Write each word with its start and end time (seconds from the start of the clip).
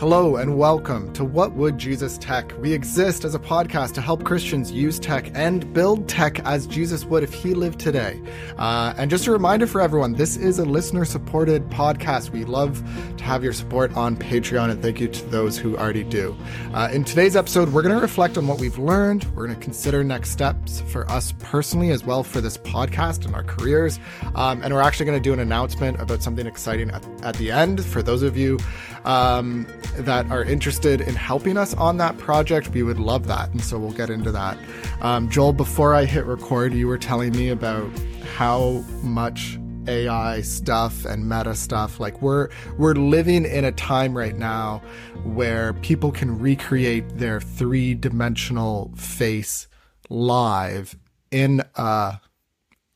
Hello 0.00 0.36
and 0.36 0.56
welcome 0.56 1.12
to 1.12 1.26
What 1.26 1.52
Would 1.56 1.76
Jesus 1.76 2.16
Tech? 2.16 2.58
We 2.58 2.72
exist 2.72 3.22
as 3.26 3.34
a 3.34 3.38
podcast 3.38 3.92
to 3.92 4.00
help 4.00 4.24
Christians 4.24 4.72
use 4.72 4.98
tech 4.98 5.30
and 5.34 5.70
build 5.74 6.08
tech 6.08 6.40
as 6.46 6.66
Jesus 6.66 7.04
would 7.04 7.22
if 7.22 7.34
he 7.34 7.52
lived 7.52 7.78
today. 7.78 8.18
Uh, 8.56 8.94
and 8.96 9.10
just 9.10 9.26
a 9.26 9.30
reminder 9.30 9.66
for 9.66 9.78
everyone 9.78 10.14
this 10.14 10.38
is 10.38 10.58
a 10.58 10.64
listener 10.64 11.04
supported 11.04 11.68
podcast. 11.68 12.30
We 12.30 12.46
love 12.46 12.82
to 13.18 13.24
have 13.24 13.44
your 13.44 13.52
support 13.52 13.94
on 13.94 14.16
Patreon, 14.16 14.70
and 14.70 14.80
thank 14.80 15.00
you 15.00 15.08
to 15.08 15.26
those 15.26 15.58
who 15.58 15.76
already 15.76 16.04
do. 16.04 16.34
Uh, 16.72 16.88
in 16.90 17.04
today's 17.04 17.36
episode, 17.36 17.68
we're 17.68 17.82
going 17.82 17.94
to 17.94 18.00
reflect 18.00 18.38
on 18.38 18.46
what 18.46 18.58
we've 18.58 18.78
learned. 18.78 19.24
We're 19.34 19.48
going 19.48 19.58
to 19.58 19.62
consider 19.62 20.02
next 20.02 20.30
steps 20.30 20.80
for 20.80 21.06
us 21.10 21.34
personally 21.40 21.90
as 21.90 22.06
well 22.06 22.22
for 22.22 22.40
this 22.40 22.56
podcast 22.56 23.26
and 23.26 23.34
our 23.34 23.44
careers. 23.44 24.00
Um, 24.34 24.62
and 24.62 24.72
we're 24.72 24.80
actually 24.80 25.04
going 25.04 25.22
to 25.22 25.22
do 25.22 25.34
an 25.34 25.40
announcement 25.40 26.00
about 26.00 26.22
something 26.22 26.46
exciting 26.46 26.88
at, 26.90 27.06
at 27.22 27.36
the 27.36 27.50
end 27.50 27.84
for 27.84 28.02
those 28.02 28.22
of 28.22 28.38
you. 28.38 28.58
Um, 29.04 29.66
that 29.96 30.30
are 30.30 30.44
interested 30.44 31.00
in 31.00 31.14
helping 31.14 31.56
us 31.56 31.74
on 31.74 31.96
that 31.96 32.18
project, 32.18 32.68
we 32.68 32.82
would 32.82 32.98
love 32.98 33.26
that. 33.26 33.50
And 33.50 33.62
so 33.62 33.78
we'll 33.78 33.92
get 33.92 34.10
into 34.10 34.30
that. 34.32 34.58
Um, 35.00 35.28
Joel, 35.30 35.52
before 35.52 35.94
I 35.94 36.04
hit 36.04 36.26
record, 36.26 36.74
you 36.74 36.86
were 36.86 36.98
telling 36.98 37.32
me 37.32 37.48
about 37.48 37.90
how 38.36 38.84
much 39.02 39.58
AI 39.88 40.40
stuff 40.42 41.04
and 41.04 41.28
meta 41.28 41.54
stuff. 41.54 42.00
Like 42.00 42.20
we're 42.22 42.48
we're 42.78 42.94
living 42.94 43.44
in 43.44 43.64
a 43.64 43.72
time 43.72 44.16
right 44.16 44.36
now 44.36 44.82
where 45.24 45.72
people 45.74 46.12
can 46.12 46.38
recreate 46.38 47.18
their 47.18 47.40
three 47.40 47.94
dimensional 47.94 48.92
face 48.96 49.68
live 50.08 50.96
in 51.30 51.62
a 51.76 52.20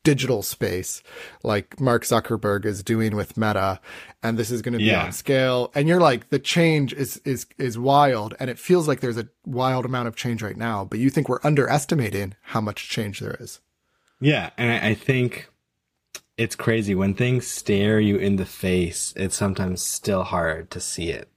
digital 0.03 0.43
space 0.43 1.01
like 1.43 1.79
Mark 1.79 2.03
Zuckerberg 2.03 2.63
is 2.63 2.83
doing 2.83 3.15
with 3.15 3.37
Meta 3.37 3.79
and 4.23 4.37
this 4.37 4.51
is 4.51 4.61
going 4.61 4.73
to 4.73 4.79
be 4.79 4.85
yeah. 4.85 5.05
on 5.05 5.11
scale 5.11 5.71
and 5.75 5.87
you're 5.87 5.99
like 5.99 6.29
the 6.29 6.39
change 6.39 6.93
is 6.93 7.17
is 7.25 7.45
is 7.57 7.77
wild 7.77 8.33
and 8.39 8.49
it 8.49 8.59
feels 8.59 8.87
like 8.87 8.99
there's 8.99 9.17
a 9.17 9.27
wild 9.45 9.85
amount 9.85 10.07
of 10.07 10.15
change 10.15 10.41
right 10.41 10.57
now 10.57 10.83
but 10.83 10.99
you 10.99 11.09
think 11.09 11.29
we're 11.29 11.39
underestimating 11.43 12.35
how 12.41 12.61
much 12.61 12.89
change 12.89 13.19
there 13.19 13.37
is. 13.39 13.59
Yeah, 14.21 14.51
and 14.57 14.71
I 14.85 14.93
think 14.93 15.49
it's 16.37 16.55
crazy 16.55 16.95
when 16.95 17.13
things 17.13 17.47
stare 17.47 17.99
you 17.99 18.17
in 18.17 18.37
the 18.37 18.45
face 18.45 19.13
it's 19.15 19.35
sometimes 19.35 19.81
still 19.81 20.23
hard 20.23 20.71
to 20.71 20.79
see 20.79 21.09
it. 21.09 21.29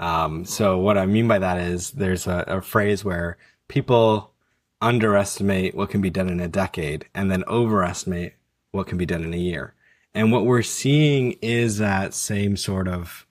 Um, 0.00 0.44
so 0.44 0.78
what 0.78 0.98
I 0.98 1.06
mean 1.06 1.28
by 1.28 1.38
that 1.38 1.58
is 1.58 1.92
there's 1.92 2.26
a, 2.26 2.44
a 2.48 2.60
phrase 2.60 3.04
where 3.04 3.38
people 3.68 4.32
underestimate 4.80 5.76
what 5.76 5.90
can 5.90 6.00
be 6.00 6.10
done 6.10 6.28
in 6.28 6.40
a 6.40 6.48
decade 6.48 7.06
and 7.14 7.30
then 7.30 7.44
overestimate 7.44 8.34
what 8.72 8.88
can 8.88 8.98
be 8.98 9.06
done 9.06 9.22
in 9.22 9.32
a 9.32 9.38
year. 9.38 9.74
And 10.14 10.30
what 10.30 10.44
we're 10.44 10.62
seeing 10.62 11.32
is 11.40 11.78
that 11.78 12.14
same 12.14 12.56
sort 12.56 12.88
of 12.88 13.26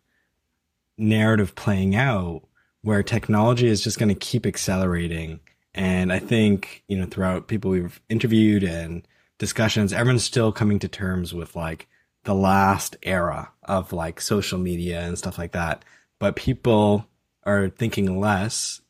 narrative 0.97 1.55
playing 1.55 1.95
out 1.95 2.43
where 2.81 3.03
technology 3.03 3.67
is 3.67 3.83
just 3.83 3.99
going 3.99 4.09
to 4.09 4.15
keep 4.15 4.45
accelerating. 4.45 5.39
And 5.73 6.11
I 6.11 6.19
think, 6.19 6.83
you 6.87 6.97
know, 6.97 7.05
throughout 7.05 7.47
people 7.47 7.71
we've 7.71 8.01
interviewed 8.09 8.63
and 8.63 9.07
discussions, 9.37 9.93
everyone's 9.93 10.23
still 10.23 10.51
coming 10.51 10.79
to 10.79 10.87
terms 10.87 11.33
with 11.33 11.55
like 11.55 11.87
the 12.23 12.35
last 12.35 12.97
era 13.03 13.51
of 13.63 13.93
like 13.93 14.19
social 14.19 14.59
media 14.59 15.01
and 15.01 15.17
stuff 15.17 15.37
like 15.37 15.51
that. 15.51 15.85
But 16.19 16.35
people 16.35 17.07
are 17.43 17.69
thinking 17.69 18.19
less 18.19 18.81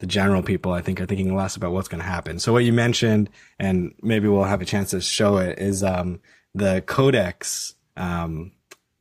the 0.00 0.06
general 0.06 0.42
people, 0.42 0.72
I 0.72 0.80
think, 0.80 1.00
are 1.00 1.06
thinking 1.06 1.36
less 1.36 1.56
about 1.56 1.72
what's 1.72 1.88
going 1.88 2.00
to 2.00 2.08
happen. 2.08 2.38
So 2.38 2.52
what 2.54 2.64
you 2.64 2.72
mentioned, 2.72 3.28
and 3.58 3.94
maybe 4.02 4.28
we'll 4.28 4.44
have 4.44 4.62
a 4.62 4.66
chance 4.66 4.90
to 4.90 5.00
show 5.00 5.36
it, 5.36 5.58
is 5.58 5.84
um, 5.84 6.20
the 6.54 6.82
Codex 6.86 7.74
um, 7.96 8.52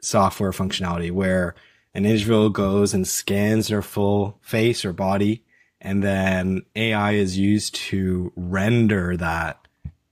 software 0.01 0.51
functionality, 0.51 1.11
where 1.11 1.55
an 1.93 2.05
individual 2.05 2.49
goes 2.49 2.93
and 2.93 3.07
scans 3.07 3.67
their 3.67 3.81
full 3.81 4.37
face 4.41 4.85
or 4.85 4.93
body, 4.93 5.43
and 5.81 6.03
then 6.03 6.63
AI 6.75 7.13
is 7.13 7.37
used 7.37 7.75
to 7.75 8.31
render 8.35 9.15
that 9.17 9.67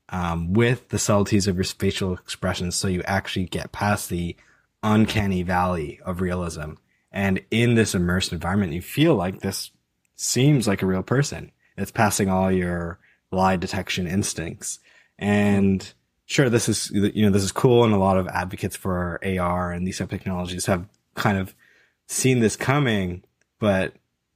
um, 0.10 0.54
with 0.54 0.90
the 0.90 1.00
subtleties 1.00 1.48
of 1.48 1.56
your 1.56 1.66
facial 1.66 2.14
expressions, 2.14 2.76
so 2.76 2.88
you 2.88 3.04
actually 3.04 3.46
get 3.46 3.72
past 3.72 4.10
the 4.10 4.36
uncanny 4.84 5.44
valley 5.44 6.00
of 6.06 6.22
realism. 6.22 6.74
And 7.12 7.42
in 7.52 7.76
this 7.76 7.96
immersed 7.96 8.32
environment, 8.32 8.74
you 8.74 8.82
feel 8.82 9.16
like 9.16 9.40
this 9.40 9.72
seems 10.16 10.68
like 10.68 10.82
a 10.82 10.86
real 10.86 11.04
person. 11.04 11.52
It's 11.78 11.92
passing 11.92 12.30
all 12.30 12.52
your 12.52 13.00
lie 13.32 13.58
detection 13.58 14.08
instincts. 14.08 14.80
And 15.20 15.94
sure, 16.28 16.50
this 16.50 16.70
is, 16.70 16.92
you 16.92 17.26
know, 17.26 17.32
this 17.32 17.44
is 17.44 17.52
cool. 17.52 17.84
And 17.84 17.94
a 17.94 17.98
lot 17.98 18.18
of 18.18 18.28
advocates 18.28 18.76
for 18.76 19.20
AR 19.26 19.72
and 19.72 19.88
these 19.88 19.98
type 19.98 20.12
of 20.12 20.20
technologies 20.20 20.68
have 20.68 20.88
kind 21.16 21.40
of 21.40 21.56
seen 22.08 22.40
this 22.40 22.56
coming, 22.56 23.24
but 23.60 23.96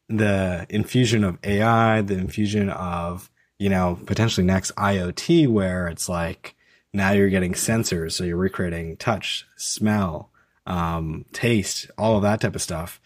the 0.09 0.65
infusion 0.69 1.23
of 1.23 1.37
AI, 1.43 2.01
the 2.01 2.17
infusion 2.17 2.69
of, 2.69 3.29
you 3.59 3.69
know, 3.69 3.99
potentially 4.07 4.45
next 4.45 4.71
IoT 4.75 5.47
where 5.47 5.87
it's 5.87 6.09
like, 6.09 6.55
now 6.93 7.11
you're 7.11 7.29
getting 7.29 7.53
sensors. 7.53 8.13
So 8.13 8.23
you're 8.23 8.35
recreating 8.35 8.97
touch, 8.97 9.45
smell, 9.55 10.31
um, 10.65 11.25
taste, 11.31 11.91
all 11.97 12.17
of 12.17 12.23
that 12.23 12.41
type 12.41 12.55
of 12.55 12.61
stuff 12.63 12.99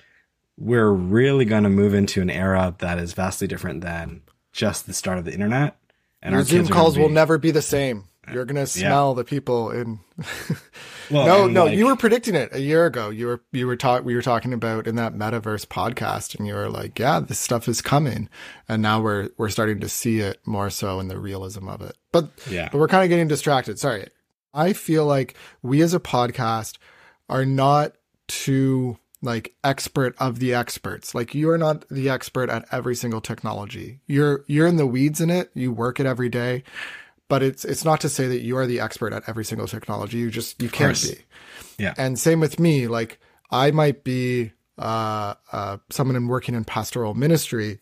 we're 0.57 0.90
really 0.90 1.46
going 1.46 1.63
to 1.63 1.69
move 1.69 1.94
into 1.94 2.22
an 2.22 2.29
era 2.29 2.75
that 2.79 2.97
is 2.97 3.13
vastly 3.13 3.47
different 3.47 3.81
than 3.81 4.22
just 4.52 4.88
the 4.88 4.94
start 4.94 5.17
of 5.17 5.25
the 5.25 5.34
internet. 5.34 5.78
And 6.22 6.31
Your 6.31 6.40
our 6.40 6.46
Zoom 6.46 6.67
calls 6.67 6.96
be, 6.96 7.02
will 7.02 7.09
never 7.09 7.38
be 7.38 7.52
the 7.52 7.62
same. 7.62 8.06
You're 8.34 8.46
going 8.46 8.56
to 8.56 8.68
smell 8.68 9.12
yeah. 9.12 9.16
the 9.16 9.24
people 9.24 9.72
in. 9.72 10.00
well, 11.12 11.25
no, 11.25 11.47
no, 11.47 11.66
like, 11.66 11.78
you 11.78 11.86
were 11.86 11.96
predicting 11.96 12.36
it 12.36 12.50
a 12.53 12.62
year 12.62 12.86
ago. 12.86 13.09
You 13.09 13.28
were, 13.28 13.41
you 13.52 13.68
were 13.68 13.75
talk, 13.75 14.03
we 14.06 14.16
were 14.16 14.22
talking 14.22 14.53
about 14.53 14.88
in 14.88 14.96
that 14.96 15.13
metaverse 15.13 15.66
podcast 15.66 16.35
and 16.35 16.47
you 16.47 16.53
were 16.53 16.69
like, 16.69 16.97
yeah, 17.00 17.19
this 17.19 17.40
stuff 17.40 17.68
is 17.68 17.81
coming. 17.81 18.30
And 18.68 18.81
now 18.81 19.02
we're, 19.02 19.30
we're 19.38 19.50
starting 19.50 19.80
to 19.81 19.90
see 19.90 20.19
it 20.19 20.40
more 20.46 20.69
so 20.69 21.00
in 21.00 21.08
the 21.08 21.19
realism 21.19 21.68
of 21.68 21.81
it. 21.81 21.97
But, 22.12 22.30
yeah, 22.50 22.69
but 22.72 22.78
we're 22.78 22.88
kind 22.88 23.03
of 23.03 23.09
getting 23.09 23.28
distracted. 23.28 23.80
Sorry. 23.80 24.08
I 24.53 24.74
feel 24.74 25.06
like 25.06 25.35
we 25.62 25.81
as 25.81 25.94
a 25.94 26.00
podcast 26.00 26.78
are 27.30 27.46
not 27.46 27.94
too 28.28 28.97
like 29.22 29.53
expert 29.64 30.16
of 30.19 30.40
the 30.40 30.53
experts. 30.53 31.14
Like 31.14 31.35
you 31.35 31.50
are 31.50 31.58
not 31.58 31.88
the 31.90 32.09
expert 32.09 32.50
at 32.50 32.66
every 32.72 32.96
single 32.96 33.22
technology. 33.22 34.00
You're 34.08 34.46
you're 34.47 34.68
in 34.68 34.78
the 34.78 34.88
weeds 34.88 35.19
in 35.19 35.30
it. 35.30 35.52
You 35.53 35.72
work 35.72 36.00
it 36.00 36.06
every 36.06 36.30
day. 36.30 36.64
But 37.28 37.41
it's 37.41 37.66
it's 37.66 37.84
not 37.84 38.02
to 38.02 38.09
say 38.09 38.28
that 38.28 38.41
you 38.41 38.58
are 38.58 38.68
the 38.68 38.80
expert 38.80 39.13
at 39.13 39.24
every 39.28 39.46
single 39.46 39.68
technology. 39.68 40.18
You 40.18 40.30
just 40.30 40.62
you 40.62 40.69
can't 40.69 41.02
be. 41.02 41.18
Yeah. 41.78 41.94
And 41.97 42.19
same 42.19 42.40
with 42.40 42.59
me. 42.59 42.88
Like 42.88 43.19
I 43.50 43.72
might 43.72 44.03
be 44.03 44.52
uh, 44.78 45.35
uh, 45.52 45.78
someone 45.90 46.16
in 46.16 46.28
working 46.28 46.56
in 46.56 46.66
pastoral 46.66 47.14
ministry, 47.14 47.80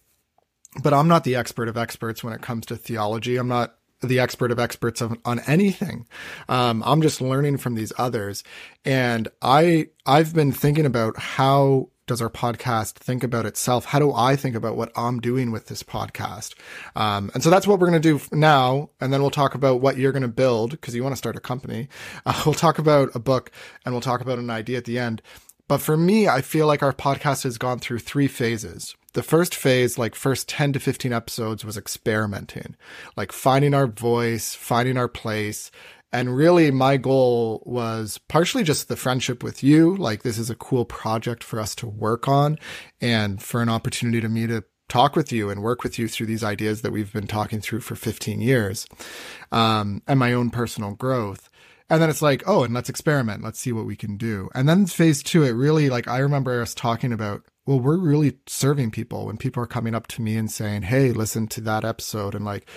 but 0.81 0.93
I'm 0.93 1.07
not 1.07 1.23
the 1.23 1.35
expert 1.35 1.67
of 1.67 1.77
experts 1.77 2.23
when 2.23 2.33
it 2.33 2.41
comes 2.41 2.65
to 2.67 2.75
theology. 2.75 3.37
I'm 3.37 3.47
not 3.47 3.75
the 4.01 4.19
expert 4.19 4.51
of 4.51 4.59
experts 4.59 5.01
on, 5.01 5.17
on 5.25 5.39
anything. 5.41 6.07
Um, 6.49 6.83
I'm 6.85 7.01
just 7.01 7.21
learning 7.21 7.57
from 7.57 7.75
these 7.75 7.93
others. 7.97 8.43
And 8.85 9.27
I, 9.41 9.87
I've 10.05 10.33
been 10.33 10.51
thinking 10.51 10.85
about 10.85 11.17
how 11.17 11.89
does 12.07 12.21
our 12.21 12.29
podcast 12.29 12.93
think 12.93 13.23
about 13.23 13.45
itself? 13.45 13.85
How 13.85 13.99
do 13.99 14.13
I 14.13 14.35
think 14.35 14.55
about 14.55 14.75
what 14.75 14.91
I'm 14.95 15.19
doing 15.19 15.51
with 15.51 15.67
this 15.67 15.83
podcast? 15.83 16.55
Um, 16.95 17.31
and 17.33 17.43
so 17.43 17.49
that's 17.49 17.65
what 17.65 17.79
we're 17.79 17.89
going 17.89 18.01
to 18.01 18.19
do 18.19 18.21
now. 18.31 18.89
And 18.99 19.13
then 19.13 19.21
we'll 19.21 19.31
talk 19.31 19.55
about 19.55 19.81
what 19.81 19.97
you're 19.97 20.11
going 20.11 20.23
to 20.23 20.27
build 20.27 20.71
because 20.71 20.95
you 20.95 21.03
want 21.03 21.13
to 21.13 21.17
start 21.17 21.35
a 21.35 21.41
company. 21.41 21.87
Uh, 22.25 22.41
we'll 22.45 22.53
talk 22.53 22.79
about 22.79 23.09
a 23.15 23.19
book 23.19 23.51
and 23.83 23.93
we'll 23.93 24.01
talk 24.01 24.21
about 24.21 24.39
an 24.39 24.49
idea 24.49 24.77
at 24.77 24.85
the 24.85 24.97
end. 24.97 25.21
But 25.67 25.79
for 25.79 25.97
me, 25.97 26.27
I 26.27 26.41
feel 26.41 26.67
like 26.67 26.81
our 26.81 26.93
podcast 26.93 27.43
has 27.43 27.57
gone 27.57 27.79
through 27.79 27.99
three 27.99 28.27
phases 28.27 28.95
the 29.13 29.23
first 29.23 29.55
phase, 29.55 29.97
like 29.97 30.15
first 30.15 30.49
10 30.49 30.73
to 30.73 30.79
15 30.79 31.13
episodes 31.13 31.63
was 31.63 31.77
experimenting, 31.77 32.75
like 33.15 33.31
finding 33.31 33.73
our 33.73 33.87
voice, 33.87 34.55
finding 34.55 34.97
our 34.97 35.07
place. 35.07 35.71
And 36.13 36.35
really 36.35 36.69
my 36.69 36.97
goal 36.97 37.63
was 37.66 38.19
partially 38.29 38.63
just 38.63 38.88
the 38.88 38.96
friendship 38.96 39.44
with 39.44 39.63
you. 39.63 39.97
Like 39.97 40.22
this 40.22 40.38
is 40.38 40.51
a 40.51 40.56
cool 40.56 40.85
project 40.85 41.44
for 41.44 41.59
us 41.59 41.74
to 41.75 41.88
work 41.88 42.28
on 42.28 42.59
and 43.01 43.42
for 43.42 43.63
an 43.63 43.69
opportunity 43.69 44.21
to 44.21 44.30
me 44.30 44.45
to 44.45 44.63
talk 44.88 45.15
with 45.15 45.31
you 45.31 45.50
and 45.50 45.63
work 45.63 45.81
with 45.81 45.98
you 45.98 46.07
through 46.07 46.27
these 46.27 46.44
ideas 46.44 46.83
that 46.83 46.92
we've 46.92 47.12
been 47.12 47.25
talking 47.25 47.60
through 47.60 47.80
for 47.80 47.95
15 47.95 48.42
years. 48.42 48.86
Um, 49.51 50.04
and 50.07 50.19
my 50.19 50.33
own 50.33 50.51
personal 50.51 50.94
growth. 50.94 51.50
And 51.89 52.00
then 52.00 52.12
it's 52.12 52.21
like, 52.21 52.44
oh, 52.45 52.63
and 52.63 52.75
let's 52.75 52.89
experiment. 52.89 53.44
Let's 53.44 53.59
see 53.59 53.71
what 53.71 53.88
we 53.88 53.95
can 53.95 54.16
do. 54.16 54.50
And 54.54 54.69
then 54.69 54.86
phase 54.86 55.24
two, 55.24 55.44
it 55.44 55.51
really 55.51 55.89
like, 55.89 56.07
I 56.07 56.19
remember 56.19 56.62
us 56.62 56.75
talking 56.75 57.12
about 57.12 57.44
well, 57.66 57.80
we're 57.80 57.98
really 57.98 58.39
serving 58.45 58.92
people 58.92 59.27
when 59.27 59.38
people 59.38 59.63
are 59.63 59.68
coming 59.68 59.95
up 59.95 60.07
to 60.07 60.21
me 60.21 60.36
and 60.36 60.51
saying, 60.51 60.83
Hey, 60.83 61.12
listen 61.12 61.48
to 61.48 61.62
that 61.62 61.86
episode. 61.86 62.36
And 62.36 62.44
like, 62.44 62.69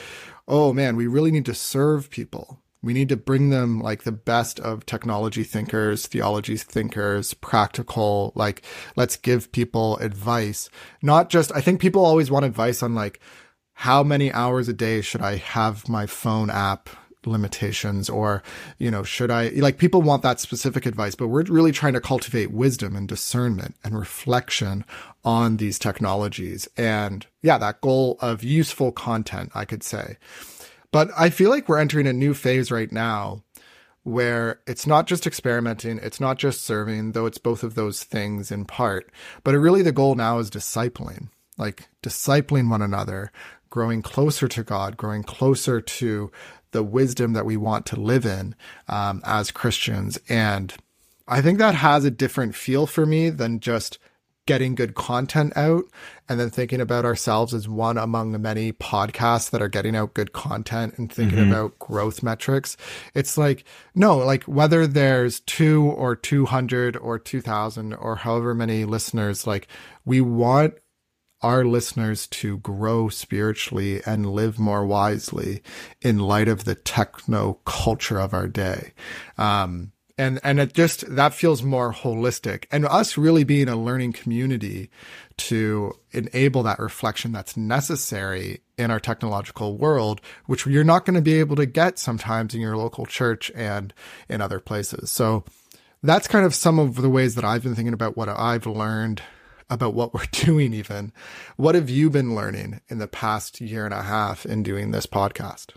oh 0.46 0.72
man, 0.72 0.96
we 0.96 1.06
really 1.06 1.32
need 1.32 1.46
to 1.46 1.54
serve 1.54 2.08
people. 2.08 2.62
We 2.82 2.92
need 2.92 3.08
to 3.08 3.16
bring 3.16 3.50
them 3.50 3.80
like 3.80 4.04
the 4.04 4.12
best 4.12 4.60
of 4.60 4.86
technology 4.86 5.42
thinkers, 5.42 6.06
theology 6.06 6.56
thinkers, 6.56 7.34
practical, 7.34 8.32
like, 8.34 8.62
let's 8.94 9.16
give 9.16 9.50
people 9.50 9.96
advice. 9.98 10.70
Not 11.02 11.30
just, 11.30 11.50
I 11.54 11.60
think 11.60 11.80
people 11.80 12.04
always 12.04 12.30
want 12.30 12.44
advice 12.44 12.82
on 12.82 12.94
like, 12.94 13.20
how 13.72 14.02
many 14.02 14.32
hours 14.32 14.68
a 14.68 14.72
day 14.72 15.00
should 15.00 15.20
I 15.20 15.36
have 15.36 15.88
my 15.88 16.06
phone 16.06 16.48
app 16.48 16.88
limitations 17.26 18.08
or, 18.08 18.42
you 18.78 18.90
know, 18.90 19.02
should 19.02 19.30
I, 19.30 19.48
like 19.48 19.78
people 19.78 20.00
want 20.00 20.22
that 20.22 20.40
specific 20.40 20.86
advice, 20.86 21.14
but 21.14 21.28
we're 21.28 21.42
really 21.42 21.72
trying 21.72 21.92
to 21.94 22.00
cultivate 22.00 22.52
wisdom 22.52 22.94
and 22.96 23.08
discernment 23.08 23.74
and 23.84 23.98
reflection 23.98 24.84
on 25.24 25.56
these 25.56 25.78
technologies. 25.78 26.68
And 26.76 27.26
yeah, 27.42 27.58
that 27.58 27.80
goal 27.80 28.16
of 28.20 28.44
useful 28.44 28.92
content, 28.92 29.50
I 29.54 29.64
could 29.64 29.82
say. 29.82 30.16
But 30.92 31.10
I 31.16 31.30
feel 31.30 31.50
like 31.50 31.68
we're 31.68 31.78
entering 31.78 32.06
a 32.06 32.12
new 32.12 32.34
phase 32.34 32.70
right 32.70 32.90
now 32.90 33.42
where 34.02 34.60
it's 34.68 34.86
not 34.86 35.06
just 35.06 35.26
experimenting, 35.26 35.98
it's 35.98 36.20
not 36.20 36.38
just 36.38 36.62
serving, 36.62 37.12
though 37.12 37.26
it's 37.26 37.38
both 37.38 37.64
of 37.64 37.74
those 37.74 38.04
things 38.04 38.52
in 38.52 38.64
part, 38.64 39.10
but 39.42 39.56
really 39.56 39.82
the 39.82 39.90
goal 39.90 40.14
now 40.14 40.38
is 40.38 40.48
discipling, 40.48 41.28
like 41.58 41.88
discipling 42.04 42.70
one 42.70 42.82
another, 42.82 43.32
growing 43.68 44.02
closer 44.02 44.46
to 44.46 44.62
God, 44.62 44.96
growing 44.96 45.24
closer 45.24 45.80
to 45.80 46.30
the 46.70 46.84
wisdom 46.84 47.32
that 47.32 47.46
we 47.46 47.56
want 47.56 47.84
to 47.86 48.00
live 48.00 48.24
in 48.24 48.54
um, 48.88 49.22
as 49.24 49.50
Christians. 49.50 50.20
And 50.28 50.72
I 51.26 51.42
think 51.42 51.58
that 51.58 51.74
has 51.74 52.04
a 52.04 52.10
different 52.10 52.54
feel 52.54 52.86
for 52.86 53.06
me 53.06 53.30
than 53.30 53.58
just 53.58 53.98
getting 54.46 54.74
good 54.74 54.94
content 54.94 55.52
out 55.56 55.84
and 56.28 56.40
then 56.40 56.50
thinking 56.50 56.80
about 56.80 57.04
ourselves 57.04 57.52
as 57.52 57.68
one 57.68 57.98
among 57.98 58.32
the 58.32 58.38
many 58.38 58.72
podcasts 58.72 59.50
that 59.50 59.60
are 59.60 59.68
getting 59.68 59.94
out 59.94 60.14
good 60.14 60.32
content 60.32 60.94
and 60.96 61.12
thinking 61.12 61.38
mm-hmm. 61.38 61.52
about 61.52 61.78
growth 61.78 62.22
metrics. 62.22 62.76
It's 63.14 63.36
like, 63.36 63.64
no, 63.94 64.16
like 64.18 64.44
whether 64.44 64.86
there's 64.86 65.40
two 65.40 65.84
or 65.84 66.16
200 66.16 66.96
or 66.96 67.18
2000 67.18 67.92
or 67.94 68.16
however 68.16 68.54
many 68.54 68.84
listeners, 68.84 69.46
like 69.46 69.68
we 70.04 70.20
want 70.20 70.74
our 71.42 71.64
listeners 71.64 72.26
to 72.26 72.58
grow 72.58 73.08
spiritually 73.08 74.00
and 74.06 74.30
live 74.30 74.58
more 74.58 74.86
wisely 74.86 75.62
in 76.00 76.18
light 76.18 76.48
of 76.48 76.64
the 76.64 76.74
techno 76.74 77.54
culture 77.64 78.18
of 78.18 78.32
our 78.32 78.48
day. 78.48 78.92
Um, 79.36 79.92
and 80.18 80.40
and 80.42 80.58
it 80.58 80.72
just 80.72 81.14
that 81.14 81.34
feels 81.34 81.62
more 81.62 81.92
holistic. 81.92 82.64
And 82.70 82.86
us 82.86 83.18
really 83.18 83.44
being 83.44 83.68
a 83.68 83.76
learning 83.76 84.12
community 84.12 84.90
to 85.38 85.92
enable 86.12 86.62
that 86.62 86.78
reflection 86.78 87.32
that's 87.32 87.56
necessary 87.56 88.60
in 88.78 88.90
our 88.90 89.00
technological 89.00 89.76
world 89.76 90.20
which 90.46 90.66
you're 90.66 90.84
not 90.84 91.04
going 91.04 91.14
to 91.14 91.22
be 91.22 91.38
able 91.38 91.56
to 91.56 91.66
get 91.66 91.98
sometimes 91.98 92.54
in 92.54 92.60
your 92.60 92.76
local 92.76 93.06
church 93.06 93.50
and 93.54 93.92
in 94.28 94.40
other 94.40 94.60
places. 94.60 95.10
So 95.10 95.44
that's 96.02 96.28
kind 96.28 96.46
of 96.46 96.54
some 96.54 96.78
of 96.78 96.96
the 96.96 97.10
ways 97.10 97.34
that 97.34 97.44
I've 97.44 97.62
been 97.62 97.74
thinking 97.74 97.94
about 97.94 98.16
what 98.16 98.28
I've 98.28 98.66
learned 98.66 99.22
about 99.68 99.94
what 99.94 100.14
we're 100.14 100.24
doing 100.32 100.72
even. 100.72 101.12
What 101.56 101.74
have 101.74 101.90
you 101.90 102.08
been 102.08 102.34
learning 102.34 102.80
in 102.88 102.98
the 102.98 103.08
past 103.08 103.60
year 103.60 103.84
and 103.84 103.94
a 103.94 104.02
half 104.02 104.46
in 104.46 104.62
doing 104.62 104.90
this 104.90 105.06
podcast 105.06 105.74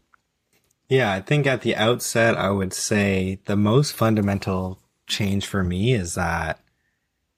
yeah, 0.90 1.14
I 1.14 1.22
think 1.22 1.46
at 1.46 1.62
the 1.62 1.76
outset, 1.76 2.36
I 2.36 2.50
would 2.50 2.74
say 2.74 3.40
the 3.46 3.56
most 3.56 3.94
fundamental 3.94 4.80
change 5.06 5.46
for 5.46 5.64
me 5.64 5.94
is 5.94 6.16
that 6.16 6.60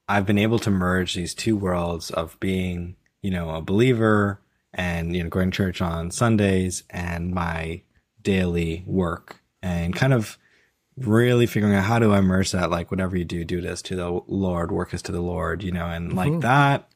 I've 0.07 0.25
been 0.25 0.37
able 0.37 0.59
to 0.59 0.71
merge 0.71 1.13
these 1.13 1.33
two 1.33 1.57
worlds 1.57 2.11
of 2.11 2.39
being, 2.39 2.95
you 3.21 3.29
know, 3.29 3.49
a 3.49 3.61
believer 3.61 4.39
and, 4.73 5.13
you 5.13 5.23
know, 5.23 5.29
going 5.29 5.51
to 5.51 5.55
church 5.55 5.81
on 5.81 6.11
Sundays 6.11 6.83
and 6.89 7.33
my 7.33 7.81
daily 8.21 8.83
work 8.87 9.41
and 9.61 9.93
kind 9.93 10.13
of 10.13 10.37
really 10.95 11.45
figuring 11.45 11.75
out 11.75 11.83
how 11.83 11.99
do 11.99 12.13
I 12.13 12.21
merge 12.21 12.51
that, 12.51 12.71
like 12.71 12.89
whatever 12.89 13.17
you 13.17 13.25
do, 13.25 13.43
do 13.43 13.59
this 13.59 13.81
to 13.83 13.97
the 13.97 14.21
Lord, 14.27 14.71
work 14.71 14.93
is 14.93 15.01
to 15.03 15.11
the 15.11 15.21
Lord, 15.21 15.61
you 15.61 15.73
know, 15.73 15.87
and 15.87 16.13
like 16.13 16.31
mm-hmm. 16.31 16.39
that 16.41 16.89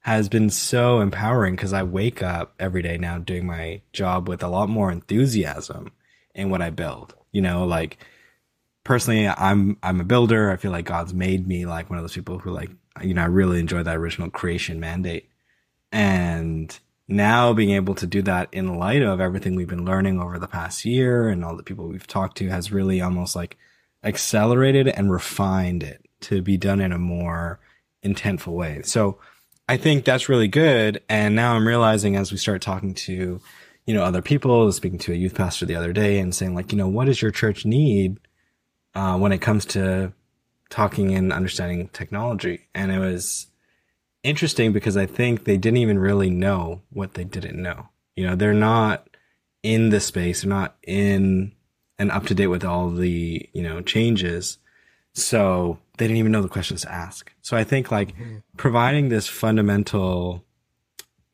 has 0.00 0.28
been 0.28 0.50
so 0.50 1.00
empowering 1.00 1.54
because 1.54 1.72
I 1.72 1.84
wake 1.84 2.20
up 2.20 2.54
every 2.58 2.82
day 2.82 2.98
now 2.98 3.18
doing 3.18 3.46
my 3.46 3.82
job 3.92 4.28
with 4.28 4.42
a 4.42 4.48
lot 4.48 4.68
more 4.68 4.90
enthusiasm 4.90 5.92
in 6.40 6.50
what 6.50 6.62
I 6.62 6.70
build. 6.70 7.14
You 7.32 7.42
know, 7.42 7.64
like 7.64 7.98
personally, 8.84 9.28
I'm 9.28 9.76
I'm 9.82 10.00
a 10.00 10.04
builder. 10.04 10.50
I 10.50 10.56
feel 10.56 10.72
like 10.72 10.86
God's 10.86 11.14
made 11.14 11.46
me 11.46 11.66
like 11.66 11.90
one 11.90 11.98
of 11.98 12.02
those 12.02 12.14
people 12.14 12.38
who 12.38 12.50
like 12.50 12.70
you 13.02 13.14
know 13.14 13.22
I 13.22 13.26
really 13.26 13.60
enjoy 13.60 13.82
that 13.82 13.96
original 13.96 14.30
creation 14.30 14.80
mandate, 14.80 15.28
and 15.92 16.76
now 17.06 17.52
being 17.52 17.70
able 17.70 17.94
to 17.96 18.06
do 18.06 18.22
that 18.22 18.48
in 18.52 18.78
light 18.78 19.02
of 19.02 19.20
everything 19.20 19.56
we've 19.56 19.68
been 19.68 19.84
learning 19.84 20.20
over 20.20 20.38
the 20.38 20.46
past 20.46 20.84
year 20.84 21.28
and 21.28 21.44
all 21.44 21.56
the 21.56 21.62
people 21.62 21.88
we've 21.88 22.06
talked 22.06 22.36
to 22.38 22.48
has 22.48 22.70
really 22.70 23.00
almost 23.00 23.34
like 23.34 23.58
accelerated 24.04 24.86
and 24.86 25.10
refined 25.10 25.82
it 25.82 26.06
to 26.20 26.40
be 26.40 26.56
done 26.56 26.80
in 26.80 26.92
a 26.92 26.98
more 26.98 27.58
intentful 28.04 28.52
way. 28.52 28.80
So 28.82 29.18
I 29.68 29.76
think 29.76 30.04
that's 30.04 30.28
really 30.28 30.48
good. 30.48 31.02
And 31.08 31.34
now 31.34 31.54
I'm 31.54 31.66
realizing 31.66 32.16
as 32.16 32.30
we 32.30 32.38
start 32.38 32.62
talking 32.62 32.94
to 32.94 33.40
you 33.86 33.94
know, 33.94 34.04
other 34.04 34.22
people, 34.22 34.70
speaking 34.72 34.98
to 35.00 35.12
a 35.12 35.16
youth 35.16 35.34
pastor 35.34 35.66
the 35.66 35.76
other 35.76 35.92
day 35.92 36.18
and 36.18 36.34
saying 36.34 36.54
like, 36.54 36.72
you 36.72 36.78
know, 36.78 36.88
what 36.88 37.06
does 37.06 37.20
your 37.20 37.30
church 37.30 37.64
need, 37.64 38.18
uh, 38.94 39.18
when 39.18 39.32
it 39.32 39.40
comes 39.40 39.64
to 39.66 40.12
talking 40.68 41.14
and 41.14 41.32
understanding 41.32 41.88
technology? 41.92 42.68
And 42.74 42.92
it 42.92 42.98
was 42.98 43.48
interesting 44.22 44.72
because 44.72 44.96
I 44.96 45.06
think 45.06 45.44
they 45.44 45.56
didn't 45.56 45.78
even 45.78 45.98
really 45.98 46.30
know 46.30 46.82
what 46.90 47.14
they 47.14 47.24
didn't 47.24 47.60
know. 47.60 47.88
You 48.16 48.26
know, 48.26 48.36
they're 48.36 48.52
not 48.52 49.08
in 49.62 49.90
the 49.90 50.00
space, 50.00 50.42
they're 50.42 50.50
not 50.50 50.76
in 50.86 51.52
and 51.98 52.10
up 52.10 52.26
to 52.26 52.34
date 52.34 52.46
with 52.46 52.64
all 52.64 52.90
the, 52.90 53.48
you 53.52 53.62
know, 53.62 53.80
changes. 53.82 54.58
So 55.12 55.78
they 55.98 56.06
didn't 56.06 56.18
even 56.18 56.32
know 56.32 56.42
the 56.42 56.48
questions 56.48 56.82
to 56.82 56.92
ask. 56.92 57.32
So 57.42 57.56
I 57.56 57.64
think 57.64 57.90
like 57.90 58.14
mm-hmm. 58.14 58.38
providing 58.56 59.08
this 59.08 59.26
fundamental 59.26 60.44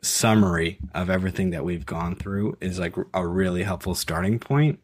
summary 0.06 0.78
of 0.94 1.10
everything 1.10 1.50
that 1.50 1.64
we've 1.64 1.86
gone 1.86 2.16
through 2.16 2.56
is 2.60 2.78
like 2.78 2.94
a 3.12 3.26
really 3.26 3.62
helpful 3.62 3.94
starting 3.94 4.38
point 4.38 4.80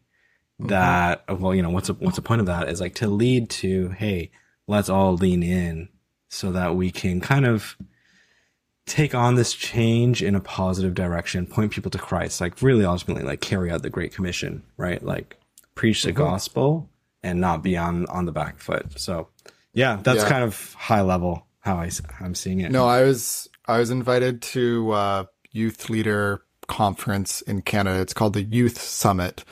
that 0.59 1.23
well 1.39 1.53
you 1.53 1.61
know 1.61 1.69
what's 1.69 1.89
a, 1.89 1.93
what's 1.93 2.15
the 2.15 2.21
point 2.21 2.39
of 2.39 2.47
that 2.47 2.69
is 2.69 2.79
like 2.79 2.95
to 2.95 3.07
lead 3.07 3.49
to 3.49 3.89
hey 3.89 4.31
let's 4.67 4.89
all 4.89 5.15
lean 5.15 5.43
in 5.43 5.89
so 6.29 6.51
that 6.51 6.75
we 6.75 6.91
can 6.91 7.19
kind 7.19 7.45
of 7.45 7.75
take 8.85 9.15
on 9.15 9.35
this 9.35 9.53
change 9.53 10.21
in 10.21 10.35
a 10.35 10.39
positive 10.39 10.93
direction 10.93 11.45
point 11.45 11.71
people 11.71 11.91
to 11.91 11.97
christ 11.97 12.39
like 12.39 12.61
really 12.61 12.85
ultimately 12.85 13.23
like 13.23 13.41
carry 13.41 13.71
out 13.71 13.81
the 13.81 13.89
great 13.89 14.13
commission 14.13 14.63
right 14.77 15.03
like 15.03 15.37
preach 15.75 16.03
the 16.03 16.11
mm-hmm. 16.11 16.21
gospel 16.21 16.89
and 17.23 17.41
not 17.41 17.63
be 17.63 17.75
on 17.75 18.05
on 18.07 18.25
the 18.25 18.31
back 18.31 18.59
foot 18.59 18.99
so 18.99 19.27
yeah 19.73 19.99
that's 20.03 20.23
yeah. 20.23 20.29
kind 20.29 20.43
of 20.43 20.73
high 20.73 21.01
level 21.01 21.45
how 21.59 21.77
I, 21.77 21.89
i'm 22.19 22.35
seeing 22.35 22.59
it 22.59 22.71
no 22.71 22.85
i 22.85 23.03
was 23.03 23.49
I 23.65 23.77
was 23.77 23.89
invited 23.89 24.41
to 24.41 24.93
a 24.93 25.29
youth 25.51 25.89
leader 25.89 26.43
conference 26.67 27.41
in 27.41 27.61
Canada. 27.61 28.01
It's 28.01 28.13
called 28.13 28.33
the 28.33 28.43
Youth 28.43 28.79
Summit, 28.79 29.43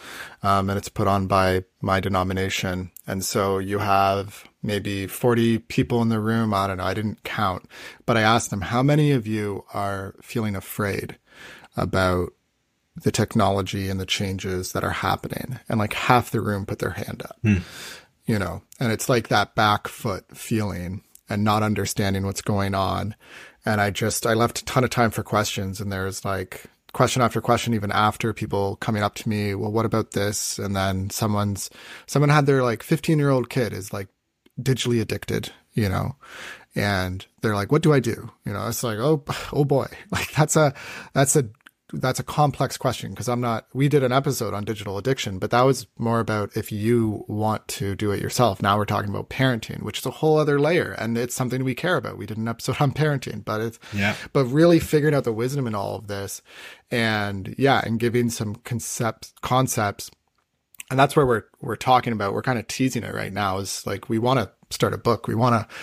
um, 0.44 0.70
and 0.70 0.78
it's 0.78 0.90
put 0.90 1.08
on 1.08 1.28
by 1.28 1.64
my 1.82 2.00
denomination. 2.00 2.92
And 3.08 3.24
so 3.24 3.58
you 3.58 3.80
have 3.80 4.46
maybe 4.64 5.08
40 5.08 5.60
people 5.60 6.02
in 6.02 6.10
the 6.10 6.20
room. 6.20 6.54
I 6.54 6.68
don't 6.68 6.78
know. 6.78 6.84
I 6.84 6.94
didn't 6.94 7.24
count, 7.24 7.70
but 8.06 8.18
I 8.18 8.22
asked 8.22 8.50
them, 8.50 8.62
how 8.62 8.84
many 8.84 9.12
of 9.12 9.28
you 9.28 9.66
are 9.74 10.16
feeling 10.22 10.56
afraid 10.56 11.18
about 11.78 12.34
the 12.96 13.12
technology 13.12 13.90
and 13.90 14.00
the 14.00 14.06
changes 14.06 14.74
that 14.74 14.84
are 14.84 14.92
happening? 14.92 15.60
And 15.70 15.80
like 15.80 15.94
half 15.94 16.32
the 16.32 16.42
room 16.42 16.66
put 16.66 16.80
their 16.80 16.92
hand 16.92 17.24
up, 17.24 17.38
hmm. 17.42 17.58
you 18.26 18.40
know, 18.40 18.64
and 18.80 18.92
it's 18.92 19.10
like 19.10 19.30
that 19.30 19.56
back 19.56 19.88
foot 19.88 20.26
feeling 20.36 21.04
and 21.30 21.44
not 21.44 21.64
understanding 21.64 22.26
what's 22.26 22.42
going 22.42 22.76
on 22.76 23.16
and 23.66 23.82
I 23.82 23.90
just 23.92 24.26
I 24.26 24.34
left 24.34 24.62
a 24.62 24.66
ton 24.66 24.84
of 24.84 24.90
time 24.90 25.12
for 25.12 25.24
questions, 25.24 25.80
and 25.80 25.92
there's 25.92 26.26
like 26.26 26.66
question 26.94 27.22
after 27.22 27.40
question 27.40 27.74
even 27.74 27.92
after 27.92 28.34
people 28.34 28.76
coming 28.78 29.02
up 29.02 29.16
to 29.16 29.30
me 29.30 29.56
well 29.56 29.72
what 29.72 29.86
about 29.86 30.12
this? 30.12 30.60
And 30.60 30.76
then 30.76 31.10
someone's 31.10 31.70
someone 32.06 32.30
had 32.30 32.46
their 32.46 32.64
like 32.64 32.84
15 32.84 33.18
year 33.18 33.30
old 33.30 33.50
kid 33.50 33.74
is 33.74 33.94
like 33.94 34.10
digitally 34.62 35.02
addicted 35.02 35.52
you 35.74 35.88
know? 35.88 36.16
And 36.76 37.26
they're 37.42 37.56
like 37.56 37.72
what 37.72 37.82
do 37.82 37.94
i 37.94 38.00
do? 38.00 38.30
You 38.46 38.54
know 38.54 38.68
it's 38.68 38.84
like 38.84 39.00
oh 39.00 39.24
oh 39.54 39.66
boy. 39.66 39.88
Like 40.12 40.32
that's 40.34 40.56
a 40.56 40.74
that's 41.14 41.36
a 41.36 41.48
that's 41.94 42.20
a 42.20 42.24
complex 42.24 42.78
question 42.78 43.12
because 43.12 43.28
I'm 43.28 43.42
not, 43.42 43.68
we 43.74 43.90
did 43.90 44.04
an 44.04 44.12
episode 44.12 44.54
on 44.54 44.64
digital 44.64 44.98
addiction, 44.98 45.40
but 45.40 45.52
that 45.52 45.62
was 45.62 45.88
more 45.98 46.20
about 46.20 46.56
if 46.56 46.72
you 46.72 47.26
want 47.28 47.68
to 47.70 47.96
do 47.96 48.12
it 48.12 48.22
yourself. 48.22 48.62
Now 48.62 48.78
we're 48.78 48.86
talking 48.86 49.10
about 49.10 49.30
parenting, 49.30 49.84
which 49.84 50.00
is 50.00 50.06
a 50.06 50.12
whole 50.12 50.38
other 50.38 50.60
layer 50.60 50.92
and 50.92 51.18
it's 51.18 51.36
something 51.36 51.64
we 51.64 51.76
care 51.76 51.98
about. 51.98 52.18
We 52.18 52.26
did 52.26 52.38
an 52.38 52.48
episode 52.48 52.78
on 52.80 52.92
parenting, 52.94 53.44
but 53.44 53.62
it's, 53.62 53.80
yeah, 53.94 54.16
but 54.34 54.46
really 54.46 54.80
figuring 54.80 55.16
out 55.16 55.24
the 55.24 55.34
wisdom 55.34 55.68
in 55.68 55.76
all 55.76 55.96
of 55.96 56.08
this 56.08 56.42
and 56.90 57.56
yeah, 57.58 57.82
and 57.84 58.00
giving 58.00 58.30
some 58.30 58.56
concepts, 58.56 59.34
concepts. 59.42 60.12
And 60.90 61.00
that's 61.00 61.16
where 61.16 61.26
we're, 61.26 61.44
we're 61.62 61.78
talking 61.78 62.12
about. 62.12 62.34
We're 62.34 62.42
kind 62.42 62.60
of 62.60 62.68
teasing 62.68 63.04
it 63.04 63.14
right 63.14 63.32
now 63.32 63.60
is 63.60 63.88
like, 63.88 64.10
we 64.10 64.20
want 64.20 64.40
to 64.40 64.52
start 64.70 64.94
a 64.94 64.98
book. 64.98 65.28
We 65.28 65.36
want 65.36 65.56
to, 65.56 65.76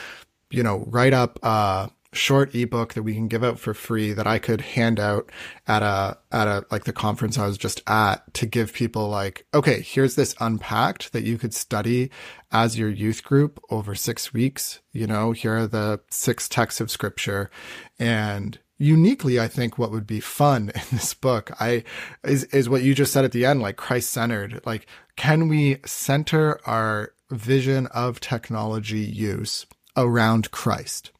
you 0.50 0.62
know, 0.62 0.84
write 0.86 1.14
up, 1.14 1.38
uh, 1.42 1.88
short 2.12 2.54
ebook 2.54 2.94
that 2.94 3.02
we 3.02 3.14
can 3.14 3.28
give 3.28 3.44
out 3.44 3.58
for 3.58 3.74
free 3.74 4.12
that 4.12 4.26
I 4.26 4.38
could 4.38 4.62
hand 4.62 4.98
out 4.98 5.30
at 5.66 5.82
a 5.82 6.16
at 6.32 6.48
a 6.48 6.64
like 6.70 6.84
the 6.84 6.92
conference 6.92 7.36
I 7.36 7.46
was 7.46 7.58
just 7.58 7.82
at 7.86 8.32
to 8.34 8.46
give 8.46 8.72
people 8.72 9.08
like 9.08 9.46
okay 9.52 9.82
here's 9.82 10.14
this 10.14 10.34
unpacked 10.40 11.12
that 11.12 11.24
you 11.24 11.36
could 11.36 11.52
study 11.52 12.10
as 12.50 12.78
your 12.78 12.88
youth 12.88 13.22
group 13.22 13.62
over 13.68 13.94
6 13.94 14.32
weeks. 14.32 14.80
You 14.92 15.06
know 15.06 15.32
here 15.32 15.58
are 15.58 15.66
the 15.66 16.00
six 16.10 16.48
texts 16.48 16.80
of 16.80 16.90
scripture. 16.90 17.50
And 17.98 18.58
uniquely, 18.78 19.38
I 19.38 19.48
think 19.48 19.76
what 19.76 19.90
would 19.90 20.06
be 20.06 20.20
fun 20.20 20.70
in 20.74 20.82
this 20.92 21.14
book, 21.14 21.50
I 21.60 21.84
is 22.24 22.44
is 22.44 22.68
what 22.68 22.82
you 22.82 22.94
just 22.94 23.12
said 23.12 23.24
at 23.24 23.32
the 23.32 23.44
end, 23.44 23.60
like 23.60 23.76
Christ 23.76 24.10
centered. 24.10 24.60
Like, 24.64 24.86
can 25.16 25.48
we 25.48 25.78
center 25.84 26.60
our 26.64 27.12
vision 27.30 27.86
of 27.88 28.20
technology 28.20 29.00
use 29.00 29.66
around 29.96 30.50
Christ 30.50 31.10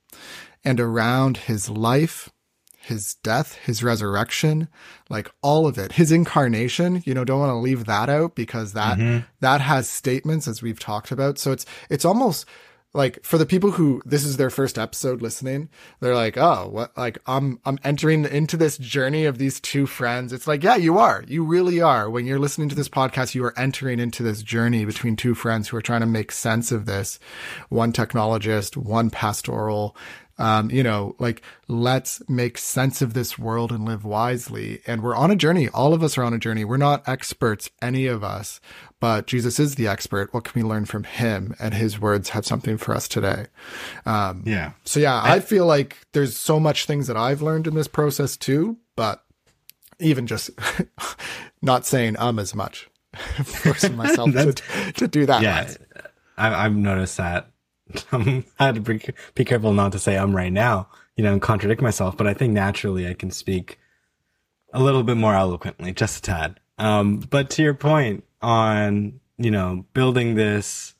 and 0.68 0.80
around 0.80 1.38
his 1.38 1.70
life, 1.70 2.28
his 2.76 3.14
death, 3.22 3.54
his 3.54 3.82
resurrection, 3.82 4.68
like 5.08 5.30
all 5.40 5.66
of 5.66 5.78
it, 5.78 5.92
his 5.92 6.12
incarnation, 6.12 7.02
you 7.06 7.14
know, 7.14 7.24
don't 7.24 7.40
want 7.40 7.48
to 7.48 7.56
leave 7.56 7.86
that 7.86 8.10
out 8.10 8.34
because 8.34 8.74
that, 8.74 8.98
mm-hmm. 8.98 9.24
that 9.40 9.62
has 9.62 9.88
statements 9.88 10.46
as 10.46 10.60
we've 10.60 10.78
talked 10.78 11.10
about. 11.10 11.38
So 11.38 11.52
it's, 11.52 11.64
it's 11.88 12.04
almost, 12.04 12.44
like 12.94 13.22
for 13.22 13.36
the 13.36 13.46
people 13.46 13.72
who 13.72 14.00
this 14.06 14.24
is 14.24 14.38
their 14.38 14.48
first 14.50 14.78
episode 14.78 15.20
listening, 15.20 15.68
they're 16.00 16.14
like, 16.14 16.38
"Oh, 16.38 16.68
what 16.70 16.96
like 16.96 17.18
I'm 17.26 17.60
I'm 17.66 17.78
entering 17.84 18.24
into 18.24 18.56
this 18.56 18.78
journey 18.78 19.26
of 19.26 19.36
these 19.36 19.60
two 19.60 19.86
friends." 19.86 20.32
It's 20.32 20.46
like, 20.46 20.62
"Yeah, 20.62 20.76
you 20.76 20.98
are. 20.98 21.22
You 21.28 21.44
really 21.44 21.82
are. 21.82 22.08
When 22.08 22.24
you're 22.24 22.38
listening 22.38 22.70
to 22.70 22.74
this 22.74 22.88
podcast, 22.88 23.34
you 23.34 23.44
are 23.44 23.58
entering 23.58 24.00
into 24.00 24.22
this 24.22 24.42
journey 24.42 24.86
between 24.86 25.16
two 25.16 25.34
friends 25.34 25.68
who 25.68 25.76
are 25.76 25.82
trying 25.82 26.00
to 26.00 26.06
make 26.06 26.32
sense 26.32 26.72
of 26.72 26.86
this. 26.86 27.18
One 27.68 27.92
technologist, 27.92 28.76
one 28.76 29.10
pastoral 29.10 29.94
um, 30.38 30.70
you 30.70 30.82
know, 30.82 31.16
like 31.18 31.42
let's 31.66 32.22
make 32.28 32.58
sense 32.58 33.02
of 33.02 33.14
this 33.14 33.38
world 33.38 33.72
and 33.72 33.84
live 33.84 34.04
wisely. 34.04 34.80
And 34.86 35.02
we're 35.02 35.16
on 35.16 35.30
a 35.30 35.36
journey. 35.36 35.68
All 35.68 35.92
of 35.92 36.02
us 36.02 36.16
are 36.16 36.22
on 36.22 36.32
a 36.32 36.38
journey. 36.38 36.64
We're 36.64 36.76
not 36.76 37.08
experts, 37.08 37.70
any 37.82 38.06
of 38.06 38.22
us, 38.22 38.60
but 39.00 39.26
Jesus 39.26 39.58
is 39.58 39.74
the 39.74 39.88
expert. 39.88 40.32
What 40.32 40.44
can 40.44 40.60
we 40.60 40.68
learn 40.68 40.84
from 40.84 41.04
him? 41.04 41.54
And 41.58 41.74
his 41.74 42.00
words 42.00 42.30
have 42.30 42.46
something 42.46 42.76
for 42.76 42.94
us 42.94 43.08
today. 43.08 43.46
Um, 44.06 44.42
yeah. 44.46 44.72
So 44.84 45.00
yeah, 45.00 45.20
I, 45.20 45.34
I 45.34 45.40
feel 45.40 45.66
like 45.66 45.98
there's 46.12 46.36
so 46.36 46.60
much 46.60 46.86
things 46.86 47.08
that 47.08 47.16
I've 47.16 47.42
learned 47.42 47.66
in 47.66 47.74
this 47.74 47.88
process 47.88 48.36
too, 48.36 48.78
but 48.94 49.24
even 49.98 50.26
just 50.26 50.50
not 51.62 51.84
saying 51.84 52.16
um 52.18 52.38
as 52.38 52.54
much, 52.54 52.88
forcing 53.44 53.96
myself 53.96 54.32
to, 54.32 54.52
to 54.92 55.08
do 55.08 55.26
that. 55.26 55.42
Yeah. 55.42 55.68
I, 56.36 56.66
I've 56.66 56.76
noticed 56.76 57.16
that 57.16 57.50
I 58.12 58.44
had 58.58 58.74
to 58.76 58.80
be, 58.80 59.00
be 59.34 59.44
careful 59.44 59.72
not 59.72 59.92
to 59.92 59.98
say 59.98 60.16
I'm 60.16 60.34
right 60.34 60.52
now, 60.52 60.88
you 61.16 61.24
know, 61.24 61.32
and 61.32 61.42
contradict 61.42 61.82
myself. 61.82 62.16
But 62.16 62.26
I 62.26 62.34
think 62.34 62.52
naturally 62.52 63.08
I 63.08 63.14
can 63.14 63.30
speak 63.30 63.78
a 64.72 64.82
little 64.82 65.02
bit 65.02 65.16
more 65.16 65.34
eloquently, 65.34 65.92
just 65.92 66.18
a 66.18 66.22
tad. 66.22 66.60
Um, 66.78 67.18
but 67.18 67.50
to 67.50 67.62
your 67.62 67.74
point 67.74 68.24
on, 68.40 69.20
you 69.36 69.50
know, 69.50 69.84
building 69.94 70.34
this 70.34 70.94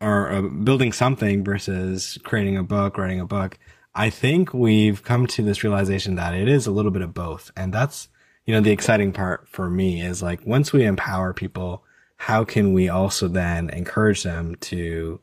or 0.00 0.32
uh, 0.32 0.42
building 0.42 0.92
something 0.92 1.44
versus 1.44 2.18
creating 2.24 2.56
a 2.56 2.62
book, 2.62 2.98
writing 2.98 3.20
a 3.20 3.26
book, 3.26 3.58
I 3.94 4.10
think 4.10 4.54
we've 4.54 5.02
come 5.02 5.26
to 5.28 5.42
this 5.42 5.62
realization 5.62 6.16
that 6.16 6.34
it 6.34 6.48
is 6.48 6.66
a 6.66 6.72
little 6.72 6.90
bit 6.90 7.02
of 7.02 7.14
both. 7.14 7.52
And 7.56 7.72
that's, 7.72 8.08
you 8.46 8.54
know, 8.54 8.60
the 8.60 8.72
exciting 8.72 9.12
part 9.12 9.48
for 9.48 9.68
me 9.68 10.00
is 10.00 10.22
like 10.22 10.44
once 10.46 10.72
we 10.72 10.84
empower 10.84 11.32
people, 11.32 11.84
how 12.16 12.44
can 12.44 12.72
we 12.72 12.88
also 12.88 13.28
then 13.28 13.68
encourage 13.70 14.22
them 14.22 14.56
to 14.56 15.20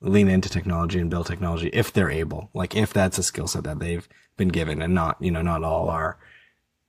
lean 0.00 0.28
into 0.28 0.48
technology 0.48 0.98
and 0.98 1.10
build 1.10 1.26
technology 1.26 1.68
if 1.72 1.92
they're 1.92 2.10
able, 2.10 2.50
like 2.54 2.74
if 2.74 2.92
that's 2.92 3.18
a 3.18 3.22
skill 3.22 3.46
set 3.46 3.64
that 3.64 3.78
they've 3.78 4.08
been 4.36 4.48
given 4.48 4.80
and 4.80 4.94
not, 4.94 5.16
you 5.20 5.30
know, 5.30 5.42
not 5.42 5.62
all 5.62 5.88
are. 5.88 6.18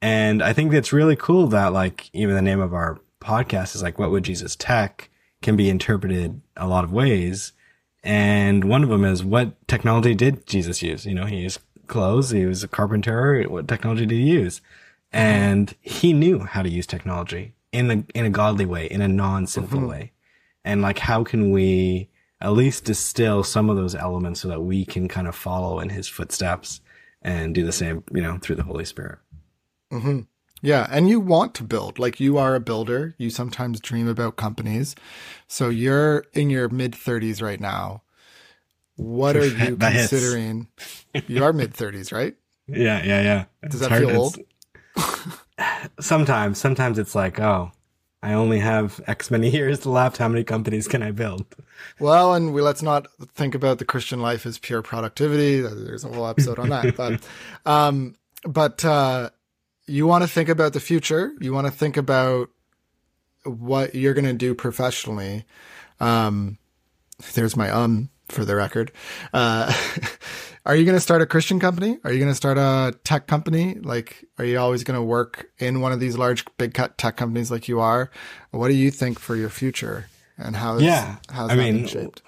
And 0.02 0.42
I 0.42 0.54
think 0.54 0.74
it's 0.74 0.94
really 0.94 1.16
cool 1.16 1.48
that 1.48 1.74
like 1.74 2.10
even 2.14 2.36
the 2.36 2.42
name 2.42 2.60
of 2.60 2.74
our 2.74 3.00
podcast 3.20 3.76
is 3.76 3.84
like, 3.84 4.00
what 4.00 4.12
would 4.12 4.24
Jesus 4.24 4.56
tech 4.56 5.10
can 5.42 5.56
be 5.56 5.70
interpreted 5.70 6.42
a 6.56 6.68
lot 6.68 6.84
of 6.84 6.94
ways. 6.94 7.54
And 8.04 8.64
one 8.64 8.84
of 8.84 8.90
them 8.90 9.06
is 9.06 9.24
what 9.24 9.68
technology 9.68 10.16
did 10.16 10.46
Jesus 10.48 10.82
use? 10.82 11.06
You 11.06 11.14
know, 11.14 11.26
he 11.26 11.38
used 11.38 11.60
clothes. 11.88 12.32
He 12.32 12.46
was 12.46 12.64
a 12.64 12.68
carpenter. 12.68 13.44
What 13.44 13.68
technology 13.68 14.06
did 14.06 14.16
he 14.16 14.30
use? 14.30 14.62
And 15.12 15.76
he 15.82 16.14
knew 16.14 16.40
how 16.40 16.62
to 16.62 16.70
use 16.70 16.88
technology 16.88 17.54
in 17.72 17.92
a, 17.92 18.04
in 18.18 18.26
a 18.26 18.30
godly 18.30 18.66
way, 18.66 18.86
in 18.86 19.02
a 19.02 19.08
non-sinful 19.08 19.80
mm-hmm. 19.80 19.90
way. 19.90 20.12
And 20.64 20.82
like, 20.82 21.00
how 21.00 21.24
can 21.24 21.52
we 21.52 22.10
at 22.42 22.54
least 22.54 22.86
distill 22.86 23.44
some 23.44 23.70
of 23.70 23.76
those 23.76 23.96
elements 23.96 24.42
so 24.42 24.48
that 24.48 24.62
we 24.62 24.84
can 24.84 25.08
kind 25.08 25.28
of 25.28 25.36
follow 25.36 25.80
in 25.80 25.90
his 25.90 26.08
footsteps 26.08 26.82
and 27.22 27.54
do 27.54 27.64
the 27.64 27.72
same, 27.72 28.04
you 28.12 28.22
know, 28.22 28.38
through 28.40 28.56
the 28.56 28.64
Holy 28.64 28.86
Spirit. 28.86 29.20
Mm-hmm. 29.92 30.22
Yeah. 30.64 30.88
And 30.90 31.08
you 31.08 31.20
want 31.20 31.54
to 31.56 31.64
build, 31.64 32.00
like 32.00 32.20
you 32.20 32.38
are 32.38 32.56
a 32.56 32.60
builder. 32.60 33.16
You 33.18 33.30
sometimes 33.30 33.80
dream 33.80 34.08
about 34.08 34.38
companies. 34.38 34.96
So 35.48 35.70
you're 35.70 36.26
in 36.34 36.50
your 36.50 36.70
mid 36.70 36.94
30s 36.94 37.42
right 37.42 37.60
now. 37.60 38.02
What 38.96 39.36
are 39.36 39.46
you 39.48 39.76
considering? 39.76 40.68
you 41.28 41.44
are 41.44 41.54
mid 41.54 41.74
30s, 41.74 42.12
right? 42.12 42.36
Yeah. 42.68 43.04
Yeah. 43.04 43.22
Yeah. 43.22 43.46
Does 43.70 43.82
it's 43.82 43.90
that 43.90 44.00
feel 44.00 44.16
old? 44.16 44.38
sometimes, 46.00 46.58
sometimes 46.58 46.98
it's 47.00 47.16
like, 47.16 47.38
oh, 47.38 47.72
I 48.24 48.34
only 48.34 48.60
have 48.60 49.02
X 49.08 49.32
many 49.32 49.50
years 49.58 49.86
left. 49.86 50.18
How 50.18 50.28
many 50.28 50.44
companies 50.44 50.88
can 50.88 51.02
I 51.02 51.12
build? 51.12 51.46
Well, 52.00 52.34
and 52.34 52.54
we 52.54 52.62
let's 52.62 52.82
not 52.82 53.08
think 53.34 53.56
about 53.56 53.80
the 53.80 53.86
Christian 53.86 54.22
life 54.22 54.46
as 54.46 54.60
pure 54.60 54.82
productivity. 54.82 55.62
There's 55.62 56.04
a 56.04 56.10
whole 56.10 56.28
episode 56.28 56.60
on 56.60 56.70
that. 56.70 56.96
But, 56.96 57.22
um, 57.66 58.16
but 58.44 58.86
uh, 58.86 59.32
you 59.88 60.08
want 60.08 60.24
to 60.24 60.28
think 60.28 60.50
about 60.50 60.74
the 60.74 60.80
future. 60.80 61.34
You 61.40 61.54
want 61.54 61.68
to 61.68 61.72
think 61.72 61.98
about 61.98 62.50
what 63.44 63.96
you're 63.96 64.14
going 64.14 64.26
to 64.26 64.34
do 64.34 64.54
professionally. 64.54 65.46
Um, 66.00 66.58
there's 67.34 67.56
my 67.56 67.70
um 67.70 68.10
for 68.32 68.46
the 68.46 68.56
record. 68.56 68.92
Uh, 69.34 69.74
are 70.66 70.76
you 70.76 70.86
going 70.86 70.98
to 70.98 71.02
start 71.02 71.22
a 71.22 71.26
Christian 71.26 71.60
company? 71.60 71.98
Are 72.04 72.12
you 72.12 72.20
going 72.20 72.32
to 72.32 72.36
start 72.36 72.58
a 72.58 72.98
tech 73.04 73.28
company? 73.28 73.76
Like, 73.76 74.26
are 74.38 74.46
you 74.46 74.60
always 74.60 74.84
going 74.84 74.98
to 74.98 75.04
work 75.04 75.52
in 75.60 75.82
one 75.82 75.92
of 75.92 76.00
these 76.00 76.18
large, 76.18 76.46
big 76.58 76.74
cut 76.74 76.98
tech 76.98 77.18
companies 77.18 77.52
like 77.52 77.68
you 77.68 77.80
are? 77.80 78.10
What 78.52 78.70
do 78.70 78.74
you 78.74 78.92
think 78.92 79.20
for 79.20 79.36
your 79.36 79.50
future 79.50 80.08
and 80.38 80.56
how 80.56 80.78
is, 80.78 80.84
yeah, 80.84 81.18
how's 81.30 81.52
I 81.52 81.56
that 81.56 81.62
mean, 81.62 81.88
shaped? 81.88 82.22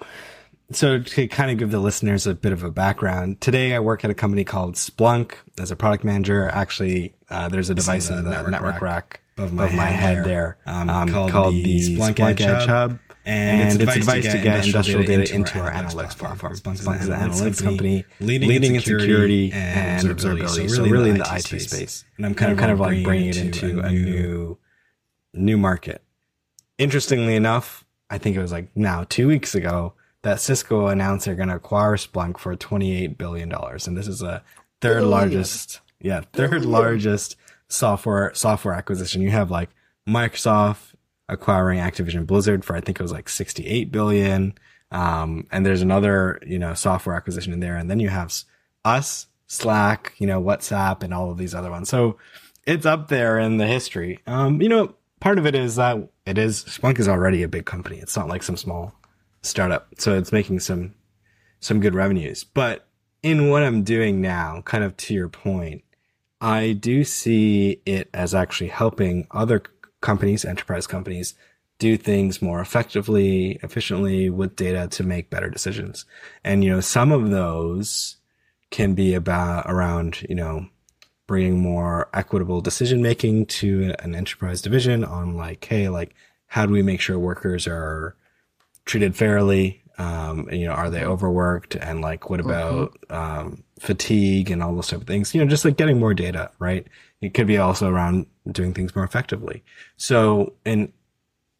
So 0.72 0.98
to 0.98 1.28
kind 1.28 1.50
of 1.50 1.58
give 1.58 1.70
the 1.70 1.78
listeners 1.78 2.26
a 2.26 2.34
bit 2.34 2.52
of 2.52 2.62
a 2.62 2.70
background, 2.70 3.40
today 3.40 3.74
I 3.74 3.80
work 3.80 4.04
at 4.04 4.10
a 4.10 4.14
company 4.14 4.44
called 4.44 4.74
Splunk 4.74 5.34
as 5.58 5.70
a 5.70 5.76
product 5.76 6.04
manager. 6.04 6.48
Actually, 6.48 7.14
uh, 7.28 7.48
there's 7.48 7.70
a 7.70 7.74
device 7.74 8.08
in 8.08 8.16
the 8.16 8.30
network, 8.30 8.50
network 8.50 8.80
rack, 8.80 9.20
of 9.36 9.52
my, 9.52 9.70
my 9.72 9.86
head, 9.86 10.24
there, 10.24 10.58
um, 10.66 10.88
um, 10.88 11.08
called, 11.10 11.30
called, 11.30 11.54
the 11.54 11.80
Splunk, 11.80 12.14
Splunk 12.14 12.40
Edge 12.40 12.66
Hub. 12.66 12.98
And, 13.26 13.72
and 13.72 13.80
it's, 13.80 13.96
advice 13.96 14.22
device 14.22 14.32
to 14.32 14.42
get 14.42 14.66
industrial 14.66 15.02
data, 15.02 15.24
data 15.24 15.34
into 15.34 15.58
our 15.58 15.70
analytics 15.70 16.16
platform. 16.16 16.52
Splunk 16.54 16.74
is 16.74 17.08
an 17.08 17.18
analytics 17.18 17.62
company 17.62 18.04
leading, 18.20 18.48
leading 18.48 18.74
in 18.74 18.80
security 18.82 19.50
and 19.52 20.06
observability. 20.06 20.68
So 20.68 20.84
really 20.84 21.10
in 21.10 21.18
the 21.18 21.34
IT 21.34 21.60
space. 21.60 22.04
And 22.16 22.26
I'm 22.26 22.34
kind 22.34 22.52
of 22.52 22.58
kind 22.58 22.70
of 22.70 22.80
like 22.80 23.02
bringing 23.02 23.28
it 23.28 23.36
into 23.38 23.80
a 23.80 23.90
new 23.90 24.58
new 25.32 25.56
market. 25.56 26.02
Interestingly 26.78 27.34
enough, 27.34 27.84
I 28.10 28.18
think 28.18 28.36
it 28.36 28.40
was 28.40 28.52
like 28.52 28.68
now 28.76 29.04
two 29.08 29.28
weeks 29.28 29.54
ago 29.54 29.94
that 30.22 30.40
Cisco 30.40 30.86
announced 30.86 31.26
they're 31.26 31.34
going 31.34 31.48
to 31.48 31.56
acquire 31.56 31.96
Splunk 31.96 32.38
for 32.38 32.56
$28 32.56 33.16
billion. 33.16 33.52
And 33.52 33.96
this 33.96 34.08
is 34.08 34.22
a 34.22 34.42
third 34.80 35.04
largest, 35.04 35.80
yeah, 36.00 36.22
third 36.32 36.64
largest 36.64 37.36
software, 37.68 38.32
software 38.34 38.74
acquisition. 38.74 39.22
You 39.22 39.30
have 39.30 39.50
like 39.50 39.70
Microsoft, 40.08 40.93
acquiring 41.34 41.78
Activision 41.78 42.26
Blizzard 42.26 42.64
for 42.64 42.74
I 42.74 42.80
think 42.80 42.98
it 42.98 43.02
was 43.02 43.12
like 43.12 43.28
68 43.28 43.92
billion. 43.92 44.54
Um, 44.90 45.46
and 45.50 45.66
there's 45.66 45.82
another, 45.82 46.40
you 46.46 46.58
know, 46.58 46.74
software 46.74 47.16
acquisition 47.16 47.52
in 47.52 47.60
there. 47.60 47.76
And 47.76 47.90
then 47.90 48.00
you 48.00 48.08
have 48.08 48.32
us, 48.84 49.26
Slack, 49.46 50.14
you 50.18 50.26
know, 50.26 50.42
WhatsApp 50.42 51.02
and 51.02 51.12
all 51.12 51.30
of 51.30 51.36
these 51.38 51.54
other 51.54 51.70
ones. 51.70 51.88
So 51.88 52.16
it's 52.66 52.86
up 52.86 53.08
there 53.08 53.38
in 53.38 53.58
the 53.58 53.66
history. 53.66 54.20
Um, 54.26 54.62
you 54.62 54.68
know, 54.68 54.94
part 55.20 55.38
of 55.38 55.46
it 55.46 55.54
is 55.54 55.76
that 55.76 56.08
it 56.26 56.38
is 56.38 56.64
Splunk 56.64 56.98
is 56.98 57.08
already 57.08 57.42
a 57.42 57.48
big 57.48 57.66
company. 57.66 57.98
It's 57.98 58.16
not 58.16 58.28
like 58.28 58.42
some 58.42 58.56
small 58.56 58.94
startup. 59.42 59.88
So 59.98 60.16
it's 60.16 60.32
making 60.32 60.60
some, 60.60 60.94
some 61.60 61.80
good 61.80 61.94
revenues. 61.94 62.44
But 62.44 62.86
in 63.22 63.50
what 63.50 63.62
I'm 63.62 63.82
doing 63.82 64.20
now, 64.20 64.62
kind 64.64 64.84
of 64.84 64.96
to 64.98 65.14
your 65.14 65.28
point, 65.28 65.82
I 66.40 66.72
do 66.72 67.04
see 67.04 67.80
it 67.86 68.10
as 68.12 68.34
actually 68.34 68.68
helping 68.68 69.26
other 69.30 69.62
companies, 70.04 70.44
enterprise 70.44 70.86
companies, 70.86 71.34
do 71.78 71.96
things 71.96 72.40
more 72.40 72.60
effectively, 72.60 73.58
efficiently 73.62 74.30
with 74.30 74.54
data 74.54 74.86
to 74.88 75.02
make 75.02 75.30
better 75.30 75.50
decisions. 75.50 76.04
And, 76.44 76.62
you 76.62 76.70
know, 76.70 76.80
some 76.80 77.10
of 77.10 77.30
those 77.30 78.18
can 78.70 78.94
be 78.94 79.14
about 79.14 79.64
around, 79.66 80.22
you 80.28 80.36
know, 80.36 80.68
bringing 81.26 81.58
more 81.58 82.08
equitable 82.12 82.60
decision 82.60 83.00
making 83.00 83.46
to 83.46 83.94
an 83.98 84.14
enterprise 84.14 84.62
division 84.62 85.02
on 85.04 85.36
like, 85.36 85.64
hey, 85.64 85.88
like, 85.88 86.14
how 86.46 86.66
do 86.66 86.72
we 86.72 86.82
make 86.82 87.00
sure 87.00 87.18
workers 87.18 87.66
are 87.66 88.14
treated 88.84 89.16
fairly? 89.16 89.82
Um, 89.96 90.48
and, 90.48 90.60
you 90.60 90.66
know, 90.66 90.74
are 90.74 90.90
they 90.90 91.04
overworked? 91.04 91.76
And 91.76 92.00
like, 92.02 92.28
what 92.28 92.40
about, 92.40 93.00
mm-hmm. 93.08 93.14
um, 93.14 93.64
fatigue 93.80 94.50
and 94.50 94.62
all 94.62 94.74
those 94.74 94.88
type 94.88 95.00
of 95.00 95.06
things? 95.06 95.34
You 95.34 95.40
know, 95.40 95.50
just 95.50 95.64
like 95.64 95.76
getting 95.76 95.98
more 95.98 96.14
data, 96.14 96.50
right? 96.58 96.86
It 97.24 97.32
could 97.32 97.46
be 97.46 97.56
also 97.56 97.88
around 97.88 98.26
doing 98.50 98.74
things 98.74 98.94
more 98.94 99.04
effectively. 99.04 99.64
So 99.96 100.52
in, 100.64 100.92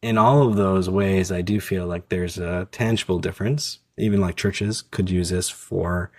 in 0.03 0.19
all 0.19 0.47
of 0.47 0.57
those 0.57 0.91
ways, 0.91 1.33
I 1.33 1.41
do 1.41 1.59
feel 1.61 1.87
like 1.87 2.11
there's 2.11 2.39
a 2.39 2.69
tangible 2.71 3.19
difference. 3.19 3.79
Even 3.97 4.21
like 4.21 4.37
churches 4.37 4.83
could 4.83 5.09
use 5.09 5.31
this 5.31 5.49
for 5.49 6.11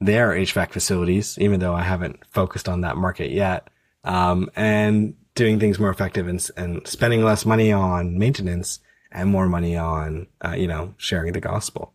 their 0.00 0.30
HVAC 0.30 0.70
facilities, 0.70 1.38
even 1.38 1.60
though 1.60 1.74
I 1.74 1.82
haven't 1.82 2.24
focused 2.30 2.68
on 2.68 2.82
that 2.82 2.98
market 2.98 3.30
yet. 3.30 3.68
Um, 4.04 4.50
and 4.54 5.14
doing 5.34 5.58
things 5.58 5.78
more 5.78 5.90
effective 5.90 6.28
and, 6.28 6.46
and 6.56 6.86
spending 6.86 7.24
less 7.24 7.46
money 7.46 7.72
on 7.72 8.18
maintenance 8.18 8.80
and 9.12 9.30
more 9.30 9.48
money 9.48 9.76
on, 9.76 10.26
uh, 10.44 10.52
you 10.52 10.66
know, 10.66 10.94
sharing 10.98 11.32
the 11.32 11.40
gospel. 11.40 11.94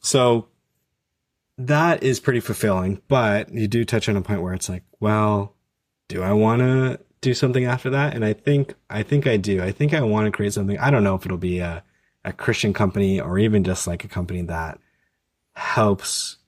So 0.00 0.48
that 1.58 2.02
is 2.02 2.18
pretty 2.18 2.40
fulfilling, 2.40 3.02
but 3.06 3.52
you 3.52 3.68
do 3.68 3.84
touch 3.84 4.08
on 4.08 4.16
a 4.16 4.22
point 4.22 4.42
where 4.42 4.54
it's 4.54 4.68
like, 4.68 4.82
well, 4.98 5.54
do 6.10 6.22
I 6.22 6.32
want 6.32 6.60
to 6.60 6.98
do 7.20 7.32
something 7.32 7.64
after 7.64 7.88
that? 7.90 8.14
And 8.14 8.24
I 8.24 8.32
think, 8.32 8.74
I 8.90 9.02
think 9.04 9.26
I 9.26 9.36
do. 9.36 9.62
I 9.62 9.70
think 9.70 9.94
I 9.94 10.02
want 10.02 10.26
to 10.26 10.32
create 10.32 10.52
something. 10.52 10.76
I 10.78 10.90
don't 10.90 11.04
know 11.04 11.14
if 11.14 11.24
it'll 11.24 11.38
be 11.38 11.60
a, 11.60 11.84
a 12.24 12.32
Christian 12.32 12.74
company 12.74 13.20
or 13.20 13.38
even 13.38 13.62
just 13.62 13.86
like 13.86 14.04
a 14.04 14.08
company 14.08 14.42
that 14.42 14.80
helps 15.54 16.38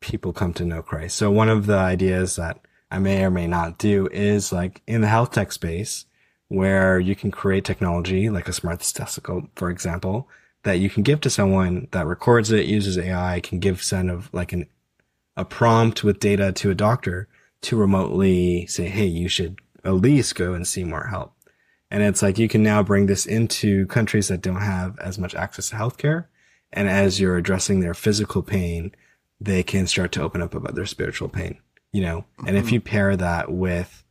people 0.00 0.32
come 0.32 0.52
to 0.54 0.64
know 0.64 0.82
Christ. 0.82 1.16
So 1.16 1.30
one 1.30 1.48
of 1.48 1.66
the 1.66 1.76
ideas 1.76 2.34
that 2.34 2.58
I 2.90 2.98
may 2.98 3.24
or 3.24 3.30
may 3.30 3.46
not 3.46 3.78
do 3.78 4.08
is 4.08 4.52
like 4.52 4.82
in 4.88 5.02
the 5.02 5.06
health 5.06 5.30
tech 5.30 5.52
space 5.52 6.06
where 6.48 6.98
you 6.98 7.14
can 7.14 7.30
create 7.30 7.64
technology 7.64 8.28
like 8.28 8.48
a 8.48 8.52
smart 8.52 8.82
stethoscope, 8.82 9.50
for 9.54 9.70
example, 9.70 10.28
that 10.64 10.80
you 10.80 10.90
can 10.90 11.04
give 11.04 11.20
to 11.20 11.30
someone 11.30 11.86
that 11.92 12.08
records 12.08 12.50
it, 12.50 12.66
uses 12.66 12.98
AI, 12.98 13.38
can 13.38 13.60
give 13.60 13.84
send 13.84 14.10
of 14.10 14.28
like 14.32 14.52
an, 14.52 14.66
a 15.36 15.44
prompt 15.44 16.02
with 16.02 16.18
data 16.18 16.50
to 16.50 16.72
a 16.72 16.74
doctor 16.74 17.28
to 17.62 17.76
remotely 17.76 18.66
say, 18.66 18.88
Hey, 18.88 19.06
you 19.06 19.28
should 19.28 19.58
at 19.84 19.94
least 19.94 20.34
go 20.34 20.54
and 20.54 20.66
see 20.66 20.84
more 20.84 21.06
help. 21.06 21.34
And 21.90 22.02
it's 22.02 22.22
like 22.22 22.38
you 22.38 22.48
can 22.48 22.62
now 22.62 22.82
bring 22.82 23.06
this 23.06 23.26
into 23.26 23.86
countries 23.86 24.28
that 24.28 24.42
don't 24.42 24.60
have 24.60 24.98
as 25.00 25.18
much 25.18 25.34
access 25.34 25.70
to 25.70 25.76
healthcare. 25.76 26.26
And 26.72 26.88
as 26.88 27.18
you're 27.18 27.36
addressing 27.36 27.80
their 27.80 27.94
physical 27.94 28.42
pain, 28.42 28.94
they 29.40 29.62
can 29.62 29.86
start 29.86 30.12
to 30.12 30.22
open 30.22 30.40
up 30.40 30.54
about 30.54 30.76
their 30.76 30.86
spiritual 30.86 31.28
pain, 31.28 31.58
you 31.92 32.02
know? 32.02 32.24
Mm-hmm. 32.38 32.48
And 32.48 32.56
if 32.56 32.66
mm-hmm. 32.66 32.74
you 32.74 32.80
pair 32.80 33.16
that 33.16 33.50
with, 33.50 34.04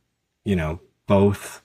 you 0.44 0.56
know, 0.56 0.80
both 1.06 1.62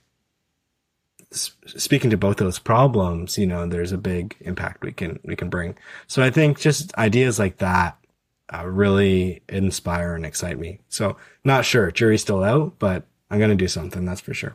speaking 1.31 2.11
to 2.11 2.17
both 2.17 2.37
those 2.37 2.59
problems, 2.59 3.37
you 3.37 3.45
know, 3.45 3.67
there's 3.67 3.91
a 3.91 3.97
big 3.97 4.37
impact 4.39 4.83
we 4.83 4.93
can, 4.93 5.19
we 5.25 5.35
can 5.35 5.49
bring. 5.49 5.75
So 6.07 6.23
I 6.23 6.29
think 6.29 6.59
just 6.59 6.95
ideas 6.95 7.39
like 7.39 7.57
that 7.57 7.97
uh, 8.53 8.65
really 8.65 9.41
inspire 9.49 10.15
and 10.15 10.25
excite 10.25 10.59
me. 10.59 10.79
So 10.89 11.17
not 11.43 11.65
sure, 11.65 11.91
jury's 11.91 12.21
still 12.21 12.43
out, 12.43 12.75
but 12.79 13.03
I'm 13.29 13.39
going 13.39 13.49
to 13.49 13.55
do 13.55 13.67
something. 13.67 14.05
That's 14.05 14.21
for 14.21 14.33
sure. 14.33 14.53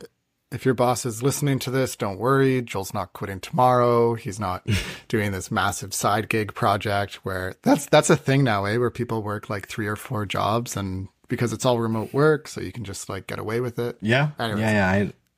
If 0.51 0.65
your 0.65 0.73
boss 0.73 1.05
is 1.05 1.23
listening 1.23 1.59
to 1.59 1.71
this, 1.71 1.95
don't 1.95 2.19
worry. 2.19 2.61
Joel's 2.61 2.93
not 2.93 3.13
quitting 3.13 3.39
tomorrow. 3.39 4.15
He's 4.15 4.39
not 4.39 4.67
doing 5.07 5.31
this 5.31 5.49
massive 5.49 5.93
side 5.93 6.27
gig 6.27 6.53
project 6.53 7.15
where 7.23 7.55
that's, 7.61 7.85
that's 7.85 8.09
a 8.09 8.17
thing 8.17 8.43
now, 8.43 8.65
eh? 8.65 8.77
Where 8.77 8.89
people 8.89 9.23
work 9.23 9.49
like 9.49 9.67
three 9.67 9.87
or 9.87 9.95
four 9.95 10.25
jobs 10.25 10.75
and 10.75 11.07
because 11.29 11.53
it's 11.53 11.65
all 11.65 11.79
remote 11.79 12.13
work. 12.13 12.49
So 12.49 12.59
you 12.59 12.73
can 12.73 12.83
just 12.83 13.07
like 13.07 13.27
get 13.27 13.39
away 13.39 13.61
with 13.61 13.79
it. 13.79 13.97
Yeah. 14.01 14.31
Anyways. 14.37 14.59
Yeah. 14.59 14.71
Yeah. 14.71 14.89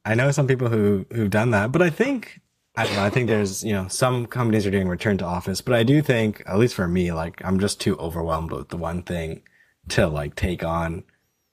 I, 0.06 0.12
I 0.12 0.16
know 0.16 0.32
some 0.32 0.48
people 0.48 0.68
who 0.68 1.06
who've 1.14 1.30
done 1.30 1.52
that, 1.52 1.72
but 1.72 1.82
I 1.82 1.90
think 1.90 2.42
I 2.76 2.86
don't 2.86 2.96
know. 2.96 3.04
I 3.04 3.10
think 3.10 3.28
there's 3.28 3.64
you 3.64 3.74
know 3.74 3.88
some 3.88 4.26
companies 4.26 4.66
are 4.66 4.72
doing 4.72 4.88
return 4.88 5.18
to 5.20 5.26
office, 5.26 5.62
but 5.62 5.76
I 5.76 5.84
do 5.84 6.02
think 6.02 6.42
at 6.46 6.58
least 6.58 6.74
for 6.74 6.88
me, 6.88 7.12
like 7.12 7.44
I'm 7.46 7.60
just 7.60 7.80
too 7.80 7.98
overwhelmed 7.98 8.52
with 8.52 8.70
the 8.70 8.78
one 8.78 9.04
thing 9.04 9.44
to 9.90 10.08
like 10.08 10.36
take 10.36 10.64
on 10.64 11.04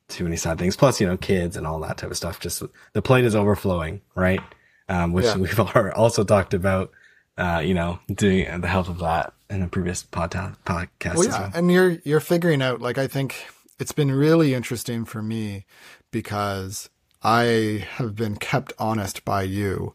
too 0.08 0.24
many 0.24 0.36
side 0.36 0.58
things. 0.58 0.76
Plus, 0.76 1.00
you 1.00 1.06
know, 1.06 1.16
kids 1.16 1.56
and 1.56 1.66
all 1.66 1.80
that 1.80 1.98
type 1.98 2.10
of 2.10 2.16
stuff. 2.16 2.40
Just 2.40 2.62
the 2.92 3.02
plate 3.02 3.24
is 3.24 3.36
overflowing, 3.36 4.00
right? 4.14 4.40
Um, 4.88 5.12
which 5.12 5.26
yeah. 5.26 5.36
we've 5.36 5.60
also 5.94 6.24
talked 6.24 6.54
about. 6.54 6.90
Uh, 7.38 7.60
you 7.60 7.72
know, 7.72 7.98
doing 8.12 8.60
the 8.60 8.68
help 8.68 8.86
of 8.86 8.98
that 8.98 9.32
in 9.48 9.62
a 9.62 9.68
previous 9.68 10.02
podcast. 10.02 10.56
podcast 10.66 11.14
well, 11.14 11.24
yeah, 11.24 11.40
well. 11.40 11.50
and 11.54 11.72
you're 11.72 11.98
you're 12.04 12.20
figuring 12.20 12.60
out. 12.60 12.82
Like, 12.82 12.98
I 12.98 13.06
think 13.06 13.46
it's 13.78 13.92
been 13.92 14.12
really 14.12 14.52
interesting 14.52 15.06
for 15.06 15.22
me 15.22 15.64
because 16.10 16.90
I 17.22 17.86
have 17.92 18.14
been 18.14 18.36
kept 18.36 18.74
honest 18.78 19.24
by 19.24 19.42
you 19.44 19.94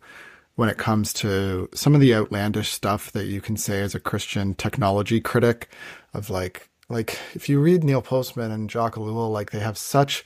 when 0.55 0.69
it 0.69 0.77
comes 0.77 1.13
to 1.13 1.69
some 1.74 1.93
of 1.93 2.01
the 2.01 2.13
outlandish 2.15 2.71
stuff 2.71 3.12
that 3.12 3.25
you 3.25 3.41
can 3.41 3.57
say 3.57 3.81
as 3.81 3.93
a 3.93 4.00
Christian 4.00 4.53
technology 4.53 5.19
critic 5.19 5.69
of 6.13 6.29
like 6.29 6.69
like 6.88 7.17
if 7.33 7.50
you 7.50 7.59
read 7.59 7.83
Neil 7.83 8.01
Postman 8.01 8.51
and 8.51 8.69
Jacques 8.69 8.95
Ellul, 8.95 9.31
like 9.31 9.51
they 9.51 9.59
have 9.59 9.77
such 9.77 10.24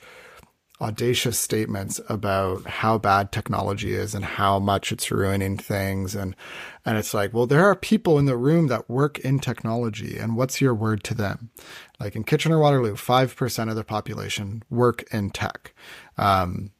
audacious 0.80 1.38
statements 1.38 2.00
about 2.08 2.66
how 2.66 2.96
bad 2.96 3.30
technology 3.30 3.92
is 3.92 4.14
and 4.14 4.24
how 4.24 4.58
much 4.58 4.92
it's 4.92 5.10
ruining 5.10 5.56
things. 5.56 6.14
And 6.14 6.36
and 6.86 6.96
it's 6.96 7.12
like 7.12 7.34
well 7.34 7.46
there 7.46 7.64
are 7.64 7.74
people 7.74 8.18
in 8.18 8.26
the 8.26 8.36
room 8.36 8.68
that 8.68 8.88
work 8.88 9.18
in 9.18 9.40
technology 9.40 10.16
and 10.16 10.36
what's 10.36 10.60
your 10.60 10.74
word 10.74 11.02
to 11.04 11.14
them? 11.14 11.50
Like 11.98 12.14
in 12.14 12.24
kitchener 12.24 12.58
waterloo 12.58 12.94
5% 12.94 13.70
of 13.70 13.76
the 13.76 13.84
population 13.84 14.62
work 14.70 15.02
in 15.12 15.30
tech. 15.30 15.74
Um, 16.16 16.70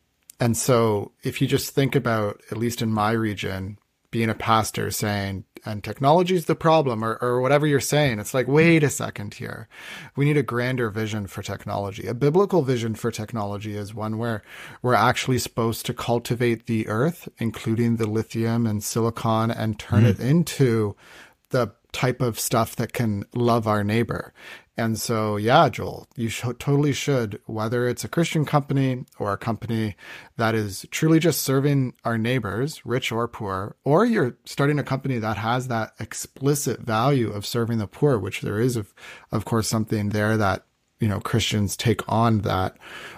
and 0.40 0.56
so 0.56 1.12
if 1.22 1.40
you 1.40 1.46
just 1.46 1.74
think 1.74 1.94
about, 1.94 2.40
at 2.50 2.56
least 2.56 2.80
in 2.80 2.90
my 2.90 3.12
region, 3.12 3.78
being 4.10 4.30
a 4.30 4.34
pastor 4.34 4.90
saying, 4.90 5.44
and 5.64 5.84
technology 5.84 6.34
is 6.34 6.46
the 6.46 6.54
problem 6.54 7.04
or, 7.04 7.16
or 7.20 7.40
whatever 7.40 7.66
you're 7.66 7.80
saying, 7.80 8.18
it's 8.18 8.32
like, 8.32 8.48
wait 8.48 8.82
a 8.82 8.90
second 8.90 9.34
here. 9.34 9.68
We 10.16 10.24
need 10.24 10.38
a 10.38 10.42
grander 10.42 10.90
vision 10.90 11.26
for 11.26 11.42
technology. 11.42 12.06
A 12.06 12.14
biblical 12.14 12.62
vision 12.62 12.94
for 12.94 13.10
technology 13.10 13.76
is 13.76 13.94
one 13.94 14.18
where 14.18 14.42
we're 14.82 14.94
actually 14.94 15.38
supposed 15.38 15.86
to 15.86 15.94
cultivate 15.94 16.66
the 16.66 16.88
earth, 16.88 17.28
including 17.38 17.96
the 17.96 18.08
lithium 18.08 18.66
and 18.66 18.82
silicon 18.82 19.50
and 19.50 19.78
turn 19.78 20.04
mm. 20.04 20.08
it 20.10 20.18
into 20.20 20.96
the 21.50 21.72
type 21.92 22.20
of 22.20 22.40
stuff 22.40 22.76
that 22.76 22.92
can 22.92 23.24
love 23.34 23.66
our 23.66 23.84
neighbor. 23.84 24.32
And 24.76 24.98
so, 24.98 25.36
yeah, 25.36 25.68
Joel, 25.68 26.06
you 26.16 26.28
sh- 26.28 26.44
totally 26.58 26.92
should, 26.92 27.40
whether 27.46 27.86
it's 27.86 28.04
a 28.04 28.08
Christian 28.08 28.44
company 28.44 29.04
or 29.18 29.32
a 29.32 29.36
company 29.38 29.96
that 30.36 30.54
is 30.54 30.86
truly 30.90 31.18
just 31.18 31.42
serving 31.42 31.94
our 32.04 32.16
neighbors, 32.16 32.86
rich 32.86 33.12
or 33.12 33.28
poor, 33.28 33.76
or 33.84 34.06
you're 34.06 34.38
starting 34.44 34.78
a 34.78 34.84
company 34.84 35.18
that 35.18 35.36
has 35.36 35.68
that 35.68 35.92
explicit 35.98 36.80
value 36.80 37.30
of 37.30 37.44
serving 37.44 37.78
the 37.78 37.86
poor, 37.86 38.18
which 38.18 38.40
there 38.40 38.60
is, 38.60 38.76
of, 38.76 38.94
of 39.30 39.44
course, 39.44 39.68
something 39.68 40.10
there 40.10 40.36
that, 40.36 40.64
you 40.98 41.08
know, 41.08 41.20
Christians 41.20 41.76
take 41.76 42.00
on 42.10 42.42
that 42.42 42.76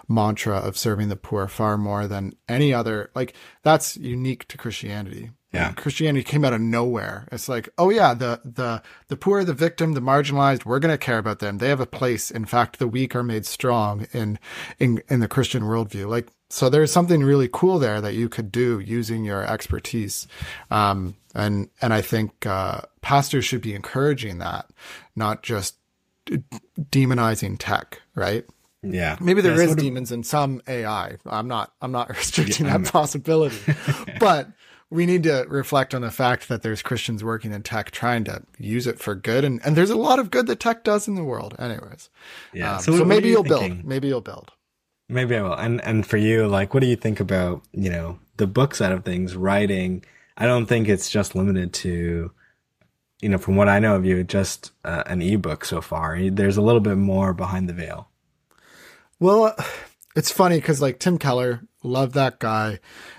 mantra 0.09 0.57
of 0.57 0.77
serving 0.79 1.11
the 1.11 1.17
poor 1.17 1.47
far 1.47 1.77
more 1.77 2.09
than 2.09 2.35
any 2.49 2.73
other. 2.73 3.11
Like, 3.15 3.35
that's 3.62 3.97
unique 3.97 4.49
to 4.49 4.59
Christianity. 4.59 5.31
Yeah. 5.53 5.73
Christianity 5.73 6.25
came 6.25 6.45
out 6.45 6.55
of 6.55 6.62
nowhere. 6.62 7.29
It's 7.31 7.49
like, 7.49 7.69
oh 7.77 7.91
yeah, 7.91 8.15
the 8.15 8.41
the 8.45 8.83
the 9.09 9.17
poor, 9.17 9.45
the 9.45 9.53
victim, 9.53 9.93
the 9.93 10.01
marginalized, 10.01 10.65
we're 10.65 10.79
gonna 10.79 10.97
care 10.97 11.19
about 11.19 11.41
them. 11.41 11.59
They 11.59 11.69
have 11.69 11.81
a 11.81 11.87
place. 11.87 12.31
In 12.31 12.47
fact, 12.47 12.79
the 12.79 12.88
weak 12.88 13.15
are 13.15 13.23
made 13.23 13.45
strong 13.45 14.07
in 14.12 14.38
in 14.79 15.03
in 15.09 15.21
the 15.21 15.29
Christian 15.29 15.65
worldview. 15.65 16.09
Like 16.09 16.29
so 16.49 16.69
there's 16.69 16.93
something 16.93 17.23
really 17.23 17.49
cool 17.53 17.79
there 17.79 18.01
that 18.01 18.15
you 18.15 18.29
could 18.29 18.51
do 18.51 18.81
using 18.81 19.25
your 19.25 19.45
expertise. 19.45 20.27
Um 20.71 21.17
and 21.35 21.69
and 21.83 21.93
I 21.93 22.01
think 22.01 22.47
uh 22.47 22.83
pastors 23.03 23.45
should 23.45 23.62
be 23.62 23.75
encouraging 23.75 24.38
that, 24.38 24.71
not 25.15 25.43
just 25.43 25.77
demonizing 26.81 27.57
tech, 27.59 28.01
right? 28.15 28.47
Yeah. 28.83 29.17
Maybe 29.21 29.41
there 29.43 29.57
yeah, 29.57 29.69
is 29.69 29.77
demons 29.77 30.11
in 30.11 30.25
some 30.25 30.61
AI. 30.67 31.17
I'm 31.27 31.47
not 31.47 31.73
I'm 31.81 31.93
not 31.93 32.09
restricting 32.17 32.67
yeah, 32.67 32.79
that 32.79 32.93
possibility. 32.93 33.59
but 34.19 34.49
we 34.93 35.07
need 35.07 35.23
to 35.23 35.47
reflect 35.49 35.95
on 35.95 36.03
the 36.03 36.11
fact 36.11 36.49
that 36.49 36.63
there's 36.63 36.83
Christians 36.83 37.25
working 37.25 37.53
in 37.53 37.63
tech 37.63 37.91
trying 37.91 38.25
to 38.25 38.43
use 38.59 38.87
it 38.87 39.01
for 39.01 39.15
good. 39.15 39.43
And, 39.43 39.61
and 39.65 39.75
there's 39.75 39.91
a 39.91 39.97
lot 39.97 40.19
of 40.19 40.31
good 40.31 40.47
that 40.49 40.61
tech 40.61 40.85
does 40.85 41.09
in 41.09 41.15
the 41.15 41.25
world 41.25 41.57
anyways. 41.59 42.11
Yeah. 42.53 42.77
Um, 42.77 42.83
so, 42.83 42.99
so 42.99 43.05
maybe 43.05 43.31
you 43.31 43.37
will 43.37 43.43
build, 43.43 43.85
maybe 43.85 44.09
you'll 44.09 44.21
build. 44.21 44.53
Maybe 45.09 45.35
I 45.37 45.43
will. 45.43 45.55
And, 45.55 45.83
and 45.83 46.07
for 46.07 46.19
you, 46.19 46.47
like, 46.47 46.75
what 46.75 46.81
do 46.81 46.87
you 46.87 46.97
think 46.97 47.21
about, 47.21 47.63
you 47.73 47.91
know, 47.91 48.19
the 48.37 48.47
book 48.47 48.75
side 48.75 48.93
of 48.93 49.05
things, 49.05 49.35
writing? 49.35 50.05
I 50.37 50.47
don't 50.47 50.67
think 50.67 50.89
it's 50.89 51.11
just 51.11 51.35
limited 51.35 51.73
to, 51.75 52.31
you 53.23 53.29
know, 53.29 53.39
from 53.39 53.57
what 53.57 53.69
I 53.69 53.79
know 53.79 53.97
of 53.97 54.05
you, 54.05 54.23
just 54.25 54.73
uh, 54.85 55.05
an 55.07 55.23
ebook 55.23 55.65
so 55.65 55.81
far. 55.81 56.19
There's 56.31 56.59
a 56.59 56.63
little 56.63 56.81
bit 56.81 56.97
more 56.97 57.33
behind 57.33 57.69
the 57.69 57.75
veil. 57.75 58.09
Well, 59.19 59.57
it's 60.15 60.31
funny 60.31 60.57
because 60.57 60.83
like 60.83 60.99
Tim 60.99 61.19
Keller, 61.19 61.63
love 61.83 62.12
that 62.12 62.38
guy. 62.38 62.79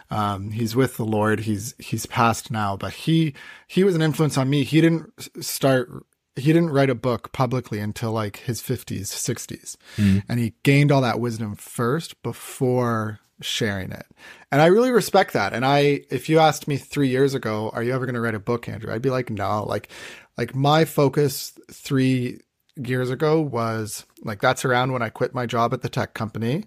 Um, 0.09 0.51
he's 0.51 0.75
with 0.75 0.97
the 0.97 1.05
Lord. 1.05 1.41
He's 1.41 1.75
he's 1.79 2.05
passed 2.05 2.51
now, 2.51 2.77
but 2.77 2.93
he 2.93 3.33
he 3.67 3.83
was 3.83 3.95
an 3.95 4.01
influence 4.01 4.37
on 4.37 4.49
me. 4.49 4.63
He 4.63 4.81
didn't 4.81 5.11
start. 5.43 5.89
He 6.35 6.51
didn't 6.51 6.71
write 6.71 6.89
a 6.89 6.95
book 6.95 7.31
publicly 7.31 7.79
until 7.79 8.11
like 8.11 8.37
his 8.37 8.61
fifties, 8.61 9.09
sixties, 9.11 9.77
mm. 9.97 10.23
and 10.27 10.39
he 10.39 10.53
gained 10.63 10.91
all 10.91 11.01
that 11.01 11.19
wisdom 11.19 11.55
first 11.55 12.21
before 12.23 13.19
sharing 13.41 13.91
it. 13.91 14.05
And 14.51 14.61
I 14.61 14.67
really 14.67 14.91
respect 14.91 15.33
that. 15.33 15.53
And 15.53 15.65
I, 15.65 16.01
if 16.09 16.29
you 16.29 16.39
asked 16.39 16.67
me 16.67 16.77
three 16.77 17.09
years 17.09 17.33
ago, 17.33 17.69
are 17.73 17.83
you 17.83 17.93
ever 17.93 18.05
going 18.05 18.15
to 18.15 18.21
write 18.21 18.35
a 18.35 18.39
book, 18.39 18.69
Andrew? 18.69 18.93
I'd 18.93 19.01
be 19.01 19.09
like, 19.09 19.29
no. 19.29 19.63
Like, 19.63 19.89
like 20.37 20.55
my 20.55 20.85
focus 20.85 21.53
three 21.71 22.39
years 22.75 23.09
ago 23.09 23.39
was 23.39 24.05
like 24.23 24.41
that's 24.41 24.65
around 24.65 24.91
when 24.91 25.01
I 25.01 25.09
quit 25.09 25.33
my 25.33 25.45
job 25.45 25.73
at 25.73 25.81
the 25.81 25.89
tech 25.89 26.13
company, 26.13 26.65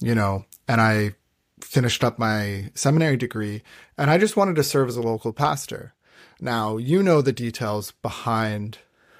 you 0.00 0.14
know, 0.14 0.44
and 0.68 0.80
I 0.80 1.14
finished 1.70 2.02
up 2.02 2.18
my 2.18 2.68
seminary 2.74 3.16
degree 3.16 3.62
and 3.96 4.10
I 4.10 4.18
just 4.18 4.36
wanted 4.36 4.56
to 4.56 4.64
serve 4.64 4.88
as 4.88 4.96
a 4.96 5.02
local 5.02 5.32
pastor. 5.32 5.94
Now, 6.40 6.78
you 6.78 7.00
know 7.00 7.22
the 7.22 7.32
details 7.32 7.92
behind 8.02 8.78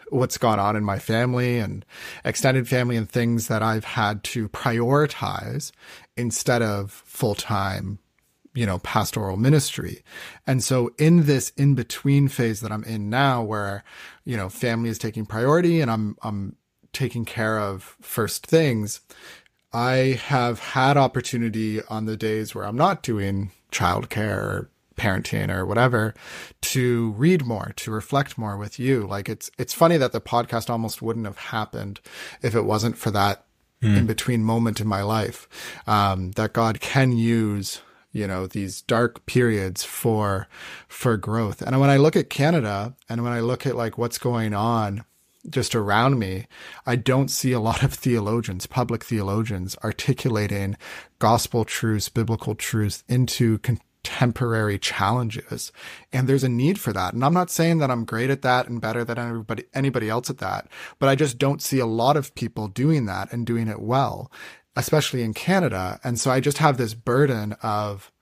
what's 0.09 0.37
gone 0.37 0.59
on 0.59 0.75
in 0.75 0.83
my 0.83 0.99
family 0.99 1.61
and 1.61 1.87
extended 2.25 2.67
family 2.67 2.97
and 2.97 3.09
things 3.09 3.47
that 3.47 3.63
I've 3.63 3.85
had 3.85 4.25
to 4.25 4.49
prioritize 4.49 5.71
instead 6.17 6.61
of 6.61 6.91
full 6.91 7.37
time, 7.37 8.01
you 8.53 8.67
know, 8.67 8.81
pastoral 8.81 9.37
ministry. 9.37 10.03
And 10.45 10.61
so 10.61 10.91
in 10.99 11.27
this 11.27 11.51
in 11.51 11.77
between 11.77 12.27
phase 12.27 12.63
that 12.63 12.73
I'm 12.73 12.83
in 12.83 13.09
now 13.09 13.45
where, 13.45 13.85
you 14.25 14.37
know, 14.37 14.49
family 14.49 14.91
is 14.91 14.99
taking 14.99 15.25
priority 15.25 15.81
and 15.81 15.89
I'm, 15.89 16.17
I'm 16.23 16.57
taking 16.93 17.25
care 17.25 17.61
of 17.61 17.97
first 18.01 18.45
things, 18.45 19.03
I 19.73 20.21
have 20.25 20.59
had 20.59 20.97
opportunity 20.97 21.83
on 21.85 22.07
the 22.07 22.17
days 22.17 22.55
where 22.55 22.65
I'm 22.65 22.77
not 22.77 23.03
doing 23.03 23.53
childcare 23.71 24.37
or 24.37 24.71
parenting 24.97 25.49
or 25.49 25.65
whatever 25.65 26.15
to 26.61 27.13
read 27.13 27.47
more, 27.47 27.73
to 27.77 27.91
reflect 27.91 28.37
more 28.37 28.57
with 28.57 28.79
you. 28.79 29.07
Like 29.07 29.29
it's, 29.29 29.51
it's 29.59 29.73
funny 29.73 29.97
that 29.97 30.13
the 30.13 30.21
podcast 30.21 30.69
almost 30.69 31.01
wouldn't 31.01 31.27
have 31.27 31.39
happened 31.39 32.01
if 32.43 32.55
it 32.55 32.63
wasn't 32.63 32.99
for 32.99 33.11
that 33.13 33.45
mm. 33.83 33.97
in 33.97 34.07
between 34.07 34.43
moment 34.43 34.81
in 34.81 34.87
my 34.87 35.03
life. 35.03 35.49
Um, 35.87 36.33
that 36.33 36.53
God 36.53 36.81
can 36.81 37.13
use, 37.13 37.81
you 38.13 38.27
know, 38.27 38.47
these 38.47 38.83
dark 38.83 39.25
periods 39.25 39.85
for, 39.85 40.49
for 40.89 41.17
growth. 41.17 41.63
And 41.63 41.79
when 41.81 41.91
I 41.91 41.97
look 41.97 42.17
at 42.17 42.29
Canada 42.29 42.95
and 43.09 43.23
when 43.23 43.33
I 43.33 43.41
look 43.41 43.67
at 43.67 43.77
like 43.77 43.97
what's 43.97 44.19
going 44.19 44.53
on 44.53 45.05
just 45.49 45.75
around 45.75 46.19
me, 46.19 46.47
I 46.87 46.97
don't 46.97 47.31
see 47.31 47.53
a 47.53 47.61
lot 47.61 47.83
of 47.83 47.95
theologians, 47.95 48.67
public 48.67 49.05
theologians 49.05 49.77
articulating 49.83 50.77
gospel 51.19 51.65
truths, 51.65 52.09
biblical 52.09 52.55
truths 52.55 53.05
into 53.09 53.59
contemporary 53.59 54.79
challenges. 54.79 55.73
And 56.13 56.29
there's 56.29 56.45
a 56.45 56.49
need 56.49 56.79
for 56.79 56.93
that. 56.93 57.15
And 57.15 57.25
I'm 57.25 57.35
not 57.35 57.51
saying 57.51 57.79
that 57.79 57.91
I'm 57.91 58.05
great 58.05 58.31
at 58.31 58.43
that 58.43 58.69
and 58.69 58.81
better 58.81 59.05
than 59.05 59.19
anybody, 59.19 59.65
anybody 59.73 60.09
else 60.11 60.31
at 60.31 60.39
that, 60.39 60.69
but 60.99 61.09
I 61.09 61.15
just 61.15 61.39
don't 61.39 61.63
see 61.63 61.79
a 61.79 61.87
lot 61.87 62.17
of 62.17 62.35
people 62.35 62.69
doing 62.69 63.07
that 63.07 63.33
and 63.33 63.47
doing 63.47 63.69
it 63.69 63.81
well, 63.81 64.31
especially 64.77 65.23
in 65.23 65.35
Canada. 65.35 66.01
And 66.05 66.19
so 66.21 66.31
I 66.31 66.41
just 66.41 66.59
have 66.59 66.77
this 66.77 66.95
burden 66.95 67.55
of, 67.63 68.13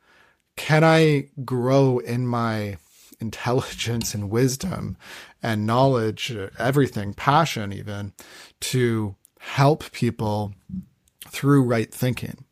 can 0.57 0.83
I 0.85 1.28
grow 1.44 1.98
in 1.98 2.26
my 2.26 2.78
intelligence 3.20 4.14
and 4.14 4.31
wisdom 4.31 4.96
and 5.42 5.66
knowledge, 5.66 6.37
everything, 6.59 7.14
passion, 7.14 7.72
even 7.72 8.12
to 8.61 9.16
help 9.40 9.90
people 9.92 10.54
through 11.28 11.62
right 11.62 11.92
thinking. 11.92 12.44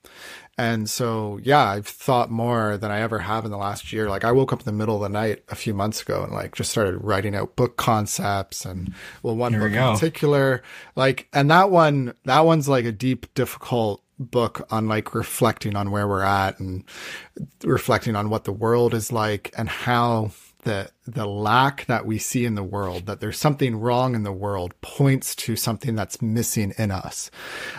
And 0.58 0.88
so, 0.88 1.38
yeah, 1.42 1.68
I've 1.68 1.86
thought 1.86 2.30
more 2.30 2.78
than 2.78 2.90
I 2.90 3.00
ever 3.00 3.18
have 3.18 3.44
in 3.44 3.50
the 3.50 3.58
last 3.58 3.92
year. 3.92 4.08
Like 4.08 4.24
I 4.24 4.32
woke 4.32 4.54
up 4.54 4.60
in 4.60 4.64
the 4.64 4.72
middle 4.72 4.96
of 4.96 5.02
the 5.02 5.08
night 5.10 5.44
a 5.50 5.54
few 5.54 5.74
months 5.74 6.00
ago 6.00 6.22
and 6.22 6.32
like 6.32 6.54
just 6.54 6.70
started 6.70 6.96
writing 7.04 7.34
out 7.34 7.56
book 7.56 7.76
concepts 7.76 8.64
and 8.64 8.94
well, 9.22 9.36
one 9.36 9.52
Here 9.52 9.68
book 9.68 9.72
in 9.72 9.94
particular, 9.94 10.62
like, 10.94 11.28
and 11.34 11.50
that 11.50 11.70
one, 11.70 12.14
that 12.24 12.46
one's 12.46 12.68
like 12.68 12.86
a 12.86 12.92
deep, 12.92 13.32
difficult 13.34 14.02
book 14.18 14.66
on 14.70 14.88
like 14.88 15.14
reflecting 15.14 15.76
on 15.76 15.90
where 15.90 16.08
we're 16.08 16.22
at 16.22 16.58
and 16.58 16.84
reflecting 17.62 18.16
on 18.16 18.30
what 18.30 18.44
the 18.44 18.52
world 18.52 18.94
is 18.94 19.12
like 19.12 19.52
and 19.58 19.68
how 19.68 20.30
the 20.66 20.90
the 21.06 21.26
lack 21.26 21.86
that 21.86 22.04
we 22.04 22.18
see 22.18 22.44
in 22.44 22.56
the 22.56 22.64
world, 22.64 23.06
that 23.06 23.20
there's 23.20 23.38
something 23.38 23.76
wrong 23.76 24.16
in 24.16 24.24
the 24.24 24.32
world, 24.32 24.74
points 24.80 25.36
to 25.36 25.54
something 25.54 25.94
that's 25.94 26.20
missing 26.20 26.74
in 26.76 26.90
us, 26.90 27.30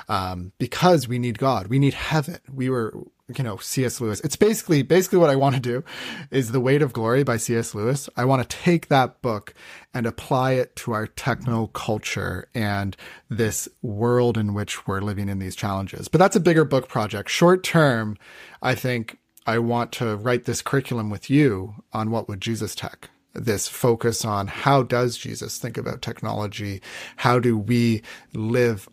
um, 0.07 0.53
because 0.57 1.05
we 1.05 1.19
need 1.19 1.37
God, 1.37 1.67
we 1.67 1.79
need 1.79 1.93
heaven. 1.93 2.39
We 2.49 2.69
were, 2.69 2.93
you 3.35 3.43
know, 3.43 3.57
C.S. 3.57 3.99
Lewis. 3.99 4.21
It's 4.21 4.37
basically 4.37 4.83
basically 4.83 5.19
what 5.19 5.29
I 5.29 5.35
want 5.35 5.55
to 5.55 5.61
do 5.61 5.83
is 6.31 6.53
the 6.53 6.61
Weight 6.61 6.81
of 6.81 6.93
Glory 6.93 7.23
by 7.23 7.35
C.S. 7.35 7.75
Lewis. 7.75 8.09
I 8.15 8.23
want 8.23 8.49
to 8.49 8.57
take 8.57 8.87
that 8.87 9.21
book 9.21 9.53
and 9.93 10.05
apply 10.05 10.53
it 10.53 10.77
to 10.77 10.93
our 10.93 11.07
techno 11.07 11.67
culture 11.67 12.47
and 12.55 12.95
this 13.29 13.67
world 13.81 14.37
in 14.37 14.53
which 14.53 14.87
we're 14.87 15.01
living 15.01 15.27
in 15.27 15.39
these 15.39 15.57
challenges. 15.57 16.07
But 16.07 16.19
that's 16.19 16.37
a 16.37 16.39
bigger 16.39 16.63
book 16.63 16.87
project. 16.87 17.29
Short 17.29 17.65
term, 17.65 18.17
I 18.61 18.75
think 18.75 19.19
I 19.47 19.59
want 19.59 19.93
to 19.93 20.17
write 20.17 20.43
this 20.43 20.61
curriculum 20.61 21.09
with 21.09 21.29
you 21.29 21.75
on 21.93 22.11
what 22.11 22.27
would 22.27 22.41
Jesus 22.41 22.75
tech 22.75 23.09
this 23.33 23.67
focus 23.67 24.25
on 24.25 24.47
how 24.47 24.83
does 24.83 25.15
Jesus 25.15 25.57
think 25.57 25.77
about 25.77 26.01
technology? 26.01 26.81
How 27.17 27.39
do 27.39 27.57
we 27.57 28.01
live 28.33 28.89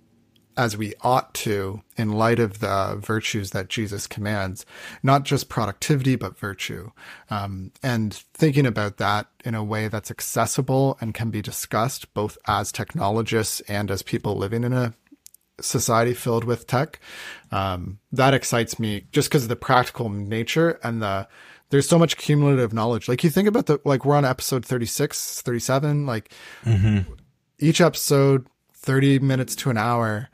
as 0.57 0.77
we 0.77 0.95
ought 1.01 1.35
to 1.35 1.83
in 1.97 2.13
light 2.13 2.39
of 2.39 2.61
the 2.61 2.97
virtues 3.01 3.51
that 3.51 3.69
Jesus 3.69 4.07
commands, 4.07 4.65
not 5.03 5.25
just 5.25 5.49
productivity, 5.49 6.15
but 6.15 6.39
virtue. 6.39 6.91
Um, 7.31 7.73
and 7.83 8.15
thinking 8.35 8.67
about 8.67 8.99
that 8.99 9.27
in 9.45 9.55
a 9.55 9.65
way 9.65 9.89
that's 9.89 10.11
accessible 10.11 10.97
and 11.01 11.13
can 11.13 11.31
be 11.31 11.43
discussed 11.43 12.13
both 12.15 12.39
as 12.47 12.71
technologists 12.71 13.61
and 13.63 13.91
as 13.91 14.03
people 14.03 14.37
living 14.37 14.65
in 14.65 14.73
a 14.73 14.95
society 15.61 16.15
filled 16.15 16.45
with 16.45 16.67
tech. 16.67 17.01
Um, 17.51 17.99
that 18.13 18.35
excites 18.35 18.79
me 18.79 19.07
just 19.13 19.29
because 19.29 19.45
of 19.45 19.49
the 19.49 19.57
practical 19.57 20.09
nature 20.09 20.79
and 20.83 21.03
the, 21.03 21.29
there's 21.71 21.89
so 21.89 21.99
much 21.99 22.17
cumulative 22.17 22.73
knowledge. 22.73 23.09
Like 23.09 23.25
you 23.25 23.31
think 23.31 23.49
about 23.49 23.67
the, 23.67 23.81
like 23.85 24.05
we're 24.05 24.17
on 24.17 24.25
episode 24.25 24.65
36, 24.65 25.43
37, 25.43 26.07
like 26.07 26.31
mm-hmm. 26.65 27.13
each 27.59 27.81
episode, 27.81 28.47
30 28.75 29.21
minutes 29.21 29.57
to 29.57 29.71
an 29.71 29.79
hour, 29.79 30.29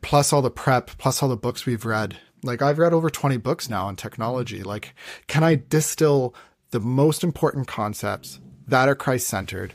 plus 0.00 0.32
all 0.32 0.42
the 0.42 0.50
prep, 0.50 0.86
plus 0.98 1.22
all 1.22 1.28
the 1.28 1.36
books 1.36 1.66
we've 1.66 1.84
read. 1.84 2.18
Like 2.42 2.62
I've 2.62 2.78
read 2.78 2.92
over 2.92 3.10
20 3.10 3.38
books 3.38 3.68
now 3.68 3.86
on 3.86 3.96
technology. 3.96 4.62
Like, 4.62 4.94
can 5.26 5.42
I 5.42 5.62
distill 5.68 6.34
the 6.70 6.80
most 6.80 7.24
important 7.24 7.66
concepts 7.66 8.40
that 8.66 8.88
are 8.88 8.94
Christ 8.94 9.28
centered 9.28 9.72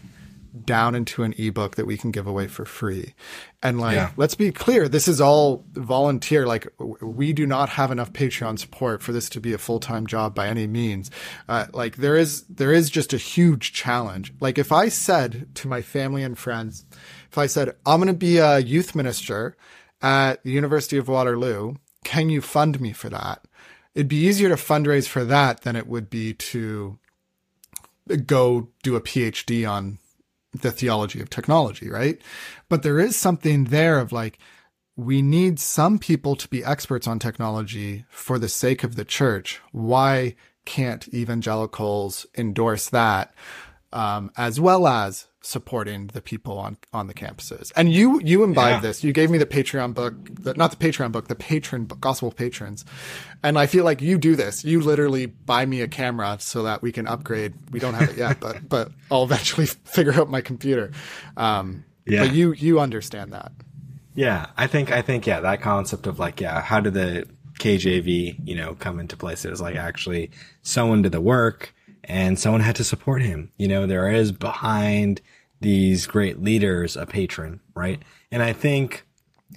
down 0.66 0.96
into 0.96 1.24
an 1.24 1.34
ebook 1.38 1.76
that 1.76 1.86
we 1.86 1.98
can 1.98 2.12
give 2.12 2.28
away 2.28 2.48
for 2.48 2.66
free. 2.66 3.14
And 3.62 3.80
like, 3.80 3.96
yeah. 3.96 4.12
let's 4.18 4.36
be 4.36 4.52
clear, 4.52 4.88
this 4.88 5.08
is 5.08 5.20
all 5.20 5.66
volunteer. 5.74 6.46
Like, 6.48 6.68
we 7.02 7.34
do 7.34 7.46
not 7.46 7.70
have 7.70 7.92
enough 7.92 8.14
Patreon 8.14 8.60
support 8.60 9.02
for 9.02 9.12
this 9.12 9.30
to 9.30 9.42
be 9.42 9.54
a 9.54 9.58
full 9.58 9.80
time 9.80 10.08
job 10.08 10.34
by 10.34 10.48
any 10.48 10.68
means. 10.68 11.12
Uh, 11.48 11.68
like, 11.74 11.98
there 11.98 12.16
is 12.16 12.44
there 12.44 12.74
is 12.74 12.90
just 12.90 13.14
a 13.14 13.18
huge 13.18 13.74
challenge. 13.74 14.34
Like, 14.40 14.58
if 14.58 14.72
I 14.72 14.90
said 14.90 15.54
to 15.56 15.68
my 15.68 15.82
family 15.82 16.24
and 16.24 16.38
friends, 16.38 16.86
if 17.32 17.38
I 17.38 17.48
said 17.48 17.76
I'm 17.86 18.00
going 18.00 18.08
to 18.08 18.14
be 18.14 18.38
a 18.38 18.60
youth 18.60 18.96
minister 18.96 19.58
at 20.02 20.44
the 20.44 20.52
University 20.52 20.98
of 20.98 21.08
Waterloo, 21.08 21.76
can 22.04 22.30
you 22.30 22.42
fund 22.42 22.80
me 22.80 22.94
for 22.94 23.10
that? 23.10 23.46
It'd 23.96 24.08
be 24.08 24.26
easier 24.28 24.50
to 24.50 24.56
fundraise 24.56 25.08
for 25.08 25.26
that 25.26 25.62
than 25.62 25.76
it 25.76 25.88
would 25.88 26.10
be 26.10 26.34
to 26.34 27.00
go 28.26 28.70
do 28.84 28.96
a 28.96 29.02
PhD 29.02 29.70
on 29.70 30.00
the 30.54 30.72
theology 30.72 31.22
of 31.22 31.30
technology, 31.30 31.90
right? 31.90 32.20
But 32.68 32.84
there 32.84 33.00
is 33.00 33.16
something 33.16 33.66
there 33.66 34.00
of 34.00 34.12
like, 34.12 34.40
we 34.96 35.22
need 35.22 35.60
some 35.60 35.98
people 35.98 36.36
to 36.36 36.48
be 36.50 36.64
experts 36.64 37.08
on 37.08 37.20
technology 37.20 38.04
for 38.10 38.38
the 38.38 38.50
sake 38.50 38.84
of 38.84 38.96
the 38.96 39.06
church. 39.06 39.62
Why 39.72 40.36
can't 40.66 41.08
evangelicals 41.14 42.26
endorse 42.38 42.90
that? 42.90 43.34
Um, 43.94 44.32
as 44.36 44.60
well 44.60 44.86
as 44.86 45.29
supporting 45.42 46.08
the 46.08 46.22
people 46.22 46.58
on 46.58 46.78
on 46.94 47.08
the 47.08 47.14
campuses. 47.14 47.72
And 47.76 47.92
you 47.92 48.20
you 48.24 48.44
imbibe 48.44 48.76
yeah. 48.76 48.80
this. 48.82 49.04
You 49.04 49.14
gave 49.14 49.30
me 49.30 49.38
the 49.38 49.46
Patreon 49.46 49.94
book, 49.94 50.14
the, 50.30 50.54
not 50.54 50.72
the 50.72 50.78
Patreon 50.78 51.12
book, 51.12 51.28
the 51.28 51.36
patron 51.36 51.86
book, 51.86 52.00
Gospel 52.00 52.32
Patrons. 52.32 52.86
And 53.44 53.58
I 53.58 53.66
feel 53.66 53.86
like 53.86 54.02
you 54.02 54.18
do 54.18 54.36
this. 54.36 54.66
You 54.66 54.82
literally 54.82 55.28
buy 55.28 55.66
me 55.66 55.82
a 55.82 55.88
camera 55.88 56.38
so 56.40 56.64
that 56.64 56.82
we 56.82 56.92
can 56.92 57.08
upgrade. 57.08 57.54
We 57.72 57.80
don't 57.80 57.94
have 57.94 58.10
it 58.10 58.18
yet, 58.18 58.40
but 58.40 58.68
but 58.70 58.92
I'll 59.10 59.24
eventually 59.24 59.66
figure 59.86 60.14
out 60.14 60.30
my 60.30 60.42
computer. 60.42 60.92
Um, 61.38 61.86
yeah. 62.06 62.26
But 62.26 62.34
you 62.34 62.54
you 62.54 62.80
understand 62.80 63.34
that. 63.34 63.52
Yeah, 64.16 64.48
I 64.58 64.68
think 64.68 64.92
I 64.92 65.02
think 65.02 65.26
yeah, 65.26 65.40
that 65.40 65.62
concept 65.62 66.08
of 66.08 66.20
like 66.20 66.42
yeah, 66.42 66.62
how 66.62 66.80
did 66.80 66.94
the 66.94 67.26
KJV 67.60 68.48
you 68.48 68.56
know 68.56 68.76
come 68.76 69.00
into 69.00 69.16
place? 69.16 69.46
It 69.46 69.52
was 69.52 69.62
like 69.62 69.76
actually 69.76 70.32
someone 70.64 71.02
did 71.02 71.12
the 71.12 71.22
work 71.22 71.74
and 72.10 72.40
someone 72.40 72.62
had 72.62 72.76
to 72.78 72.84
support 72.84 73.22
him. 73.22 73.52
You 73.58 73.68
know, 73.68 73.86
there 73.86 74.10
is 74.10 74.32
behind 74.32 75.22
these 75.62 76.08
great 76.08 76.42
leaders 76.42 76.98
a 76.98 77.06
patron, 77.06 77.62
right? 77.76 78.02
And 78.32 78.42
I 78.42 78.52
think 78.52 79.06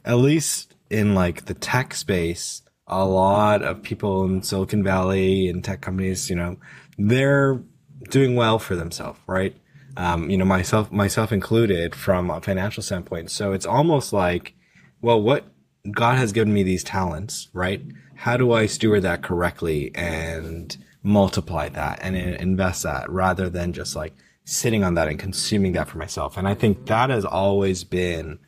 at 0.04 0.18
least 0.18 0.74
in 0.90 1.14
like 1.14 1.46
the 1.46 1.54
tech 1.54 1.94
space, 1.94 2.62
a 2.86 3.04
lot 3.06 3.62
of 3.62 3.82
people 3.82 4.24
in 4.24 4.42
Silicon 4.42 4.84
Valley 4.84 5.48
and 5.48 5.64
tech 5.64 5.80
companies, 5.80 6.28
you 6.28 6.36
know, 6.36 6.58
they're 6.98 7.62
doing 8.10 8.36
well 8.36 8.58
for 8.58 8.76
themselves, 8.76 9.18
right? 9.26 9.56
Um, 9.96 10.28
you 10.28 10.36
know, 10.36 10.44
myself, 10.44 10.92
myself 10.92 11.32
included 11.32 11.94
from 11.94 12.30
a 12.30 12.40
financial 12.40 12.82
standpoint. 12.82 13.30
So 13.30 13.52
it's 13.52 13.66
almost 13.66 14.12
like, 14.12 14.54
well, 15.00 15.20
what 15.20 15.44
God 15.90 16.18
has 16.18 16.32
given 16.32 16.52
me 16.52 16.62
these 16.62 16.84
talents, 16.84 17.48
right? 17.54 17.82
How 18.14 18.36
do 18.36 18.52
I 18.52 18.66
steward 18.66 19.02
that 19.02 19.22
correctly 19.22 19.90
and 19.94 20.76
multiply 21.02 21.68
that 21.68 21.98
and 22.02 22.16
invest 22.16 22.84
that 22.84 23.10
rather 23.10 23.48
than 23.48 23.72
just 23.72 23.96
like 23.96 24.14
sitting 24.44 24.84
on 24.84 24.94
that 24.94 25.08
and 25.08 25.18
consuming 25.18 25.72
that 25.72 25.88
for 25.88 25.98
myself. 25.98 26.36
And 26.36 26.46
I 26.46 26.54
think 26.54 26.86
that 26.86 27.10
has 27.10 27.24
always 27.24 27.84
been, 27.84 28.38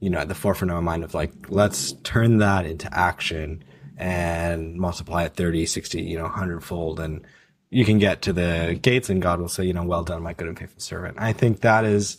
you 0.00 0.10
know, 0.10 0.18
at 0.18 0.28
the 0.28 0.34
forefront 0.34 0.70
of 0.70 0.76
my 0.76 0.92
mind 0.92 1.04
of 1.04 1.14
like, 1.14 1.32
let's 1.48 1.92
turn 2.04 2.38
that 2.38 2.66
into 2.66 2.92
action 2.96 3.64
and 3.96 4.76
multiply 4.76 5.24
it 5.24 5.34
30, 5.34 5.66
60, 5.66 6.02
you 6.02 6.16
know, 6.16 6.24
100 6.24 6.62
fold. 6.62 7.00
And 7.00 7.26
you 7.70 7.84
can 7.84 7.98
get 7.98 8.22
to 8.22 8.32
the 8.32 8.78
gates 8.80 9.08
and 9.08 9.22
God 9.22 9.40
will 9.40 9.48
say, 9.48 9.64
you 9.64 9.72
know, 9.72 9.84
well 9.84 10.04
done, 10.04 10.22
my 10.22 10.32
good 10.32 10.48
and 10.48 10.58
faithful 10.58 10.80
servant. 10.80 11.16
I 11.18 11.32
think 11.32 11.60
that 11.60 11.84
is 11.84 12.18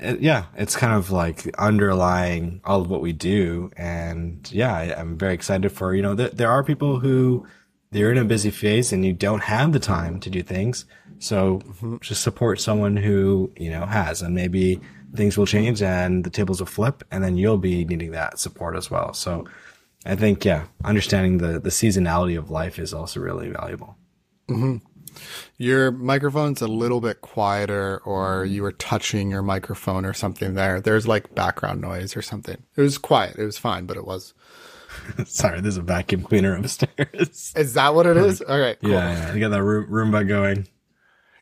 yeah, 0.00 0.44
it's 0.56 0.76
kind 0.76 0.94
of 0.94 1.10
like 1.10 1.52
underlying 1.58 2.60
all 2.64 2.80
of 2.80 2.90
what 2.90 3.00
we 3.00 3.12
do. 3.12 3.70
And 3.76 4.48
yeah, 4.52 4.74
I, 4.74 5.00
am 5.00 5.18
very 5.18 5.34
excited 5.34 5.70
for, 5.70 5.94
you 5.94 6.02
know, 6.02 6.14
th- 6.14 6.32
there 6.32 6.50
are 6.50 6.62
people 6.62 7.00
who 7.00 7.46
they're 7.90 8.12
in 8.12 8.18
a 8.18 8.24
busy 8.24 8.50
phase 8.50 8.92
and 8.92 9.04
you 9.04 9.12
don't 9.12 9.42
have 9.42 9.72
the 9.72 9.78
time 9.78 10.20
to 10.20 10.30
do 10.30 10.42
things. 10.42 10.84
So 11.18 11.58
mm-hmm. 11.58 11.96
just 12.00 12.22
support 12.22 12.60
someone 12.60 12.96
who, 12.96 13.52
you 13.56 13.70
know, 13.70 13.86
has, 13.86 14.22
and 14.22 14.34
maybe 14.34 14.80
things 15.14 15.38
will 15.38 15.46
change 15.46 15.82
and 15.82 16.24
the 16.24 16.30
tables 16.30 16.60
will 16.60 16.66
flip 16.66 17.02
and 17.10 17.24
then 17.24 17.36
you'll 17.36 17.58
be 17.58 17.84
needing 17.84 18.10
that 18.12 18.38
support 18.38 18.76
as 18.76 18.90
well. 18.90 19.14
So 19.14 19.46
I 20.04 20.16
think, 20.16 20.44
yeah, 20.44 20.66
understanding 20.84 21.38
the, 21.38 21.58
the 21.58 21.70
seasonality 21.70 22.38
of 22.38 22.50
life 22.50 22.78
is 22.78 22.92
also 22.92 23.20
really 23.20 23.48
valuable. 23.50 23.96
Mm-hmm. 24.48 24.76
Your 25.56 25.90
microphone's 25.90 26.62
a 26.62 26.68
little 26.68 27.00
bit 27.00 27.20
quieter, 27.20 28.00
or 28.04 28.44
you 28.44 28.62
were 28.62 28.72
touching 28.72 29.30
your 29.30 29.42
microphone 29.42 30.04
or 30.04 30.12
something 30.12 30.54
there. 30.54 30.80
There's 30.80 31.08
like 31.08 31.34
background 31.34 31.80
noise 31.80 32.16
or 32.16 32.22
something. 32.22 32.62
It 32.76 32.80
was 32.80 32.98
quiet. 32.98 33.36
It 33.36 33.44
was 33.44 33.58
fine, 33.58 33.86
but 33.86 33.96
it 33.96 34.06
was. 34.06 34.34
Sorry, 35.26 35.60
there's 35.60 35.76
a 35.76 35.82
vacuum 35.82 36.22
cleaner 36.22 36.56
upstairs. 36.56 37.52
Is 37.56 37.74
that 37.74 37.94
what 37.94 38.06
it 38.06 38.16
is? 38.16 38.40
All 38.40 38.58
right. 38.58 38.78
Cool. 38.80 38.90
Yeah, 38.90 39.12
yeah. 39.12 39.34
You 39.34 39.40
got 39.40 39.50
that 39.50 39.60
Roomba 39.60 40.26
going. 40.26 40.66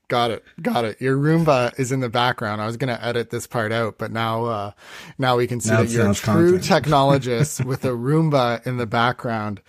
Got 0.08 0.30
it. 0.30 0.44
Got 0.62 0.84
it. 0.84 1.00
Your 1.00 1.16
Roomba 1.16 1.76
is 1.80 1.90
in 1.90 1.98
the 1.98 2.08
background. 2.08 2.62
I 2.62 2.66
was 2.66 2.76
going 2.76 2.96
to 2.96 3.04
edit 3.04 3.30
this 3.30 3.48
part 3.48 3.72
out, 3.72 3.98
but 3.98 4.12
now, 4.12 4.44
uh, 4.44 4.70
now 5.18 5.36
we 5.36 5.48
can 5.48 5.60
see 5.60 5.70
now 5.70 5.82
that 5.82 5.90
you're 5.90 6.08
a 6.08 6.14
true 6.14 6.58
technologist 6.60 7.64
with 7.64 7.84
a 7.84 7.88
Roomba 7.88 8.64
in 8.64 8.76
the 8.76 8.86
background. 8.86 9.60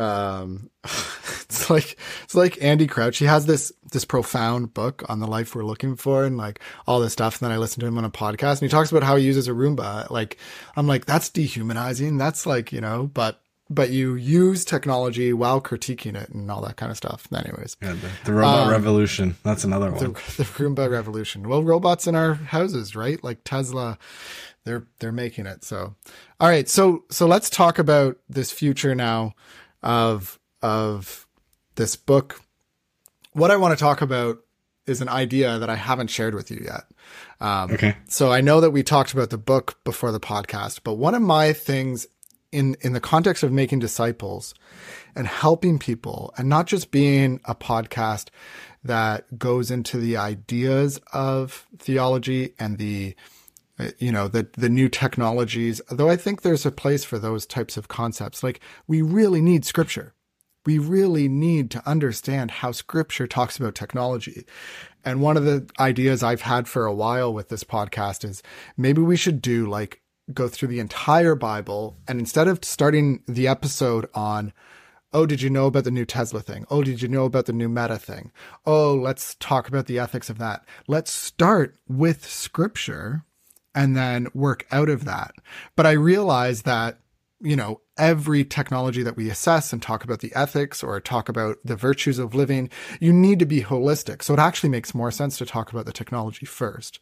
Um, 0.00 0.70
it's 0.84 1.68
like, 1.70 1.96
it's 2.24 2.34
like 2.34 2.62
Andy 2.62 2.86
Crouch. 2.86 3.18
He 3.18 3.26
has 3.26 3.46
this, 3.46 3.72
this 3.92 4.04
profound 4.04 4.72
book 4.74 5.04
on 5.08 5.20
the 5.20 5.26
life 5.26 5.54
we're 5.54 5.64
looking 5.64 5.96
for 5.96 6.24
and 6.24 6.36
like 6.36 6.60
all 6.86 7.00
this 7.00 7.12
stuff. 7.12 7.40
And 7.40 7.50
then 7.50 7.54
I 7.54 7.58
listened 7.58 7.80
to 7.82 7.86
him 7.86 7.98
on 7.98 8.04
a 8.04 8.10
podcast 8.10 8.52
and 8.52 8.62
he 8.62 8.68
talks 8.68 8.90
about 8.90 9.02
how 9.02 9.16
he 9.16 9.24
uses 9.24 9.48
a 9.48 9.52
Roomba. 9.52 10.10
Like, 10.10 10.38
I'm 10.76 10.86
like, 10.86 11.04
that's 11.04 11.28
dehumanizing. 11.28 12.18
That's 12.18 12.46
like, 12.46 12.72
you 12.72 12.80
know, 12.80 13.10
but 13.12 13.40
but 13.72 13.90
you 13.90 14.16
use 14.16 14.64
technology 14.64 15.32
while 15.32 15.60
critiquing 15.60 16.20
it 16.20 16.28
and 16.30 16.50
all 16.50 16.60
that 16.62 16.76
kind 16.76 16.90
of 16.90 16.96
stuff. 16.96 17.28
Anyways, 17.32 17.76
yeah, 17.80 17.92
the, 17.92 18.10
the 18.24 18.32
robot 18.32 18.66
um, 18.66 18.70
revolution. 18.70 19.36
That's 19.44 19.62
another 19.62 19.92
one. 19.92 20.00
The, 20.00 20.08
the 20.36 20.44
Roomba 20.44 20.90
revolution. 20.90 21.48
Well, 21.48 21.62
robots 21.62 22.08
in 22.08 22.16
our 22.16 22.34
houses, 22.34 22.96
right? 22.96 23.22
Like 23.22 23.44
Tesla, 23.44 23.96
they're 24.64 24.86
they're 24.98 25.12
making 25.12 25.46
it. 25.46 25.62
So, 25.62 25.94
all 26.40 26.48
right. 26.48 26.68
So 26.68 27.04
so 27.10 27.26
let's 27.26 27.48
talk 27.48 27.78
about 27.78 28.18
this 28.28 28.50
future 28.50 28.96
now 28.96 29.34
of 29.82 30.38
of 30.62 31.26
this 31.76 31.96
book. 31.96 32.40
What 33.32 33.50
I 33.50 33.56
want 33.56 33.76
to 33.78 33.82
talk 33.82 34.02
about 34.02 34.38
is 34.86 35.00
an 35.00 35.08
idea 35.08 35.58
that 35.58 35.70
I 35.70 35.76
haven't 35.76 36.08
shared 36.08 36.34
with 36.34 36.50
you 36.50 36.62
yet. 36.64 36.84
Um, 37.40 37.70
okay. 37.72 37.96
So 38.08 38.32
I 38.32 38.40
know 38.40 38.60
that 38.60 38.70
we 38.70 38.82
talked 38.82 39.12
about 39.12 39.30
the 39.30 39.38
book 39.38 39.78
before 39.84 40.12
the 40.12 40.20
podcast, 40.20 40.80
but 40.82 40.94
one 40.94 41.14
of 41.14 41.22
my 41.22 41.52
things 41.52 42.06
in 42.52 42.76
in 42.80 42.92
the 42.92 43.00
context 43.00 43.42
of 43.42 43.52
making 43.52 43.78
disciples 43.78 44.54
and 45.14 45.26
helping 45.26 45.78
people 45.78 46.34
and 46.36 46.48
not 46.48 46.66
just 46.66 46.90
being 46.90 47.40
a 47.44 47.54
podcast 47.54 48.28
that 48.82 49.38
goes 49.38 49.70
into 49.70 49.98
the 49.98 50.16
ideas 50.16 51.00
of 51.12 51.66
theology 51.78 52.54
and 52.58 52.78
the 52.78 53.14
you 53.98 54.12
know 54.12 54.28
the 54.28 54.48
the 54.56 54.68
new 54.68 54.88
technologies 54.88 55.80
though 55.90 56.08
i 56.08 56.16
think 56.16 56.42
there's 56.42 56.66
a 56.66 56.72
place 56.72 57.04
for 57.04 57.18
those 57.18 57.46
types 57.46 57.76
of 57.76 57.88
concepts 57.88 58.42
like 58.42 58.60
we 58.86 59.02
really 59.02 59.40
need 59.40 59.64
scripture 59.64 60.14
we 60.66 60.78
really 60.78 61.28
need 61.28 61.70
to 61.70 61.82
understand 61.88 62.50
how 62.50 62.70
scripture 62.72 63.26
talks 63.26 63.58
about 63.58 63.74
technology 63.74 64.44
and 65.04 65.20
one 65.20 65.36
of 65.36 65.44
the 65.44 65.68
ideas 65.78 66.22
i've 66.22 66.42
had 66.42 66.68
for 66.68 66.86
a 66.86 66.94
while 66.94 67.32
with 67.32 67.48
this 67.48 67.64
podcast 67.64 68.24
is 68.24 68.42
maybe 68.76 69.00
we 69.00 69.16
should 69.16 69.40
do 69.40 69.66
like 69.68 70.00
go 70.32 70.48
through 70.48 70.68
the 70.68 70.80
entire 70.80 71.34
Bible 71.34 71.96
and 72.08 72.18
instead 72.18 72.48
of 72.48 72.64
starting 72.64 73.22
the 73.26 73.48
episode 73.48 74.08
on, 74.14 74.52
oh, 75.12 75.26
did 75.26 75.42
you 75.42 75.50
know 75.50 75.66
about 75.66 75.84
the 75.84 75.90
new 75.90 76.04
Tesla 76.04 76.40
thing? 76.40 76.64
Oh, 76.70 76.82
did 76.82 77.02
you 77.02 77.08
know 77.08 77.24
about 77.24 77.46
the 77.46 77.52
new 77.52 77.68
Meta 77.68 77.98
thing? 77.98 78.32
Oh, 78.64 78.94
let's 78.94 79.34
talk 79.36 79.68
about 79.68 79.86
the 79.86 79.98
ethics 79.98 80.30
of 80.30 80.38
that. 80.38 80.64
Let's 80.86 81.10
start 81.10 81.76
with 81.88 82.24
scripture 82.26 83.24
and 83.74 83.96
then 83.96 84.28
work 84.34 84.66
out 84.70 84.88
of 84.88 85.04
that. 85.04 85.32
But 85.76 85.86
I 85.86 85.92
realize 85.92 86.62
that, 86.62 86.98
you 87.40 87.56
know, 87.56 87.80
every 87.96 88.44
technology 88.44 89.02
that 89.02 89.16
we 89.16 89.30
assess 89.30 89.72
and 89.72 89.80
talk 89.80 90.04
about 90.04 90.20
the 90.20 90.34
ethics 90.34 90.82
or 90.82 91.00
talk 91.00 91.28
about 91.28 91.58
the 91.64 91.76
virtues 91.76 92.18
of 92.18 92.34
living, 92.34 92.70
you 93.00 93.12
need 93.12 93.38
to 93.38 93.46
be 93.46 93.62
holistic. 93.62 94.22
So 94.22 94.34
it 94.34 94.40
actually 94.40 94.70
makes 94.70 94.94
more 94.94 95.10
sense 95.10 95.38
to 95.38 95.46
talk 95.46 95.72
about 95.72 95.86
the 95.86 95.92
technology 95.92 96.46
first. 96.46 97.00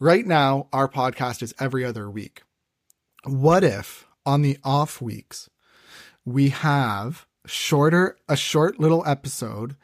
Right 0.00 0.26
now, 0.26 0.68
our 0.72 0.88
podcast 0.88 1.42
is 1.42 1.54
every 1.58 1.84
other 1.84 2.10
week 2.10 2.42
what 3.26 3.64
if 3.64 4.06
on 4.24 4.42
the 4.42 4.56
off 4.62 5.02
weeks 5.02 5.50
we 6.24 6.50
have 6.50 7.26
shorter 7.44 8.16
a 8.28 8.36
short 8.36 8.78
little 8.78 9.04
episode 9.04 9.74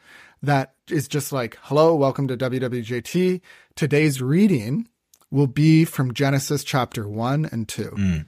that 0.41 0.75
is 0.89 1.09
just 1.09 1.33
like 1.33 1.57
hello 1.63 1.93
welcome 1.93 2.25
to 2.25 2.37
wwjt 2.37 3.41
today's 3.75 4.21
reading 4.21 4.87
will 5.33 5.47
be 5.47 5.83
from 5.83 6.13
genesis 6.13 6.63
chapter 6.63 7.07
1 7.07 7.45
and 7.51 7.67
2 7.67 7.83
mm. 7.83 8.25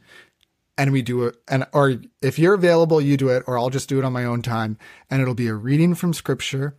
and 0.78 0.92
we 0.92 1.02
do 1.02 1.24
it 1.24 1.38
and 1.48 1.66
or 1.74 1.96
if 2.22 2.38
you're 2.38 2.54
available 2.54 3.00
you 3.00 3.16
do 3.16 3.30
it 3.30 3.44
or 3.48 3.58
i'll 3.58 3.70
just 3.70 3.88
do 3.88 4.00
it 4.00 4.06
on 4.06 4.12
my 4.12 4.26
own 4.26 4.42
time 4.42 4.78
and 5.10 5.22
it'll 5.22 5.36
be 5.36 5.48
a 5.48 5.54
reading 5.54 5.96
from 5.96 6.14
scripture 6.14 6.76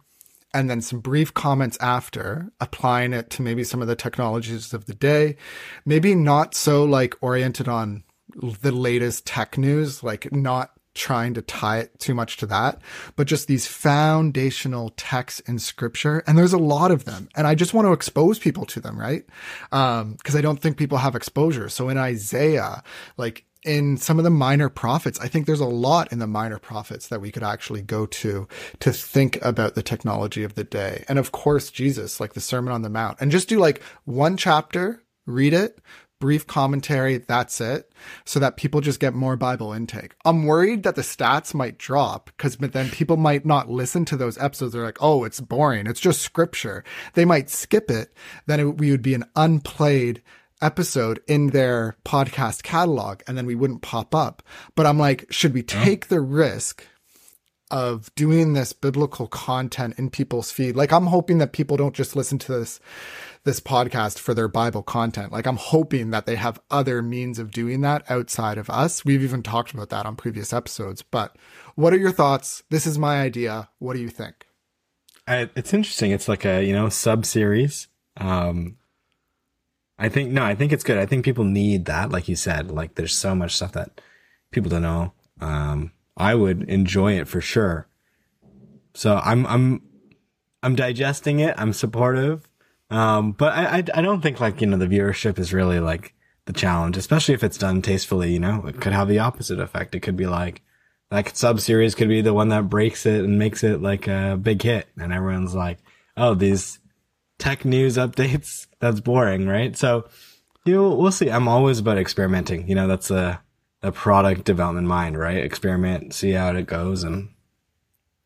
and 0.56 0.70
then 0.70 0.80
some 0.80 1.00
brief 1.00 1.34
comments 1.34 1.76
after, 1.82 2.50
applying 2.60 3.12
it 3.12 3.28
to 3.28 3.42
maybe 3.42 3.62
some 3.62 3.82
of 3.82 3.88
the 3.88 3.94
technologies 3.94 4.72
of 4.72 4.86
the 4.86 4.94
day. 4.94 5.36
Maybe 5.84 6.14
not 6.14 6.54
so 6.54 6.82
like 6.82 7.14
oriented 7.20 7.68
on 7.68 8.04
the 8.34 8.72
latest 8.72 9.26
tech 9.26 9.58
news, 9.58 10.02
like 10.02 10.32
not 10.32 10.70
trying 10.96 11.35
to 11.35 11.42
tie 11.42 11.78
it 11.78 11.98
too 11.98 12.14
much 12.14 12.37
to 12.38 12.46
that, 12.46 12.80
but 13.14 13.26
just 13.26 13.46
these 13.46 13.66
foundational 13.66 14.90
texts 14.96 15.40
in 15.40 15.59
scripture. 15.59 16.22
And 16.26 16.37
there's 16.37 16.52
a 16.52 16.59
lot 16.59 16.90
of 16.90 17.04
them. 17.04 17.28
And 17.37 17.46
I 17.46 17.54
just 17.54 17.74
want 17.74 17.87
to 17.87 17.92
expose 17.92 18.38
people 18.38 18.64
to 18.66 18.80
them, 18.80 18.98
right? 18.98 19.24
Um, 19.72 20.16
cause 20.24 20.35
I 20.35 20.40
don't 20.40 20.61
think 20.61 20.76
people 20.76 20.98
have 20.98 21.14
exposure. 21.14 21.68
So 21.68 21.88
in 21.88 21.98
Isaiah, 21.98 22.82
like 23.16 23.44
in 23.66 23.96
some 23.96 24.18
of 24.18 24.24
the 24.24 24.30
minor 24.30 24.68
prophets, 24.68 25.18
I 25.20 25.28
think 25.28 25.46
there's 25.46 25.61
a 25.61 25.66
lot 25.66 26.12
in 26.12 26.20
the 26.20 26.26
minor 26.26 26.59
prophets 26.59 27.09
that 27.09 27.20
we 27.20 27.32
could 27.32 27.42
actually 27.42 27.82
go 27.82 28.06
to 28.06 28.46
to 28.78 28.92
think 28.92 29.38
about 29.42 29.74
the 29.74 29.82
technology 29.82 30.44
of 30.44 30.54
the 30.54 30.64
day. 30.64 31.04
And 31.09 31.18
of 31.18 31.32
course, 31.32 31.70
Jesus, 31.70 32.20
like 32.20 32.35
the 32.35 32.40
Sermon 32.40 32.72
on 32.72 32.82
the 32.82 32.88
Mount, 32.88 33.18
and 33.20 33.30
just 33.30 33.48
do 33.48 33.59
like 33.59 33.82
one 34.04 34.37
chapter, 34.37 35.02
read 35.26 35.52
it, 35.52 35.80
brief 36.18 36.46
commentary, 36.46 37.18
that's 37.18 37.61
it, 37.61 37.92
so 38.24 38.40
that 38.40 38.57
people 38.57 38.81
just 38.81 39.00
get 39.00 39.14
more 39.14 39.37
Bible 39.37 39.72
intake. 39.72 40.14
I'm 40.24 40.46
worried 40.46 40.83
that 40.83 40.96
the 40.96 41.02
stats 41.02 41.55
might 41.55 41.79
drop 41.79 42.31
because 42.37 42.57
then 42.57 42.90
people 42.90 43.16
might 43.16 43.44
not 43.44 43.70
listen 43.70 44.05
to 44.07 44.16
those 44.16 44.38
episodes. 44.38 44.72
They're 44.72 44.83
like, 44.83 45.02
oh, 45.02 45.24
it's 45.24 45.40
boring. 45.40 45.87
It's 45.87 46.00
just 46.00 46.22
scripture. 46.22 46.85
They 47.14 47.24
might 47.24 47.50
skip 47.50 47.90
it. 47.90 48.12
Then 48.46 48.61
it, 48.61 48.79
we 48.79 48.90
would 48.90 49.02
be 49.02 49.14
an 49.14 49.24
unplayed 49.35 50.22
episode 50.62 51.20
in 51.26 51.48
their 51.48 51.96
podcast 52.05 52.62
catalog 52.62 53.20
and 53.26 53.37
then 53.37 53.46
we 53.46 53.55
wouldn't 53.55 53.83
pop 53.83 54.14
up. 54.14 54.42
But 54.74 54.87
I'm 54.87 54.98
like, 54.98 55.26
should 55.31 55.55
we 55.55 55.62
take 55.62 56.09
the 56.09 56.20
risk 56.20 56.87
of 57.70 58.14
doing 58.14 58.52
this 58.52 58.72
biblical 58.72 59.26
content 59.26 59.98
in 59.98 60.11
people's 60.11 60.50
feed? 60.50 60.76
Like, 60.76 60.92
I'm 60.92 61.07
hoping 61.07 61.38
that 61.38 61.52
people 61.52 61.76
don't 61.76 61.94
just 61.94 62.16
listen 62.16 62.38
to 62.40 62.52
this 62.52 62.81
this 63.46 63.61
podcast 63.61 64.18
for 64.18 64.35
their 64.35 64.48
Bible 64.48 64.82
content. 64.82 65.30
Like 65.32 65.46
I'm 65.46 65.56
hoping 65.56 66.11
that 66.11 66.26
they 66.26 66.35
have 66.35 66.61
other 66.68 67.00
means 67.00 67.38
of 67.38 67.52
doing 67.52 67.80
that 67.82 68.04
outside 68.11 68.59
of 68.59 68.68
us. 68.68 69.04
We've 69.04 69.22
even 69.22 69.42
talked 69.42 69.72
about 69.72 69.88
that 69.90 70.04
on 70.04 70.16
previous 70.16 70.52
episodes. 70.52 71.02
But 71.02 71.38
what 71.76 71.94
are 71.94 71.98
your 71.98 72.11
thoughts? 72.11 72.64
This 72.70 72.87
is 72.87 72.98
my 72.98 73.20
idea. 73.20 73.70
What 73.78 73.94
do 73.94 74.00
you 74.00 74.09
think? 74.09 74.46
I, 75.28 75.48
it's 75.54 75.72
interesting. 75.72 76.11
It's 76.11 76.28
like 76.28 76.44
a 76.44 76.62
you 76.62 76.72
know 76.72 76.88
sub 76.88 77.24
series. 77.24 77.87
Um, 78.16 78.78
I 79.96 80.09
think 80.09 80.32
no, 80.32 80.42
I 80.42 80.56
think 80.56 80.72
it's 80.72 80.85
good. 80.85 80.98
I 80.98 81.06
think 81.06 81.24
people 81.24 81.44
need 81.44 81.85
that, 81.87 82.11
like 82.11 82.28
you 82.28 82.37
said. 82.37 82.72
Like 82.72 82.96
there's 82.96 83.14
so 83.14 83.35
much 83.35 83.54
stuff 83.54 83.72
that 83.72 84.00
people 84.50 84.70
don't 84.70 84.82
know. 84.82 85.12
Um, 85.40 85.92
I 86.16 86.35
would 86.35 86.68
enjoy 86.68 87.12
it 87.12 87.28
for 87.28 87.40
sure. 87.40 87.87
So 88.92 89.20
I'm 89.22 89.46
I'm 89.46 89.82
I'm 90.64 90.74
digesting 90.74 91.38
it. 91.38 91.54
I'm 91.56 91.72
supportive. 91.72 92.48
Um, 92.90 93.33
but 93.33 93.53
I, 93.53 93.79
I, 93.79 93.85
I 93.94 94.03
don't 94.03 94.20
think 94.20 94.40
like, 94.40 94.61
you 94.61 94.66
know, 94.66 94.77
the 94.77 94.87
viewership 94.87 95.38
is 95.38 95.53
really 95.53 95.81
like 95.81 96.14
the 96.46 96.53
challenge, 96.53 96.96
especially 96.96 97.35
if 97.35 97.44
it's 97.44 97.59
done 97.59 97.83
tastefully, 97.83 98.33
you 98.33 98.38
know, 98.38 98.64
it 98.66 98.81
could 98.81 98.92
have 98.92 99.09
the 99.09 99.18
opposite 99.18 99.59
effect. 99.59 99.94
It 99.94 100.01
could 100.01 100.16
be 100.16 100.27
like, 100.27 100.62
like 101.11 101.37
sub 101.37 101.61
series 101.61 101.94
could 101.94 102.09
be 102.09 102.20
the 102.20 102.35
one 102.35 102.49
that 102.49 102.68
breaks 102.68 103.07
it 103.07 103.25
and 103.25 103.38
makes 103.38 103.62
it 103.62 103.83
like 103.83 104.07
a 104.07 104.38
big 104.40 104.62
hit. 104.62 104.87
And 104.96 105.12
everyone's 105.12 105.55
like, 105.55 105.79
oh, 106.16 106.35
these 106.35 106.79
tech 107.38 107.64
news 107.64 107.96
updates, 107.96 108.66
that's 108.81 109.01
boring, 109.01 109.46
right? 109.46 109.77
So, 109.77 110.09
you 110.64 110.75
know, 110.75 110.94
we'll 110.94 111.12
see. 111.12 111.31
I'm 111.31 111.49
always 111.49 111.79
about 111.79 111.99
experimenting. 111.99 112.68
You 112.68 112.75
know, 112.75 112.88
that's 112.88 113.11
a, 113.11 113.40
a 113.83 113.92
product 113.92 114.44
development 114.44 114.87
mind, 114.87 115.18
right? 115.18 115.38
Experiment, 115.44 116.12
see 116.12 116.33
how 116.33 116.55
it 116.55 116.66
goes 116.66 117.05
and 117.05 117.31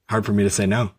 hard 0.08 0.24
for 0.24 0.32
me 0.32 0.42
to 0.42 0.50
say 0.50 0.66
no. 0.66 0.92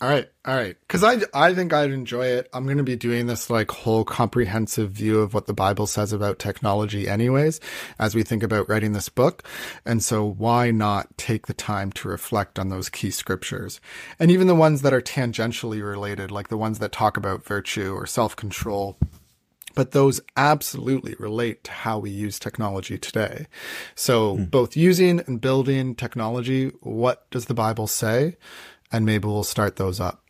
All 0.00 0.08
right, 0.08 0.28
all 0.44 0.56
right. 0.56 0.76
Because 0.80 1.04
I, 1.04 1.18
I 1.32 1.54
think 1.54 1.72
I'd 1.72 1.92
enjoy 1.92 2.26
it. 2.26 2.48
I'm 2.52 2.64
going 2.64 2.78
to 2.78 2.82
be 2.82 2.96
doing 2.96 3.26
this 3.26 3.48
like 3.48 3.70
whole 3.70 4.04
comprehensive 4.04 4.90
view 4.90 5.20
of 5.20 5.32
what 5.32 5.46
the 5.46 5.54
Bible 5.54 5.86
says 5.86 6.12
about 6.12 6.40
technology, 6.40 7.08
anyways, 7.08 7.60
as 7.98 8.14
we 8.14 8.24
think 8.24 8.42
about 8.42 8.68
writing 8.68 8.92
this 8.92 9.08
book. 9.08 9.46
And 9.86 10.02
so, 10.02 10.24
why 10.24 10.72
not 10.72 11.16
take 11.16 11.46
the 11.46 11.54
time 11.54 11.92
to 11.92 12.08
reflect 12.08 12.58
on 12.58 12.70
those 12.70 12.88
key 12.88 13.12
scriptures, 13.12 13.80
and 14.18 14.32
even 14.32 14.48
the 14.48 14.54
ones 14.54 14.82
that 14.82 14.92
are 14.92 15.00
tangentially 15.00 15.82
related, 15.82 16.30
like 16.30 16.48
the 16.48 16.58
ones 16.58 16.80
that 16.80 16.90
talk 16.92 17.16
about 17.16 17.44
virtue 17.44 17.94
or 17.94 18.04
self 18.04 18.34
control. 18.34 18.98
But 19.76 19.90
those 19.90 20.20
absolutely 20.36 21.16
relate 21.18 21.64
to 21.64 21.72
how 21.72 21.98
we 21.98 22.10
use 22.10 22.38
technology 22.38 22.96
today. 22.96 23.46
So, 23.94 24.36
mm. 24.36 24.50
both 24.50 24.76
using 24.76 25.20
and 25.20 25.40
building 25.40 25.94
technology, 25.94 26.72
what 26.80 27.28
does 27.30 27.46
the 27.46 27.54
Bible 27.54 27.86
say? 27.86 28.36
And 28.92 29.04
maybe 29.04 29.26
we'll 29.26 29.44
start 29.44 29.76
those 29.76 30.00
up. 30.00 30.22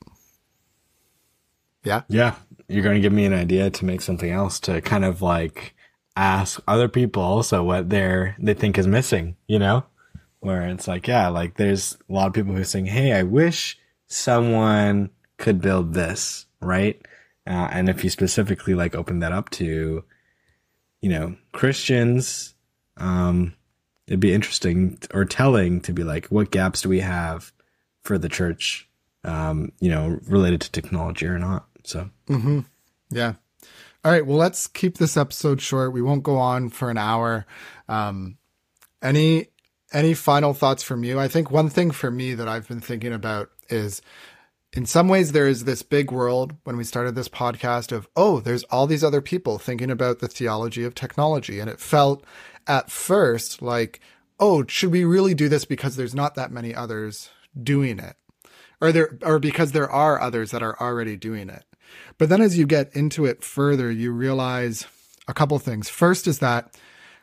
Yeah. 1.85 2.03
Yeah. 2.09 2.37
You're 2.69 2.83
going 2.83 2.97
to 2.97 3.01
give 3.01 3.12
me 3.12 3.27
an 3.27 3.35
idea 3.35 3.71
to 3.71 3.85
make 3.85 4.01
something 4.01 4.31
else 4.31 4.59
to 4.61 4.81
kind 4.81 5.05
of 5.05 5.21
like 5.21 5.75
ask 6.17 6.61
other 6.67 6.88
people 6.88 7.23
also 7.23 7.62
what 7.62 7.90
they're, 7.90 8.37
they 8.38 8.55
think 8.55 8.79
is 8.79 8.87
missing, 8.87 9.37
you 9.47 9.59
know, 9.59 9.85
where 10.40 10.67
it's 10.69 10.88
like, 10.88 11.07
yeah, 11.07 11.29
like 11.29 11.57
there's 11.57 11.99
a 12.09 12.12
lot 12.12 12.27
of 12.29 12.33
people 12.33 12.55
who 12.55 12.61
are 12.61 12.64
saying, 12.64 12.87
Hey, 12.87 13.12
I 13.12 13.23
wish 13.23 13.79
someone 14.07 15.11
could 15.37 15.61
build 15.61 15.93
this. 15.93 16.47
Right. 16.61 17.01
Uh, 17.47 17.69
and 17.71 17.90
if 17.90 18.03
you 18.03 18.09
specifically 18.09 18.75
like 18.75 18.95
open 18.95 19.19
that 19.19 19.33
up 19.33 19.51
to, 19.51 20.05
you 21.03 21.11
know, 21.11 21.37
Christians, 21.53 22.55
um, 22.97 23.55
it'd 24.07 24.21
be 24.21 24.33
interesting 24.33 24.99
or 25.12 25.25
telling 25.25 25.81
to 25.83 25.93
be 25.93 26.05
like, 26.05 26.27
what 26.27 26.51
gaps 26.51 26.83
do 26.83 26.88
we 26.88 27.01
have? 27.01 27.53
For 28.05 28.19
the 28.19 28.29
church, 28.29 28.88
um, 29.25 29.73
you 29.81 29.90
know, 29.90 30.21
related 30.29 30.61
to 30.62 30.71
technology 30.71 31.27
or 31.27 31.38
not. 31.38 31.67
So, 31.85 32.11
mm-hmm. 32.29 32.61
yeah. 33.11 33.35
All 34.05 34.12
right. 34.12 34.25
Well, 34.25 34.37
let's 34.37 34.67
keep 34.67 34.99
this 34.99 35.17
episode 35.17 35.62
short. 35.62 35.93
We 35.93 36.03
won't 36.03 36.23
go 36.23 36.37
on 36.37 36.69
for 36.69 36.90
an 36.90 36.99
hour. 36.99 37.47
Um, 37.88 38.37
any 39.03 39.49
any 39.93 40.12
final 40.12 40.53
thoughts 40.53 40.83
from 40.83 41.05
you? 41.05 41.19
I 41.19 41.29
think 41.29 41.51
one 41.51 41.71
thing 41.71 41.90
for 41.90 42.11
me 42.11 42.35
that 42.35 42.49
I've 42.49 42.69
been 42.69 42.81
thinking 42.81 43.12
about 43.12 43.51
is 43.71 44.03
in 44.75 44.85
some 44.87 45.09
ways 45.09 45.33
there 45.33 45.47
is 45.47 45.64
this 45.64 45.83
big 45.83 46.11
world 46.11 46.55
when 46.64 46.77
we 46.77 46.85
started 46.85 47.14
this 47.14 47.29
podcast 47.29 47.93
of 47.93 48.09
oh 48.17 48.40
there's 48.40 48.64
all 48.64 48.87
these 48.87 49.05
other 49.05 49.21
people 49.21 49.59
thinking 49.59 49.90
about 49.90 50.19
the 50.19 50.29
theology 50.29 50.85
of 50.85 50.95
technology 50.95 51.61
and 51.61 51.71
it 51.71 51.81
felt 51.81 52.25
at 52.67 52.90
first 52.90 53.62
like 53.62 54.01
oh 54.40 54.64
should 54.67 54.90
we 54.90 55.05
really 55.05 55.35
do 55.35 55.49
this 55.49 55.64
because 55.64 55.97
there's 55.97 56.14
not 56.14 56.35
that 56.35 56.51
many 56.51 56.75
others 56.75 57.31
doing 57.61 57.99
it 57.99 58.17
or 58.81 58.93
there 58.93 59.19
or 59.23 59.38
because 59.38 59.73
there 59.73 59.90
are 59.90 60.21
others 60.21 60.51
that 60.51 60.62
are 60.62 60.79
already 60.81 61.17
doing 61.17 61.49
it 61.49 61.64
but 62.19 62.29
then 62.29 62.40
as 62.40 62.59
you 62.59 62.67
get 62.67 62.95
into 62.95 63.25
it 63.25 63.43
further 63.43 63.90
you 63.90 64.12
realize 64.12 64.87
a 65.29 65.35
couple 65.35 65.59
things 65.59 65.88
first 65.88 66.27
is 66.27 66.38
that 66.40 66.77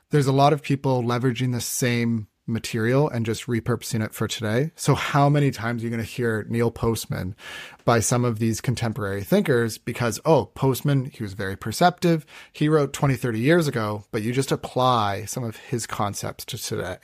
there's 0.10 0.28
a 0.28 0.34
lot 0.34 0.54
of 0.54 0.62
people 0.62 1.04
leveraging 1.04 1.54
the 1.54 1.62
same 1.62 2.28
material 2.52 3.10
and 3.10 3.26
just 3.26 3.48
repurposing 3.48 4.04
it 4.04 4.14
for 4.14 4.28
today. 4.28 4.72
So 4.76 4.96
how 4.96 5.30
many 5.30 5.52
times 5.52 5.82
are 5.82 5.86
you 5.86 5.90
going 5.90 6.04
to 6.04 6.10
hear 6.10 6.46
Neil 6.50 6.72
Postman 6.72 7.36
by 7.86 8.00
some 8.00 8.26
of 8.26 8.40
these 8.40 8.62
contemporary 8.62 9.24
thinkers 9.24 9.78
because, 9.78 10.20
oh, 10.26 10.46
Postman, 10.46 11.06
he 11.06 11.24
was 11.24 11.34
very 11.34 11.56
perceptive. 11.56 12.26
He 12.52 12.70
wrote 12.70 12.94
20, 12.94 13.16
30 13.16 13.40
years 13.40 13.68
ago, 13.68 14.06
but 14.12 14.22
you 14.22 14.32
just 14.32 14.52
apply 14.52 15.26
some 15.26 15.44
of 15.44 15.56
his 15.58 15.88
concepts 15.88 16.46
to 16.46 16.58
today. 16.58 16.98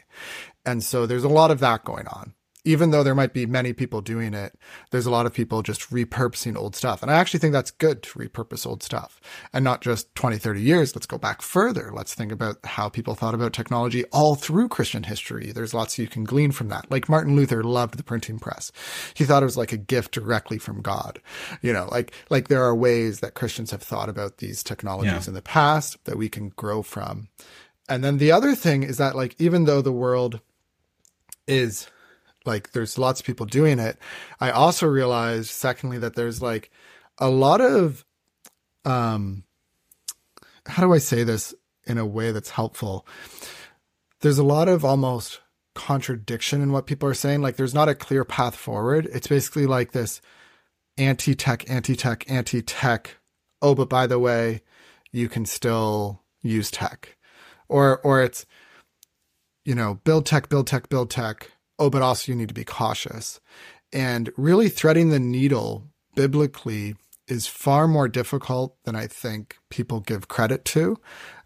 And 0.65 0.83
so 0.83 1.05
there's 1.05 1.23
a 1.23 1.29
lot 1.29 1.51
of 1.51 1.59
that 1.59 1.85
going 1.85 2.07
on 2.07 2.33
even 2.67 2.91
though 2.91 3.01
there 3.01 3.15
might 3.15 3.31
be 3.31 3.45
many 3.45 3.71
people 3.71 4.01
doing 4.01 4.33
it, 4.33 4.53
there's 4.91 5.05
a 5.05 5.11
lot 5.11 5.25
of 5.25 5.33
people 5.33 5.61
just 5.61 5.89
repurposing 5.89 6.57
old 6.57 6.75
stuff. 6.75 7.01
And 7.01 7.09
I 7.09 7.15
actually 7.15 7.39
think 7.39 7.53
that's 7.53 7.71
good 7.71 8.03
to 8.03 8.19
repurpose 8.19 8.67
old 8.67 8.83
stuff 8.83 9.21
and 9.53 9.63
not 9.63 9.79
just 9.79 10.13
20, 10.15 10.37
30 10.37 10.61
years. 10.61 10.93
Let's 10.93 11.05
go 11.05 11.17
back 11.17 11.41
further. 11.41 11.91
Let's 11.93 12.13
think 12.13 12.29
about 12.29 12.57
how 12.65 12.89
people 12.89 13.15
thought 13.15 13.33
about 13.33 13.53
technology 13.53 14.03
all 14.11 14.35
through 14.35 14.67
Christian 14.67 15.03
history. 15.03 15.53
There's 15.53 15.73
lots 15.73 15.97
you 15.97 16.07
can 16.07 16.25
glean 16.25 16.51
from 16.51 16.67
that. 16.67 16.91
Like 16.91 17.07
Martin 17.07 17.37
Luther 17.37 17.63
loved 17.63 17.97
the 17.97 18.03
printing 18.03 18.37
press. 18.37 18.73
He 19.13 19.23
thought 19.23 19.43
it 19.43 19.45
was 19.45 19.57
like 19.57 19.71
a 19.71 19.77
gift 19.77 20.11
directly 20.11 20.57
from 20.57 20.81
God. 20.81 21.21
You 21.61 21.71
know, 21.71 21.87
like, 21.89 22.11
like 22.29 22.49
there 22.49 22.65
are 22.65 22.75
ways 22.75 23.21
that 23.21 23.33
Christians 23.33 23.71
have 23.71 23.81
thought 23.81 24.09
about 24.09 24.39
these 24.39 24.61
technologies 24.61 25.25
yeah. 25.25 25.29
in 25.29 25.35
the 25.35 25.41
past 25.41 26.03
that 26.03 26.17
we 26.17 26.27
can 26.27 26.49
grow 26.49 26.83
from. 26.83 27.29
And 27.87 28.03
then 28.03 28.17
the 28.17 28.33
other 28.33 28.55
thing 28.55 28.83
is 28.83 28.97
that 28.97 29.15
like, 29.15 29.39
even 29.39 29.63
though 29.63 29.81
the 29.81 29.93
world 29.93 30.41
is 31.47 31.87
like 32.47 32.71
there's 32.71 32.97
lots 32.97 33.19
of 33.19 33.25
people 33.25 33.45
doing 33.45 33.79
it. 33.79 33.97
I 34.39 34.51
also 34.51 34.87
realized 34.87 35.49
secondly 35.49 35.97
that 35.99 36.15
there's 36.15 36.41
like 36.41 36.71
a 37.17 37.29
lot 37.29 37.61
of 37.61 38.05
um 38.85 39.43
how 40.65 40.83
do 40.83 40.93
I 40.93 40.97
say 40.97 41.23
this 41.23 41.53
in 41.85 41.97
a 41.97 42.05
way 42.05 42.31
that's 42.31 42.49
helpful? 42.49 43.05
There's 44.21 44.39
a 44.39 44.43
lot 44.43 44.67
of 44.67 44.83
almost 44.83 45.41
contradiction 45.75 46.61
in 46.61 46.71
what 46.71 46.87
people 46.87 47.07
are 47.07 47.13
saying. 47.13 47.41
Like 47.41 47.55
there's 47.55 47.73
not 47.73 47.89
a 47.89 47.95
clear 47.95 48.25
path 48.25 48.55
forward. 48.55 49.07
It's 49.13 49.27
basically 49.27 49.67
like 49.67 49.91
this 49.91 50.21
anti-tech, 50.97 51.69
anti-tech, 51.69 52.29
anti-tech. 52.29 53.17
Oh, 53.61 53.75
but 53.75 53.87
by 53.87 54.07
the 54.07 54.19
way, 54.19 54.61
you 55.11 55.29
can 55.29 55.45
still 55.45 56.23
use 56.41 56.71
tech. 56.71 57.17
Or 57.69 57.99
or 57.99 58.21
it's 58.21 58.45
you 59.65 59.75
know, 59.75 59.99
build 60.05 60.25
tech, 60.25 60.47
build 60.47 60.65
tech, 60.65 60.87
build 60.87 61.09
tech 61.09 61.51
oh, 61.79 61.89
but 61.89 62.01
also 62.01 62.31
you 62.31 62.35
need 62.37 62.49
to 62.49 62.53
be 62.53 62.65
cautious. 62.65 63.39
And 63.93 64.31
really 64.37 64.69
threading 64.69 65.09
the 65.09 65.19
needle 65.19 65.87
biblically 66.15 66.95
is 67.27 67.47
far 67.47 67.87
more 67.87 68.07
difficult 68.07 68.75
than 68.83 68.95
I 68.95 69.07
think 69.07 69.57
people 69.69 69.99
give 69.99 70.27
credit 70.27 70.65
to. 70.65 70.97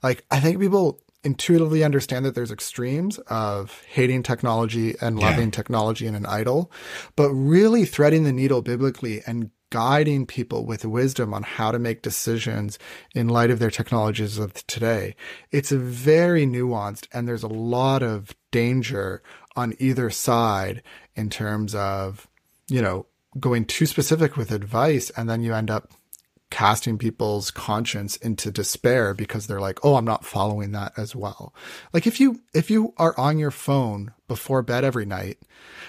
Like, 0.04 0.26
I 0.32 0.40
think 0.40 0.60
people 0.60 1.00
intuitively 1.24 1.84
understand 1.84 2.26
that 2.26 2.36
there's 2.36 2.52
extremes 2.52 3.20
of 3.28 3.84
hating 3.88 4.24
technology 4.24 4.96
and 5.02 5.20
loving 5.20 5.46
yeah. 5.46 5.52
technology 5.52 6.08
and 6.08 6.16
an 6.16 6.26
idol, 6.26 6.72
but 7.16 7.30
really 7.30 7.86
threading 7.86 8.24
the 8.24 8.32
needle 8.32 8.62
biblically 8.62 9.22
and 9.28 9.52
guiding 9.72 10.28
people 10.28 10.66
with 10.66 10.86
wisdom 10.86 11.34
on 11.34 11.42
how 11.42 11.72
to 11.72 11.80
make 11.80 12.04
decisions 12.04 12.78
in 13.16 13.28
light 13.28 13.50
of 13.50 13.58
their 13.58 13.72
technologies 13.72 14.38
of 14.38 14.54
today. 14.68 15.16
It's 15.52 15.72
very 15.72 16.46
nuanced 16.46 17.08
and 17.12 17.28
there's 17.28 17.44
a 17.44 17.48
lot 17.48 18.04
of 18.04 18.36
danger 18.52 19.24
on 19.56 19.74
either 19.80 20.12
side 20.12 20.84
in 21.16 21.30
terms 21.30 21.74
of, 21.74 22.28
you 22.68 22.82
know, 22.82 23.08
going 23.40 23.66
too 23.66 23.86
specific 23.86 24.38
with 24.38 24.52
advice 24.52 25.10
and 25.12 25.30
then 25.30 25.42
you 25.42 25.54
end 25.54 25.72
up 25.72 25.90
casting 26.52 26.98
people's 26.98 27.50
conscience 27.50 28.18
into 28.18 28.52
despair 28.52 29.14
because 29.14 29.48
they're 29.48 29.62
like, 29.62 29.80
"Oh, 29.84 29.96
I'm 29.96 30.06
not 30.06 30.26
following 30.26 30.74
that 30.74 30.92
as 30.98 31.16
well." 31.16 31.56
Like 31.94 32.06
if 32.06 32.20
you 32.20 32.42
if 32.54 32.70
you 32.70 32.94
are 32.98 33.18
on 33.18 33.40
your 33.40 33.52
phone 33.52 34.12
before 34.28 34.62
bed 34.62 34.84
every 34.84 35.06
night, 35.06 35.40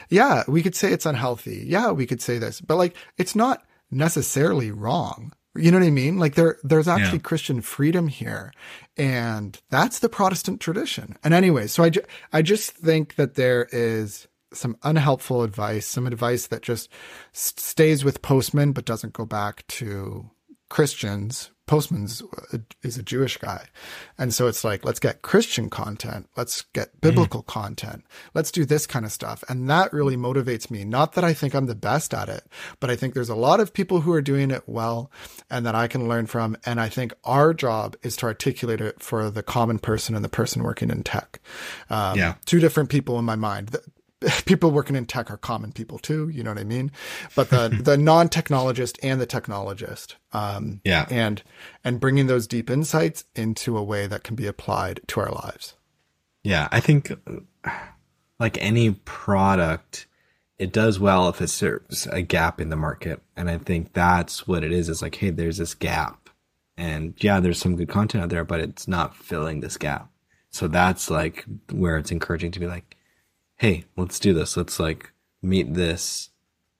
yeah, 0.08 0.44
we 0.46 0.62
could 0.62 0.76
say 0.76 0.92
it's 0.92 1.04
unhealthy. 1.04 1.64
Yeah, 1.66 1.90
we 1.90 2.06
could 2.06 2.22
say 2.22 2.38
this. 2.38 2.60
But 2.60 2.76
like 2.76 2.96
it's 3.18 3.34
not 3.34 3.64
necessarily 3.92 4.70
wrong. 4.70 5.32
You 5.54 5.70
know 5.70 5.78
what 5.78 5.86
I 5.86 5.90
mean? 5.90 6.18
Like 6.18 6.34
there, 6.34 6.56
there's 6.64 6.88
actually 6.88 7.18
yeah. 7.18 7.24
Christian 7.24 7.60
freedom 7.60 8.08
here. 8.08 8.52
And 8.96 9.60
that's 9.68 9.98
the 9.98 10.08
Protestant 10.08 10.60
tradition. 10.60 11.16
And 11.22 11.34
anyway, 11.34 11.66
so 11.66 11.84
I, 11.84 11.90
ju- 11.90 12.02
I 12.32 12.40
just 12.42 12.70
think 12.70 13.16
that 13.16 13.34
there 13.34 13.68
is 13.70 14.28
some 14.54 14.76
unhelpful 14.82 15.42
advice, 15.42 15.86
some 15.86 16.06
advice 16.06 16.46
that 16.46 16.62
just 16.62 16.88
stays 17.32 18.04
with 18.04 18.22
Postman, 18.22 18.72
but 18.72 18.84
doesn't 18.84 19.12
go 19.12 19.26
back 19.26 19.66
to 19.68 20.30
Christians 20.72 21.50
Postman's 21.66 22.22
is 22.82 22.96
a 22.96 23.02
Jewish 23.02 23.36
guy. 23.36 23.66
And 24.16 24.32
so 24.32 24.46
it's 24.46 24.64
like, 24.64 24.86
let's 24.86 24.98
get 24.98 25.20
Christian 25.20 25.68
content. 25.68 26.30
Let's 26.34 26.62
get 26.72 26.98
biblical 27.02 27.42
mm. 27.42 27.46
content. 27.46 28.04
Let's 28.32 28.50
do 28.50 28.64
this 28.64 28.86
kind 28.86 29.04
of 29.04 29.12
stuff. 29.12 29.44
And 29.50 29.68
that 29.68 29.92
really 29.92 30.16
motivates 30.16 30.70
me. 30.70 30.86
Not 30.86 31.12
that 31.12 31.24
I 31.24 31.34
think 31.34 31.54
I'm 31.54 31.66
the 31.66 31.74
best 31.74 32.14
at 32.14 32.30
it, 32.30 32.44
but 32.80 32.88
I 32.88 32.96
think 32.96 33.12
there's 33.12 33.28
a 33.28 33.34
lot 33.34 33.60
of 33.60 33.74
people 33.74 34.00
who 34.00 34.12
are 34.12 34.22
doing 34.22 34.50
it 34.50 34.62
well 34.66 35.12
and 35.50 35.66
that 35.66 35.74
I 35.74 35.88
can 35.88 36.08
learn 36.08 36.24
from. 36.24 36.56
And 36.64 36.80
I 36.80 36.88
think 36.88 37.12
our 37.22 37.52
job 37.52 37.94
is 38.02 38.16
to 38.16 38.26
articulate 38.26 38.80
it 38.80 39.02
for 39.02 39.30
the 39.30 39.42
common 39.42 39.78
person 39.78 40.16
and 40.16 40.24
the 40.24 40.30
person 40.30 40.62
working 40.62 40.88
in 40.88 41.02
tech. 41.02 41.38
Um, 41.90 42.16
yeah. 42.16 42.34
Two 42.46 42.60
different 42.60 42.88
people 42.88 43.18
in 43.18 43.26
my 43.26 43.36
mind 43.36 43.76
people 44.46 44.70
working 44.70 44.96
in 44.96 45.06
tech 45.06 45.30
are 45.30 45.36
common 45.36 45.72
people 45.72 45.98
too. 45.98 46.28
You 46.28 46.42
know 46.42 46.50
what 46.50 46.58
I 46.58 46.64
mean? 46.64 46.90
But 47.34 47.50
the 47.50 47.68
the 47.82 47.96
non 47.96 48.28
technologist 48.28 48.98
and 49.02 49.20
the 49.20 49.26
technologist, 49.26 50.14
um, 50.32 50.80
yeah, 50.84 51.06
and 51.10 51.42
and 51.84 52.00
bringing 52.00 52.26
those 52.26 52.46
deep 52.46 52.70
insights 52.70 53.24
into 53.34 53.76
a 53.76 53.82
way 53.82 54.06
that 54.06 54.24
can 54.24 54.36
be 54.36 54.46
applied 54.46 55.00
to 55.08 55.20
our 55.20 55.30
lives. 55.30 55.74
Yeah, 56.42 56.68
I 56.72 56.80
think 56.80 57.12
like 58.40 58.58
any 58.60 58.92
product, 58.92 60.06
it 60.58 60.72
does 60.72 60.98
well 60.98 61.28
if 61.28 61.40
it 61.40 61.48
serves 61.48 62.06
a 62.08 62.22
gap 62.22 62.60
in 62.60 62.68
the 62.68 62.76
market, 62.76 63.22
and 63.36 63.48
I 63.48 63.58
think 63.58 63.92
that's 63.92 64.46
what 64.46 64.64
it 64.64 64.72
is. 64.72 64.88
It's 64.88 65.02
like, 65.02 65.14
hey, 65.14 65.30
there's 65.30 65.58
this 65.58 65.74
gap, 65.74 66.30
and 66.76 67.14
yeah, 67.18 67.40
there's 67.40 67.60
some 67.60 67.76
good 67.76 67.88
content 67.88 68.24
out 68.24 68.30
there, 68.30 68.44
but 68.44 68.60
it's 68.60 68.88
not 68.88 69.16
filling 69.16 69.60
this 69.60 69.76
gap. 69.76 70.08
So 70.50 70.68
that's 70.68 71.10
like 71.10 71.44
where 71.70 71.96
it's 71.96 72.10
encouraging 72.10 72.52
to 72.52 72.60
be 72.60 72.66
like 72.66 72.91
hey, 73.62 73.84
let's 73.96 74.18
do 74.18 74.34
this. 74.34 74.56
Let's 74.56 74.80
like 74.80 75.12
meet 75.40 75.72
this 75.74 76.30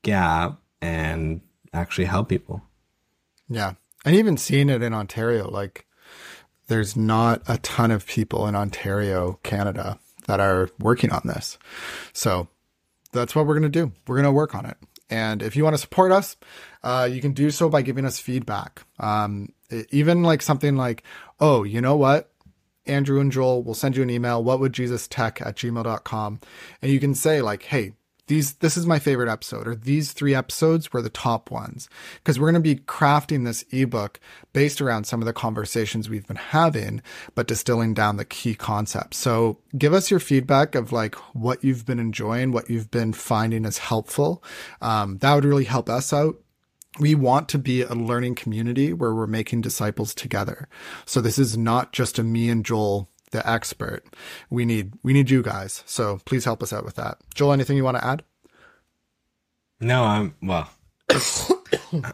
gap 0.02 0.60
and 0.80 1.40
actually 1.72 2.06
help 2.06 2.28
people. 2.28 2.60
Yeah. 3.48 3.74
And 4.04 4.16
even 4.16 4.36
seeing 4.36 4.68
it 4.68 4.82
in 4.82 4.92
Ontario, 4.92 5.48
like 5.48 5.86
there's 6.66 6.96
not 6.96 7.40
a 7.46 7.58
ton 7.58 7.92
of 7.92 8.04
people 8.04 8.48
in 8.48 8.56
Ontario, 8.56 9.38
Canada 9.44 10.00
that 10.26 10.40
are 10.40 10.70
working 10.80 11.12
on 11.12 11.22
this. 11.24 11.56
So 12.12 12.48
that's 13.12 13.36
what 13.36 13.46
we're 13.46 13.60
going 13.60 13.70
to 13.70 13.80
do. 13.80 13.92
We're 14.08 14.16
going 14.16 14.24
to 14.24 14.32
work 14.32 14.56
on 14.56 14.66
it. 14.66 14.76
And 15.08 15.40
if 15.40 15.54
you 15.54 15.62
want 15.62 15.74
to 15.74 15.80
support 15.80 16.10
us, 16.10 16.36
uh, 16.82 17.08
you 17.08 17.20
can 17.20 17.32
do 17.32 17.52
so 17.52 17.68
by 17.68 17.82
giving 17.82 18.04
us 18.04 18.18
feedback. 18.18 18.82
Um, 18.98 19.52
even 19.90 20.24
like 20.24 20.42
something 20.42 20.74
like, 20.74 21.04
oh, 21.38 21.62
you 21.62 21.80
know 21.80 21.94
what? 21.94 22.31
Andrew 22.86 23.20
and 23.20 23.30
Joel 23.30 23.62
will 23.62 23.74
send 23.74 23.96
you 23.96 24.02
an 24.02 24.10
email, 24.10 24.42
what 24.42 24.60
would 24.60 24.72
Jesus 24.72 25.06
tech 25.06 25.40
at 25.40 25.56
gmail.com. 25.56 26.40
And 26.80 26.92
you 26.92 27.00
can 27.00 27.14
say 27.14 27.42
like, 27.42 27.64
hey, 27.64 27.94
these 28.28 28.54
this 28.54 28.76
is 28.76 28.86
my 28.86 28.98
favorite 28.98 29.30
episode 29.30 29.66
or 29.66 29.74
these 29.74 30.12
three 30.12 30.34
episodes 30.34 30.92
were 30.92 31.02
the 31.02 31.10
top 31.10 31.50
ones. 31.50 31.88
Because 32.14 32.38
we're 32.38 32.50
going 32.50 32.62
to 32.62 32.74
be 32.74 32.76
crafting 32.76 33.44
this 33.44 33.64
ebook 33.70 34.20
based 34.52 34.80
around 34.80 35.04
some 35.04 35.20
of 35.20 35.26
the 35.26 35.32
conversations 35.32 36.08
we've 36.08 36.26
been 36.26 36.36
having 36.36 37.02
but 37.34 37.48
distilling 37.48 37.94
down 37.94 38.16
the 38.16 38.24
key 38.24 38.54
concepts. 38.54 39.18
So 39.18 39.58
give 39.76 39.92
us 39.92 40.10
your 40.10 40.20
feedback 40.20 40.74
of 40.74 40.92
like 40.92 41.16
what 41.34 41.62
you've 41.64 41.84
been 41.84 41.98
enjoying 41.98 42.52
what 42.52 42.70
you've 42.70 42.90
been 42.90 43.12
finding 43.12 43.66
as 43.66 43.78
helpful. 43.78 44.42
Um, 44.80 45.18
that 45.18 45.34
would 45.34 45.44
really 45.44 45.64
help 45.64 45.90
us 45.90 46.12
out 46.12 46.36
we 46.98 47.14
want 47.14 47.48
to 47.50 47.58
be 47.58 47.82
a 47.82 47.94
learning 47.94 48.34
community 48.34 48.92
where 48.92 49.14
we're 49.14 49.26
making 49.26 49.62
disciples 49.62 50.14
together. 50.14 50.68
So 51.06 51.20
this 51.20 51.38
is 51.38 51.56
not 51.56 51.92
just 51.92 52.18
a 52.18 52.22
me 52.22 52.50
and 52.50 52.64
Joel 52.64 53.08
the 53.30 53.48
expert. 53.48 54.04
We 54.50 54.64
need 54.64 54.92
we 55.02 55.12
need 55.12 55.30
you 55.30 55.42
guys. 55.42 55.82
So 55.86 56.20
please 56.24 56.44
help 56.44 56.62
us 56.62 56.72
out 56.72 56.84
with 56.84 56.96
that. 56.96 57.18
Joel, 57.34 57.52
anything 57.52 57.76
you 57.76 57.84
want 57.84 57.96
to 57.96 58.04
add? 58.04 58.22
No, 59.80 60.04
I'm 60.04 60.34
well. 60.40 60.70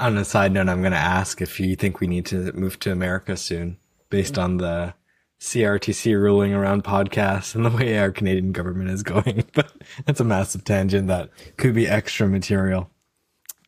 on 0.00 0.16
a 0.18 0.24
side 0.24 0.52
note, 0.52 0.68
I'm 0.68 0.80
going 0.80 0.92
to 0.92 0.98
ask 0.98 1.40
if 1.40 1.60
you 1.60 1.76
think 1.76 2.00
we 2.00 2.06
need 2.06 2.26
to 2.26 2.52
move 2.52 2.80
to 2.80 2.92
America 2.92 3.36
soon, 3.36 3.78
based 4.10 4.38
on 4.38 4.56
the 4.56 4.94
CRTC 5.40 6.18
ruling 6.20 6.54
around 6.54 6.84
podcasts 6.84 7.54
and 7.54 7.64
the 7.64 7.70
way 7.70 7.98
our 7.98 8.10
Canadian 8.10 8.52
government 8.52 8.90
is 8.90 9.02
going. 9.02 9.44
But 9.54 9.72
that's 10.04 10.20
a 10.20 10.24
massive 10.24 10.64
tangent 10.64 11.08
that 11.08 11.30
could 11.56 11.74
be 11.74 11.86
extra 11.86 12.26
material. 12.26 12.90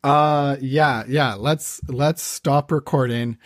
Uh, 0.07 0.57
yeah, 0.61 1.03
yeah. 1.09 1.35
Let's 1.35 1.81
let's 1.89 2.23
stop 2.23 2.71
recording 2.71 3.39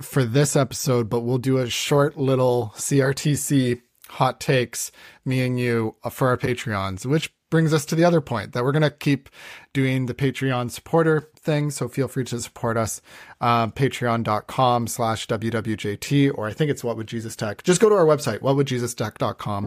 for 0.00 0.24
this 0.24 0.54
episode, 0.54 1.10
but 1.10 1.22
we'll 1.22 1.38
do 1.38 1.58
a 1.58 1.68
short 1.68 2.16
little 2.16 2.72
CRTC 2.76 3.82
hot 4.08 4.38
takes, 4.38 4.92
me 5.24 5.40
and 5.40 5.58
you, 5.58 5.96
uh, 6.04 6.10
for 6.10 6.28
our 6.28 6.36
Patreons, 6.36 7.04
which 7.04 7.34
brings 7.50 7.74
us 7.74 7.84
to 7.86 7.96
the 7.96 8.04
other 8.04 8.20
point 8.20 8.52
that 8.52 8.62
we're 8.62 8.70
going 8.70 8.82
to 8.82 8.90
keep 8.90 9.28
doing 9.72 10.06
the 10.06 10.14
Patreon 10.14 10.70
supporter 10.70 11.28
thing. 11.36 11.72
So 11.72 11.88
feel 11.88 12.06
free 12.06 12.24
to 12.26 12.40
support 12.40 12.76
us. 12.76 13.02
Uh, 13.42 13.66
Patreon.com 13.66 14.86
slash 14.86 15.26
WWJT, 15.26 16.32
or 16.38 16.46
I 16.46 16.52
think 16.52 16.70
it's 16.70 16.84
What 16.84 16.96
Would 16.96 17.08
Jesus 17.08 17.34
Tech. 17.34 17.64
Just 17.64 17.80
go 17.80 17.88
to 17.88 17.94
our 17.96 18.04
website, 18.04 18.38
whatwouldjesustech.com, 18.38 19.64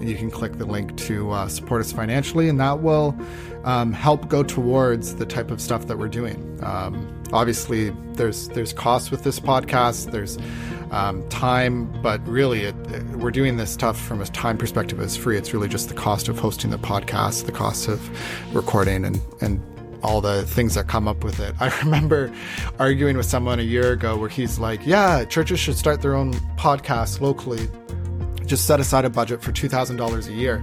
and 0.00 0.10
you 0.10 0.16
can 0.16 0.28
click 0.28 0.58
the 0.58 0.66
link 0.66 0.96
to 0.96 1.30
uh, 1.30 1.46
support 1.46 1.82
us 1.82 1.92
financially, 1.92 2.48
and 2.48 2.58
that 2.58 2.80
will 2.80 3.16
um, 3.64 3.92
help 3.92 4.28
go 4.28 4.42
towards 4.42 5.14
the 5.14 5.24
type 5.24 5.52
of 5.52 5.60
stuff 5.60 5.86
that 5.86 5.98
we're 5.98 6.08
doing. 6.08 6.58
Um, 6.64 7.22
obviously, 7.32 7.90
there's 8.14 8.48
there's 8.48 8.72
costs 8.72 9.12
with 9.12 9.22
this 9.22 9.38
podcast. 9.38 10.10
There's 10.10 10.36
um, 10.90 11.26
time, 11.28 11.90
but 12.02 12.26
really, 12.26 12.64
it, 12.64 12.74
it, 12.88 13.04
we're 13.10 13.30
doing 13.30 13.56
this 13.56 13.70
stuff 13.70 13.98
from 14.00 14.20
a 14.20 14.26
time 14.26 14.58
perspective 14.58 15.00
as 15.00 15.16
free. 15.16 15.38
It's 15.38 15.54
really 15.54 15.68
just 15.68 15.88
the 15.88 15.94
cost 15.94 16.28
of 16.28 16.38
hosting 16.38 16.70
the 16.70 16.78
podcast, 16.78 17.46
the 17.46 17.52
cost 17.52 17.88
of 17.88 18.54
recording, 18.54 19.04
and 19.04 19.20
and 19.40 19.60
all 20.02 20.20
the 20.20 20.44
things 20.46 20.74
that 20.74 20.88
come 20.88 21.08
up 21.08 21.24
with 21.24 21.40
it. 21.40 21.54
I 21.60 21.76
remember 21.80 22.32
arguing 22.78 23.16
with 23.16 23.26
someone 23.26 23.58
a 23.58 23.62
year 23.62 23.92
ago 23.92 24.16
where 24.16 24.28
he's 24.28 24.58
like, 24.58 24.86
"Yeah, 24.86 25.24
churches 25.24 25.60
should 25.60 25.76
start 25.76 26.02
their 26.02 26.14
own 26.14 26.34
podcasts 26.56 27.20
locally. 27.20 27.68
Just 28.46 28.66
set 28.66 28.80
aside 28.80 29.04
a 29.04 29.10
budget 29.10 29.42
for 29.42 29.52
two 29.52 29.68
thousand 29.68 29.96
dollars 29.96 30.28
a 30.28 30.32
year." 30.32 30.62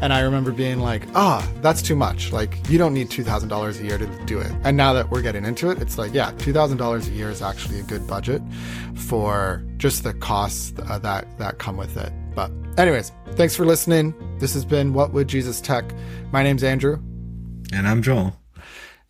And 0.00 0.12
I 0.12 0.20
remember 0.20 0.52
being 0.52 0.80
like, 0.80 1.02
ah, 1.14 1.48
that's 1.62 1.80
too 1.80 1.96
much. 1.96 2.32
Like, 2.32 2.58
you 2.68 2.78
don't 2.78 2.92
need 2.92 3.08
$2,000 3.08 3.80
a 3.80 3.84
year 3.84 3.96
to 3.96 4.06
do 4.26 4.38
it. 4.38 4.52
And 4.62 4.76
now 4.76 4.92
that 4.92 5.10
we're 5.10 5.22
getting 5.22 5.44
into 5.44 5.70
it, 5.70 5.80
it's 5.80 5.96
like, 5.96 6.12
yeah, 6.12 6.32
$2,000 6.32 7.08
a 7.08 7.10
year 7.12 7.30
is 7.30 7.40
actually 7.40 7.80
a 7.80 7.84
good 7.84 8.06
budget 8.06 8.42
for 8.94 9.64
just 9.78 10.02
the 10.02 10.12
costs 10.14 10.74
uh, 10.88 10.98
that, 10.98 11.26
that 11.38 11.58
come 11.58 11.76
with 11.76 11.96
it. 11.96 12.12
But, 12.34 12.50
anyways, 12.76 13.12
thanks 13.32 13.54
for 13.56 13.64
listening. 13.64 14.14
This 14.40 14.52
has 14.54 14.64
been 14.64 14.92
What 14.92 15.12
Would 15.12 15.28
Jesus 15.28 15.60
Tech? 15.60 15.84
My 16.32 16.42
name's 16.42 16.64
Andrew. 16.64 17.00
And 17.72 17.88
I'm 17.88 18.02
Joel. 18.02 18.43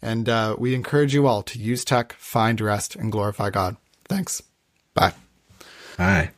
And 0.04 0.28
uh, 0.28 0.56
we 0.58 0.74
encourage 0.74 1.14
you 1.14 1.26
all 1.26 1.42
to 1.44 1.58
use 1.58 1.82
tech, 1.82 2.12
find 2.12 2.60
rest, 2.60 2.94
and 2.94 3.10
glorify 3.10 3.48
God. 3.48 3.76
Thanks. 4.04 4.42
Bye. 4.92 5.14
Bye. 5.96 6.30